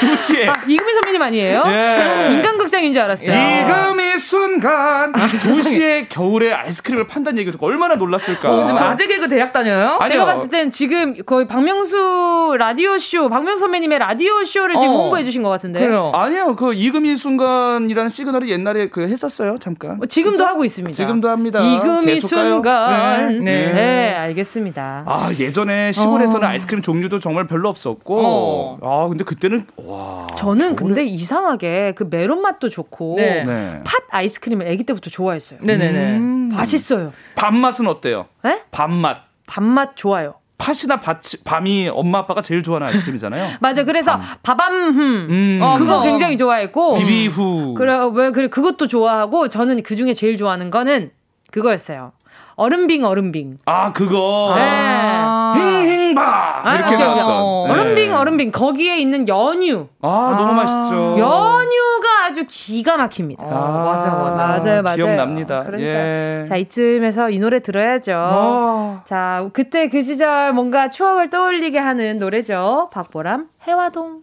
[0.00, 0.48] 도시에.
[0.48, 1.64] 아, 이금희 선배님 아니에요?
[1.66, 2.28] 예.
[2.32, 3.30] 인간극장인 줄 알았어요.
[3.30, 5.12] 이금희 순간.
[5.14, 8.50] 아, 2시에 겨울에 아이스크림을 판다는 얘기를 듣고 얼마나 놀랐을까.
[8.50, 9.96] 어, 요즘 아재 개그 대학 다녀요?
[10.00, 10.12] 아니요.
[10.12, 14.96] 제가 봤을 땐 지금 거의 박명수 라디오쇼, 박명수 선배님의 라디오쇼를 지금 어.
[14.98, 15.80] 홍보해 주신 것 같은데.
[15.80, 16.12] 그래요.
[16.14, 16.56] 아니요.
[16.56, 19.56] 그 이금희 순간이라는 시그널을 옛날에 그 했었어요.
[19.58, 19.98] 잠깐.
[20.02, 20.46] 어, 지금도 그쵸?
[20.46, 20.94] 하고 있습니다.
[20.96, 21.60] 지금도 합니다.
[21.60, 23.38] 이금희 순간.
[23.38, 23.44] 네.
[23.44, 23.66] 네.
[23.66, 23.72] 네.
[23.72, 24.14] 네.
[24.14, 25.04] 알겠습니다.
[25.06, 26.50] 아, 예전에 시골에서는 어.
[26.50, 28.20] 아이스크림 종류도 정말 별로 없었고.
[28.22, 28.78] 어.
[28.82, 30.26] 아, 근데 그 때는 와.
[30.36, 33.44] 저는 근데 이상하게 그 메론 맛도 좋고 네.
[33.44, 33.80] 네.
[33.84, 35.58] 팥 아이스크림을 아기 때부터 좋아했어요.
[35.62, 36.16] 네네네.
[36.18, 36.48] 음.
[36.52, 37.12] 맛있어요.
[37.36, 38.26] 밥맛은 어때요?
[38.44, 38.62] 네?
[38.70, 39.18] 밥맛.
[39.46, 40.34] 밥맛 좋아요.
[40.58, 43.56] 팥이나 밥, 밤이 엄마 아빠가 제일 좋아하는 아이스크림이잖아요.
[43.60, 43.82] 맞아.
[43.84, 45.58] 그래서 밥암흠 음.
[45.62, 47.74] 어, 그거 굉장히 좋아했고 비비후.
[47.74, 51.12] 그래 왜 그래 그것도 좋아하고 저는 그 중에 제일 좋아하는 거는
[51.50, 52.12] 그거였어요.
[52.56, 53.58] 얼음빙 얼음빙.
[53.64, 54.52] 아 그거.
[54.56, 54.62] 네.
[54.62, 57.26] 힝 힝바 아, 이렇게 나왔던.
[57.28, 57.64] 어.
[57.66, 57.72] 네.
[57.72, 59.86] 얼음빙 얼음빙 거기에 있는 연유.
[60.02, 61.16] 아, 아 너무 맛있죠.
[61.18, 63.44] 연유가 아주 기가 막힙니다.
[63.44, 64.46] 아, 맞아 맞아.
[64.46, 64.96] 맞아요 맞아요.
[64.96, 65.62] 기억납니다.
[65.64, 66.44] 그러니까 예.
[66.48, 68.12] 자 이쯤에서 이 노래 들어야죠.
[68.16, 69.00] 어.
[69.04, 72.90] 자 그때 그 시절 뭔가 추억을 떠올리게 하는 노래죠.
[72.92, 74.22] 박보람 해화동.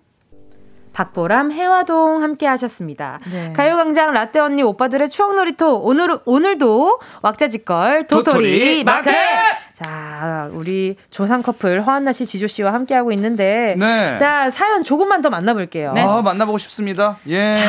[0.94, 3.20] 박보람, 해화동 함께 하셨습니다.
[3.32, 3.54] 네.
[3.56, 9.12] 가요광장 라떼 언니 오빠들의 추억 놀이터 오늘 오늘도 왁자지껄 도토리, 도토리 마켓!
[9.12, 9.67] 마켓!
[9.84, 13.76] 자, 우리 조상 커플 허한나 씨, 지조 씨와 함께하고 있는데.
[13.78, 14.18] 네.
[14.18, 15.94] 자, 사연 조금만 더 만나볼게요.
[15.94, 16.02] 네.
[16.02, 17.20] 아, 만나보고 싶습니다.
[17.28, 17.52] 예.
[17.52, 17.60] 자,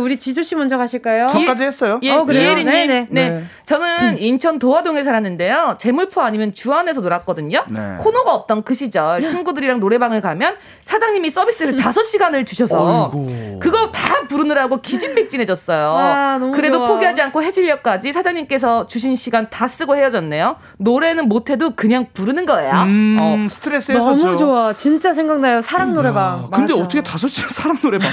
[0.00, 1.26] 우리 지조 씨 먼저 가실까요?
[1.26, 2.00] 저까지 했어요.
[2.02, 2.50] 예, 어, 그래요?
[2.50, 2.54] 예.
[2.56, 3.06] 네, 네, 네.
[3.10, 3.44] 네.
[3.64, 4.16] 저는 음.
[4.18, 5.76] 인천 도화동에 살았는데요.
[5.78, 7.64] 재물포 아니면 주안에서 놀았거든요.
[7.70, 7.96] 네.
[8.00, 11.78] 코너가 없던 그 시절 친구들이랑 노래방을 가면 사장님이 서비스를 음.
[11.78, 13.58] 5시간을 주셔서 어이구.
[13.60, 15.92] 그거 다 부르느라고 기진맥진해졌어요.
[15.96, 16.88] 아, 그래도 좋아.
[16.88, 20.56] 포기하지 않고 해질녘까지 사장님께서 주신 시간 다 쓰고 헤어졌네요.
[20.78, 22.72] 노래는 노래는 못해도 그냥 부르는 거예요.
[22.82, 23.46] 음, 어.
[23.48, 24.24] 스트레스 해소죠.
[24.26, 24.72] 너무 좋아.
[24.72, 25.60] 진짜 생각나요.
[25.60, 26.44] 사랑 노래방.
[26.44, 28.08] 야, 근데 어떻게 다섯 시간 사랑 노래방?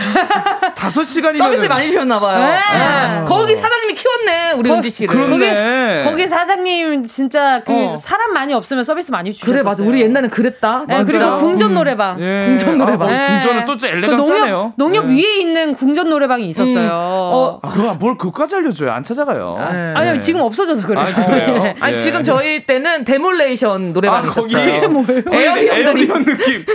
[0.75, 2.39] 다섯 시간이면 서비스 많이 주셨나 봐요.
[2.39, 2.55] 네.
[2.77, 3.25] 네.
[3.25, 4.51] 거기 사장님이 키웠네.
[4.53, 5.13] 우리 은지 씨를.
[5.13, 6.03] 그렇네.
[6.03, 7.95] 거기, 거기 사장님 진짜 그 어.
[7.95, 9.51] 사람 많이 없으면 서비스 많이 주셨어요.
[9.53, 9.83] 그래 맞아.
[9.83, 10.85] 우리 옛날에는 그랬다.
[10.87, 11.75] 네, 그리고 궁전 음.
[11.75, 12.19] 노래방.
[12.21, 12.43] 예.
[12.45, 13.09] 궁전 노래방.
[13.09, 14.73] 아, 궁전은 또 엘레강스네요.
[14.75, 15.13] 그 농협, 농협 네.
[15.15, 16.87] 위에 있는 궁전 노래방이 있었어요.
[16.87, 16.89] 음.
[16.91, 18.91] 어, 아, 그럼 뭘 그까지 알려줘요?
[18.91, 19.57] 안 찾아가요.
[19.59, 19.93] 아, 네.
[19.95, 21.05] 아니 지금 없어져서 그래요.
[21.05, 21.73] 아, 그래요?
[21.79, 24.81] 아니 지금 저희 때는 데몰레이션 에어리언 노래방이 아, 있었어요.
[24.81, 25.23] 거기 뭐예요?
[25.31, 26.65] 에어리언들이 에어리언 느낌.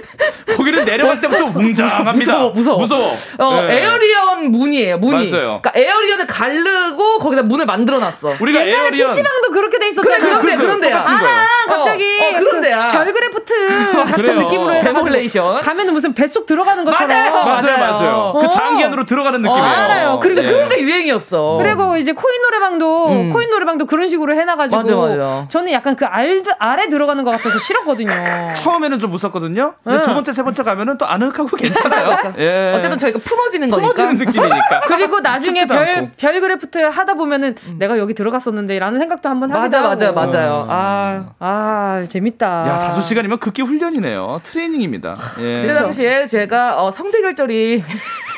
[0.56, 2.12] 거기는 내려갈 때부터 웅장합니다.
[2.12, 2.78] 무서워, 무서워.
[2.78, 3.12] 무서워.
[3.38, 3.82] 어, 네.
[3.82, 5.30] 에어리언 문이에요, 문이.
[5.30, 5.60] 맞아요.
[5.62, 8.34] 그러니까 에어리언을 가르고 거기다 문을 만들어 놨어.
[8.40, 10.38] 우리가 에어리언 PC방도 그렇게 돼 있었잖아.
[10.38, 10.98] 그래, 그런데 그런데야.
[11.06, 11.46] 알아.
[11.68, 12.86] 갑자기 어, 어, 그런데야.
[12.88, 15.60] 그 별그래프트 같은 느낌으로 해 데몰레이션.
[15.60, 17.08] 가면은 무슨 뱃속 들어가는 것처럼.
[17.08, 17.44] 맞아요.
[17.44, 18.38] 맞아요, 맞아요.
[18.40, 19.64] 그 장기 안으로 들어가는 느낌이에요.
[19.64, 20.18] 알아요.
[20.20, 20.48] 그리고 네.
[20.48, 21.58] 그런 게 유행이었어.
[21.62, 23.32] 그리고 이제 코인 노래방도 음.
[23.32, 25.46] 코인 노래방도 그런 식으로 해 놔 가지고 맞아, 맞아.
[25.48, 28.10] 저는 약간 그 알, 아래 들어가는 것 같아서 싫었거든요.
[28.56, 29.74] 처음에는 좀 무섭거든요.
[29.84, 30.02] 네.
[30.02, 32.18] 두 번째, 세 번째 가면은 또 아늑하고 괜찮아요.
[32.38, 32.72] 예.
[32.76, 33.92] 어쨌든 저희가 품어지는 거니까.
[33.94, 34.80] 품어지는 느낌이니까.
[34.86, 37.76] 그리고 나중에 별, 별 그래프트 하다 보면은 음.
[37.78, 40.66] 내가 여기 들어갔었는데 라는 생각도 한번 하기도 맞아, 맞아요, 맞아요.
[40.68, 42.68] 아, 아, 재밌다.
[42.68, 44.40] 야, 다섯 시간이면 극기 훈련이네요.
[44.42, 45.16] 트레이닝입니다.
[45.40, 45.62] 예.
[45.62, 47.82] 그때 당시에 제가 어, 성대결절이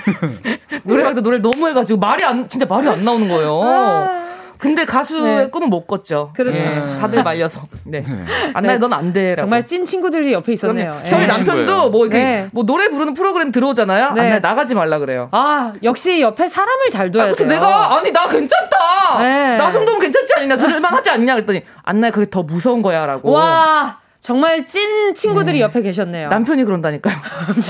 [0.84, 3.60] 노래방도 노래를 너무 해가지고 말이 안, 진짜 말이 안 나오는 거예요.
[3.62, 4.24] 아.
[4.64, 5.50] 근데 가수의 네.
[5.50, 6.32] 꿈은 못 꿨죠.
[6.34, 6.58] 그러네.
[6.58, 6.98] 네.
[6.98, 7.60] 다들 말려서.
[7.84, 8.00] 네.
[8.00, 8.24] 네.
[8.54, 8.78] 안나야 네.
[8.78, 9.36] 넌안 돼.
[9.36, 11.02] 정말 찐 친구들이 옆에 있었네요.
[11.06, 11.26] 저희 네.
[11.26, 12.48] 남편도 뭐 이렇게 네.
[12.50, 14.12] 뭐 노래 부르는 프로그램 들어오잖아요.
[14.12, 14.22] 네.
[14.22, 15.28] 안나야 나가지 말라 그래요.
[15.32, 17.46] 아 역시 옆에 사람을 잘 둬야 아, 돼요.
[17.46, 19.18] 내가 아니 나 괜찮다.
[19.58, 20.56] 나 정도면 괜찮지 않냐?
[20.56, 23.32] 저럴만 하지 않냐 그랬더니 안나야 그게 더 무서운 거야라고.
[23.32, 23.98] 와.
[24.20, 25.60] 정말 찐 친구들이 네.
[25.60, 26.30] 옆에 계셨네요.
[26.30, 27.14] 남편이 그런다니까요.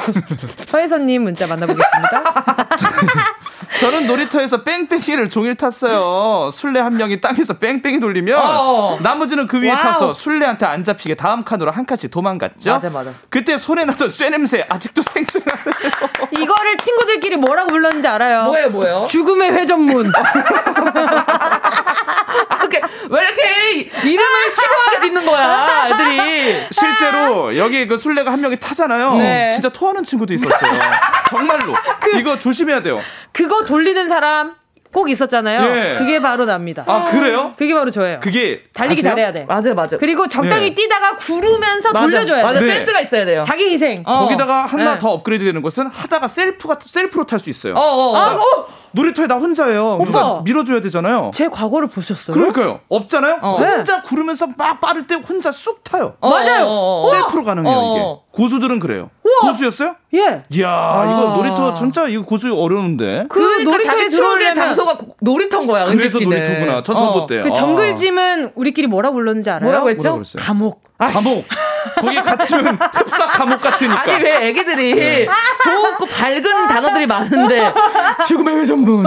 [0.66, 2.22] 서혜선님 문자 만나보겠습니다.
[3.81, 6.51] 저는 놀이터에서 뺑뺑이를 종일 탔어요.
[6.53, 9.81] 술래 한 명이 땅에서 뺑뺑이 돌리면 어 나머지는 그 위에 와우.
[9.81, 12.70] 타서 술래한테 안 잡히게 다음 칸으로 한 칸씩 도망갔죠.
[12.72, 13.11] 맞아 맞아.
[13.29, 15.75] 그때 손에 나던 쇠 냄새 아직도 생생하네요.
[16.43, 18.45] 이거를 친구들끼리 뭐라고 불렀는지 알아요?
[18.45, 19.07] 뭐예요 뭐예요?
[19.09, 20.12] 죽음의 회전문.
[22.61, 26.57] 이렇게 왜 이렇게 이름을 치고하게 짓는 거야 애들이.
[26.70, 29.16] 실제로 여기 그 술래가 한 명이 타잖아요.
[29.16, 29.49] 네.
[29.51, 30.72] 진짜 토하는 친구도 있었어요.
[31.29, 33.01] 정말로 그, 이거 조심해야 돼요.
[33.33, 34.55] 그거 돌리는 사람
[34.95, 35.61] 꼭 있었잖아요.
[35.77, 35.99] 예.
[35.99, 36.85] 그게 바로 납니다.
[36.87, 37.53] 아 그래요?
[37.57, 38.21] 그게 바로 저예요.
[38.21, 39.11] 그게 달리기 아세요?
[39.11, 39.45] 잘해야 돼.
[39.45, 39.99] 맞아요, 맞아요.
[39.99, 40.75] 그리고 적당히 예.
[40.75, 42.07] 뛰다가 구르면서 맞아.
[42.07, 42.43] 돌려줘야 돼.
[42.45, 42.67] 맞아, 네.
[42.69, 43.43] 센스가 있어야 돼요.
[43.45, 44.05] 자기 희생.
[44.07, 44.21] 어.
[44.21, 44.99] 거기다가 하나 네.
[45.01, 47.75] 더 업그레이드되는 것은 하다가 셀프가 셀프로 탈 수 있어요.
[47.75, 48.17] 어, 어, 어.
[48.17, 48.67] 아, 어.
[48.93, 49.99] 놀이터에 나 혼자예요.
[50.01, 51.33] 오빠 밀어줘야 되잖아요.
[51.35, 52.33] 제 과거를 보셨어요?
[52.33, 52.79] 그러니까요.
[52.89, 53.41] 없잖아요.
[53.43, 53.57] 어.
[53.57, 56.15] 혼자 구르면서 막 빠를 때 혼자 쑥 타요.
[56.21, 57.05] 어, 맞아요.
[57.11, 58.24] 셀프로 가능해요 이게.
[58.35, 59.11] 고수들은 그래요.
[59.22, 59.51] 우와.
[59.53, 59.95] 고수였어요?
[60.14, 60.43] 예.
[60.51, 61.05] 이야, 아.
[61.05, 63.26] 이거 놀이터 진짜 이거 고수 어려운데.
[63.28, 65.85] 그 그러니까 놀이터에 들어오는 장소가 고놀이터인 거야.
[65.85, 66.82] 그래서 놀이터구나.
[66.82, 67.26] 전 처음 어.
[67.26, 69.64] 때그 정글짐은 우리끼리 뭐라 불렀는지 알아요?
[69.70, 70.20] 뭐라고 했죠?
[70.37, 70.82] 감옥.
[70.97, 71.45] 아, 감옥.
[72.01, 74.01] 거기 갇히면 흡사 감옥 같으니까.
[74.01, 75.26] 아니 왜 애기들이
[75.62, 77.72] 좋고 밝은 단어들이 많은데
[78.26, 79.05] 죽음의 회전문.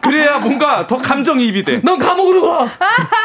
[0.00, 1.80] 그래야 뭔가 더 감정이입이 돼.
[1.82, 2.68] 넌 감옥으로 가.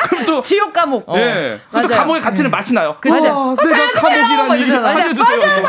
[0.10, 1.05] 그럼 또 지옥 감옥.
[1.16, 1.20] 예.
[1.20, 1.62] 네.
[1.72, 1.82] 어.
[1.82, 2.97] 또 감옥에 갇히는 맛이 나요.
[3.01, 3.16] 그죠?
[3.16, 4.68] 와, 내가 감옥이라니.
[4.70, 4.82] 살려주세요.
[4.82, 5.68] 맞아, 살려주세요.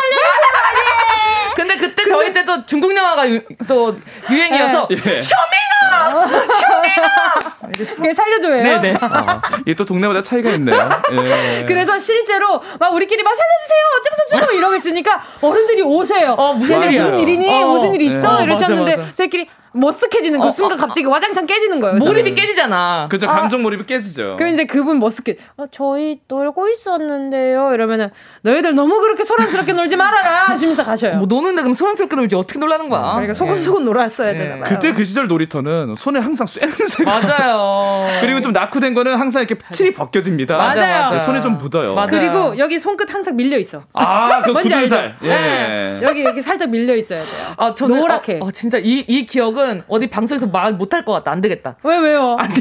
[1.57, 3.99] 근데 그때 저희 때도 중국 영화가 유, 또
[4.31, 5.21] 유행이어서 예.
[5.21, 7.48] 쇼미나 쇼미나
[8.01, 8.63] 네, 살려줘요.
[8.63, 8.95] 네네.
[9.01, 10.89] 아, 이게 또 동네마다 차이가 있네요.
[11.13, 11.65] 예.
[11.67, 16.33] 그래서 실제로 막 우리끼리 막 살려주세요 어쩌고저쩌고 이러고 있으니까 어른들이 오세요.
[16.33, 18.45] 어, 무슨 일이 무슨 일이니 어, 무슨 일이 있어 네.
[18.45, 19.15] 이러셨는데 맞아, 맞아.
[19.15, 19.49] 저희끼리
[19.81, 21.97] 머쓱해지는 그 어, 순간 어, 갑자기 와장창 깨지는 거예요.
[21.99, 23.09] 몰입이 깨지잖아.
[23.11, 23.29] 그죠.
[23.29, 24.37] 아, 감정 몰입이 깨지죠.
[24.37, 25.37] 그럼 이제 그분 머쓱해.
[25.57, 27.73] 어, 저희 놀고 있었는데요.
[27.75, 28.11] 이러면은
[28.43, 31.17] 너희들 너무 그렇게 소란스럽게 놀지 말아라 하시면서 가셔요.
[31.17, 33.13] 뭐 노는데 그럼 소란스럽게 놀지 어떻게 놀라는 거야.
[33.13, 33.85] 그러니까 소곤소곤 예.
[33.87, 34.39] 놀았어야 예.
[34.39, 34.65] 되나 봐요.
[34.67, 38.07] 그때 그 시절 놀이터는 손에 항상 쇠냄새가 맞아요.
[38.21, 40.57] 그리고 좀 낙후된 거는 항상 이렇게 칠이 벗겨집니다.
[40.57, 40.77] 맞아요.
[40.77, 41.19] 맞아요.
[41.21, 41.95] 손에 좀 묻어요.
[41.95, 42.09] 맞아요.
[42.11, 43.83] 그리고 여기 손끝 항상 밀려 있어.
[43.95, 45.17] 아, 그 굳은 살.
[45.23, 45.29] 예.
[45.29, 46.01] 네.
[46.03, 47.55] 여기 여기 살짝 밀려 있어야 돼요.
[47.57, 48.39] 아, 저는 노랗게.
[48.43, 51.31] 어, 어, 진짜 이 이 기억은 어디 방송에서 말 못할 것 같다.
[51.31, 51.77] 안 되겠다.
[51.83, 52.37] 왜 왜요?
[52.39, 52.61] 안 돼.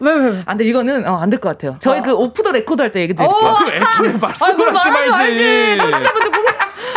[0.00, 0.42] 왜, 왜, 왜?
[0.46, 1.76] 안 돼, 이거는, 어, 안 될 것 같아요.
[1.80, 2.02] 저희 어.
[2.02, 3.38] 그 off the record 할 때 얘기 드릴게요.
[3.48, 5.78] 어, 그 애초에 말씀을 하지 말지.
[5.80, 6.52] 청취자분들 궁금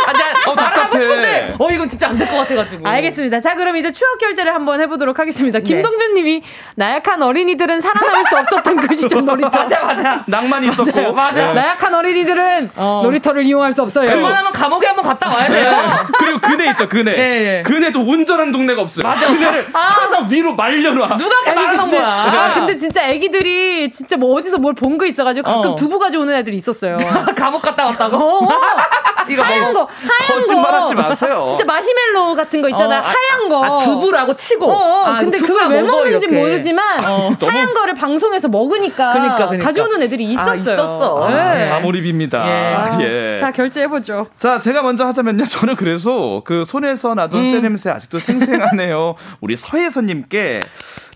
[0.08, 2.88] 아, 나, 어, 말을 하고 싶은데, 어, 이건 진짜 안 될 것 같아가지고.
[2.88, 3.40] 알겠습니다.
[3.40, 5.60] 자, 그럼 이제 추억 결제를 한번 해보도록 하겠습니다.
[5.60, 5.64] 네.
[5.64, 6.42] 김동준 님이
[6.76, 9.50] 나약한 어린이들은 살아남을 수 없었던 그 시절 놀이터.
[9.58, 10.24] 맞아, 맞아.
[10.28, 10.92] 낭만이 있었고.
[10.92, 11.12] 맞아.
[11.14, 11.48] 맞아.
[11.48, 11.54] 네.
[11.54, 13.02] 나약한 어린이들은 어.
[13.04, 14.10] 놀이터를 이용할 수 없어요.
[14.10, 16.08] 웬만하면 감옥에 한번 갔다 와야 돼요.
[16.18, 17.12] 그리고 그네 있죠, 그네.
[17.12, 17.64] 네, 네.
[17.64, 19.08] 그네도 온전한 동네가 없어요.
[19.08, 19.28] 맞아.
[19.28, 19.80] 그네를 아.
[19.80, 21.18] 항상 위로 말려놔.
[21.18, 22.08] 누가 말하는 거야.
[22.08, 25.76] 아, 근데 진짜 애기들이 진짜 뭐 어디서 뭘 본 거 있어가지고 가끔 어.
[25.76, 26.98] 두부 가져오는 애들이 있었어요.
[27.38, 28.18] 감옥 갔다 왔다고?
[28.46, 28.50] 어.
[29.30, 31.45] 이거 하얀 거, 하얀 거짓말하지 마세요.
[31.49, 32.99] 진짜 마시멜로 같은 거 있잖아.
[32.99, 33.63] 어, 하얀 거.
[33.63, 34.65] 아, 두부라고 치고.
[34.65, 35.05] 어, 어.
[35.05, 37.32] 아, 근데 그걸 왜 먹는지 모르지만 어.
[37.41, 39.65] 하얀 거를 방송에서 먹으니까 그러니까, 그러니까.
[39.65, 40.51] 가져오는 애들이 아, 있었어요.
[40.51, 41.30] 아, 있었어.
[41.30, 41.69] 네.
[41.69, 42.99] 가몰입입니다.
[42.99, 43.03] 예.
[43.36, 43.38] 예.
[43.39, 44.27] 자 결제해 보죠.
[44.38, 45.45] 자 제가 먼저 하자면요.
[45.45, 47.51] 저는 그래서 그 손에서 나던 음.
[47.51, 49.15] 쇠 냄새 아직도 생생하네요.
[49.41, 50.61] 우리 서혜선님께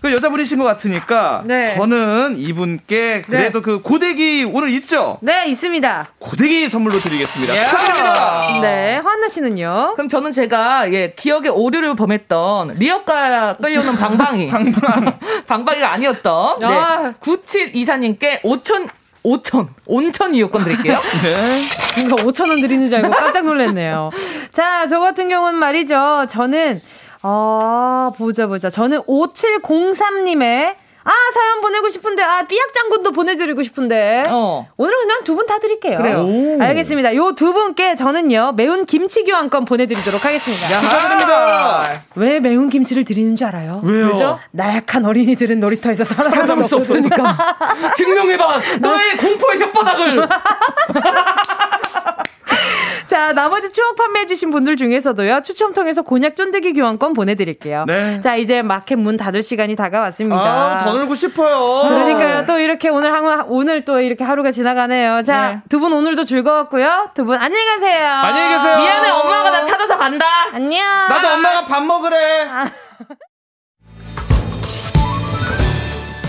[0.04, 1.74] 그 여자분이신 것 같으니까 네.
[1.76, 3.62] 저는 이분께 그래도 네.
[3.64, 5.16] 그 고데기 오늘 있죠?
[5.22, 6.08] 네 있습니다.
[6.18, 7.54] 고데기 선물로 드리겠습니다.
[7.54, 8.60] 축하드립니다.
[8.60, 9.92] 네 화나 씨는요?
[9.94, 16.66] 그럼 저는 제가 예 기억에 오류를 범했던 리어가 끌려오는 방방이 방방 방방이가 아니었던 네.
[16.66, 17.14] 아.
[17.20, 18.90] 97 이사님께 5천
[19.24, 20.98] 5천, 온천 이용권 드릴게요.
[21.24, 22.02] 네.
[22.02, 24.10] 뭔가 5천 원 드리는 줄 알고 깜짝 놀랐네요.
[24.52, 26.26] 자, 저 같은 경우는 말이죠.
[26.28, 26.82] 저는
[27.26, 28.70] 아, 보자, 보자.
[28.70, 30.74] 저는 5703님의
[31.06, 34.22] 아, 사연 보내고 싶은데, 아, 삐약장군도 보내드리고 싶은데.
[34.28, 34.66] 어.
[34.78, 35.98] 오늘은 그냥 두 분 다 드릴게요.
[35.98, 36.20] 그래요.
[36.20, 36.62] 오.
[36.62, 37.14] 알겠습니다.
[37.14, 40.66] 요 두 분께 저는요, 매운 김치 교환권 보내드리도록 하겠습니다.
[40.80, 41.82] 축하드립니다.
[42.16, 43.80] 왜 매운 김치를 드리는 줄 알아요?
[43.84, 44.06] 왜요?
[44.08, 44.38] 왜죠?
[44.52, 47.56] 나약한 어린이들은 놀이터에서 살아남을 수 없으니까.
[47.96, 48.60] 증명해봐.
[48.80, 50.28] 너의 공포의 혓바닥을.
[53.06, 57.84] 자, 나머지 추억 판매해주신 분들 중에서도요, 추첨 통해서 곤약 쫀득이 교환권 보내드릴게요.
[57.86, 58.20] 네.
[58.20, 60.42] 자, 이제 마켓 문 닫을 시간이 다가왔습니다.
[60.42, 61.88] 아, 더 놀고 싶어요.
[61.88, 65.22] 그러니까요, 또 이렇게 오늘 하, 오늘 또 이렇게 하루가 지나가네요.
[65.22, 65.60] 자, 네.
[65.68, 67.10] 두분 오늘도 즐거웠고요.
[67.14, 68.08] 두 분 안녕히 가세요.
[68.08, 68.76] 안녕히 계세요.
[68.76, 70.26] 미안해, 엄마가 나 찾아서 간다.
[70.52, 70.80] 안녕.
[71.08, 72.46] 나도 엄마가 밥 먹으래.
[72.48, 72.70] 아.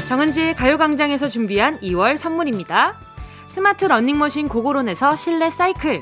[0.07, 2.95] 정은지의 가요광장에서 준비한 2월 선물입니다.
[3.49, 6.01] 스마트 러닝머신 고고론에서 실내 사이클.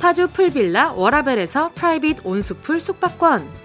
[0.00, 3.64] 파주 풀빌라 워라벨에서 private 온수풀 숙박권.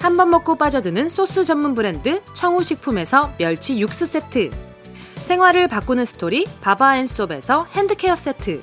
[0.00, 4.50] 한 번 먹고 빠져드는 소스 전문 브랜드 청우식품에서 멸치 육수 세트.
[5.16, 8.62] 생활을 바꾸는 스토리 바바앤솝에서 hand care 세트.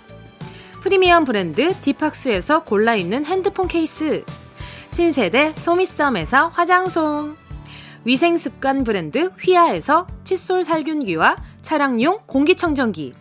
[0.81, 4.23] 프리미엄 브랜드 디팍스에서 골라있는 핸드폰 케이스.
[4.89, 7.35] 신세대 소미썸에서 화장솜.
[8.03, 13.13] 위생습관 브랜드 휘하에서 칫솔 살균기와 차량용 공기청정기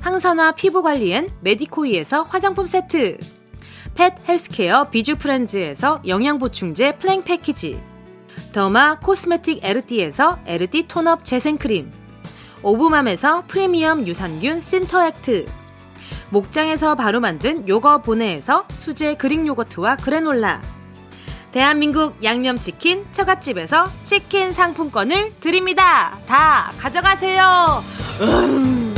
[0.00, 3.18] 항산화 피부 관리엔 메디코이에서 화장품 세트
[3.94, 7.80] pet healthcare 비주 프렌즈에서 영양보충제 플랭 패키지
[8.52, 11.92] derma cosmetic 에르띠에서 에르띠 tone up 재생크림
[12.62, 15.46] 오브맘에서 프리미엄 유산균 신터액트
[16.30, 20.62] 목장에서 바로 만든 요거 보내에서 수제 Greek yogurt와 그래놀라
[21.52, 26.16] 대한민국 양념치킨 처갓집에서 치킨 상품권을 드립니다.
[26.26, 27.82] 다 가져가세요.
[28.20, 28.89] 음.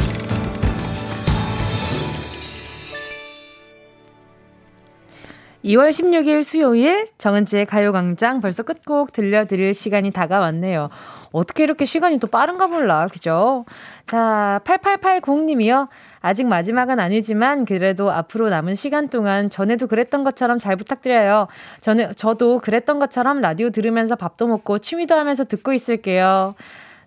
[5.65, 10.91] 2월 16일 수요일 정은지의 가요광장 벌써 끝곡 들려드릴 시간이 다가왔네요.
[11.31, 13.07] 어떻게 이렇게 시간이 또 빠른가 몰라.
[13.07, 13.65] 그죠?
[14.05, 15.89] 자, 8880님이요.
[16.21, 21.47] 아직 마지막은 아니지만 그래도 앞으로 남은 시간 동안 전에도 그랬던 것처럼 잘 부탁드려요.
[21.81, 26.55] 저는 저도 그랬던 것처럼 라디오 들으면서 밥도 먹고 취미도 하면서 듣고 있을게요.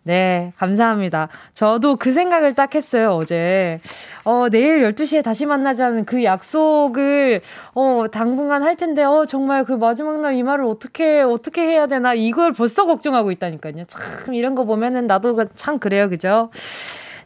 [0.07, 1.29] 네, 감사합니다.
[1.55, 3.79] 저도 그 생각을 딱 했어요, 어제.
[4.23, 7.41] 어, 내일 12시에 다시 만나자는 그 약속을,
[7.73, 12.13] 어, 당분간 할 텐데, 어, 정말 그 마지막 날 이 말을 어떻게, 어떻게 해야 되나,
[12.13, 13.85] 이걸 벌써 걱정하고 있다니까요.
[13.87, 16.51] 참, 이런 거 보면은 나도 그참 그래요, 그죠?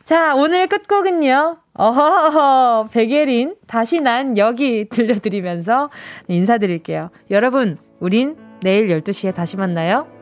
[0.05, 1.57] 자, 오늘 끝곡은요.
[1.73, 5.89] 어허허, 백예린, 다시 난 여기 들려드리면서
[6.29, 7.09] 인사드릴게요.
[7.29, 10.18] 여러분, 우린 내일 12시에 다시 만나요.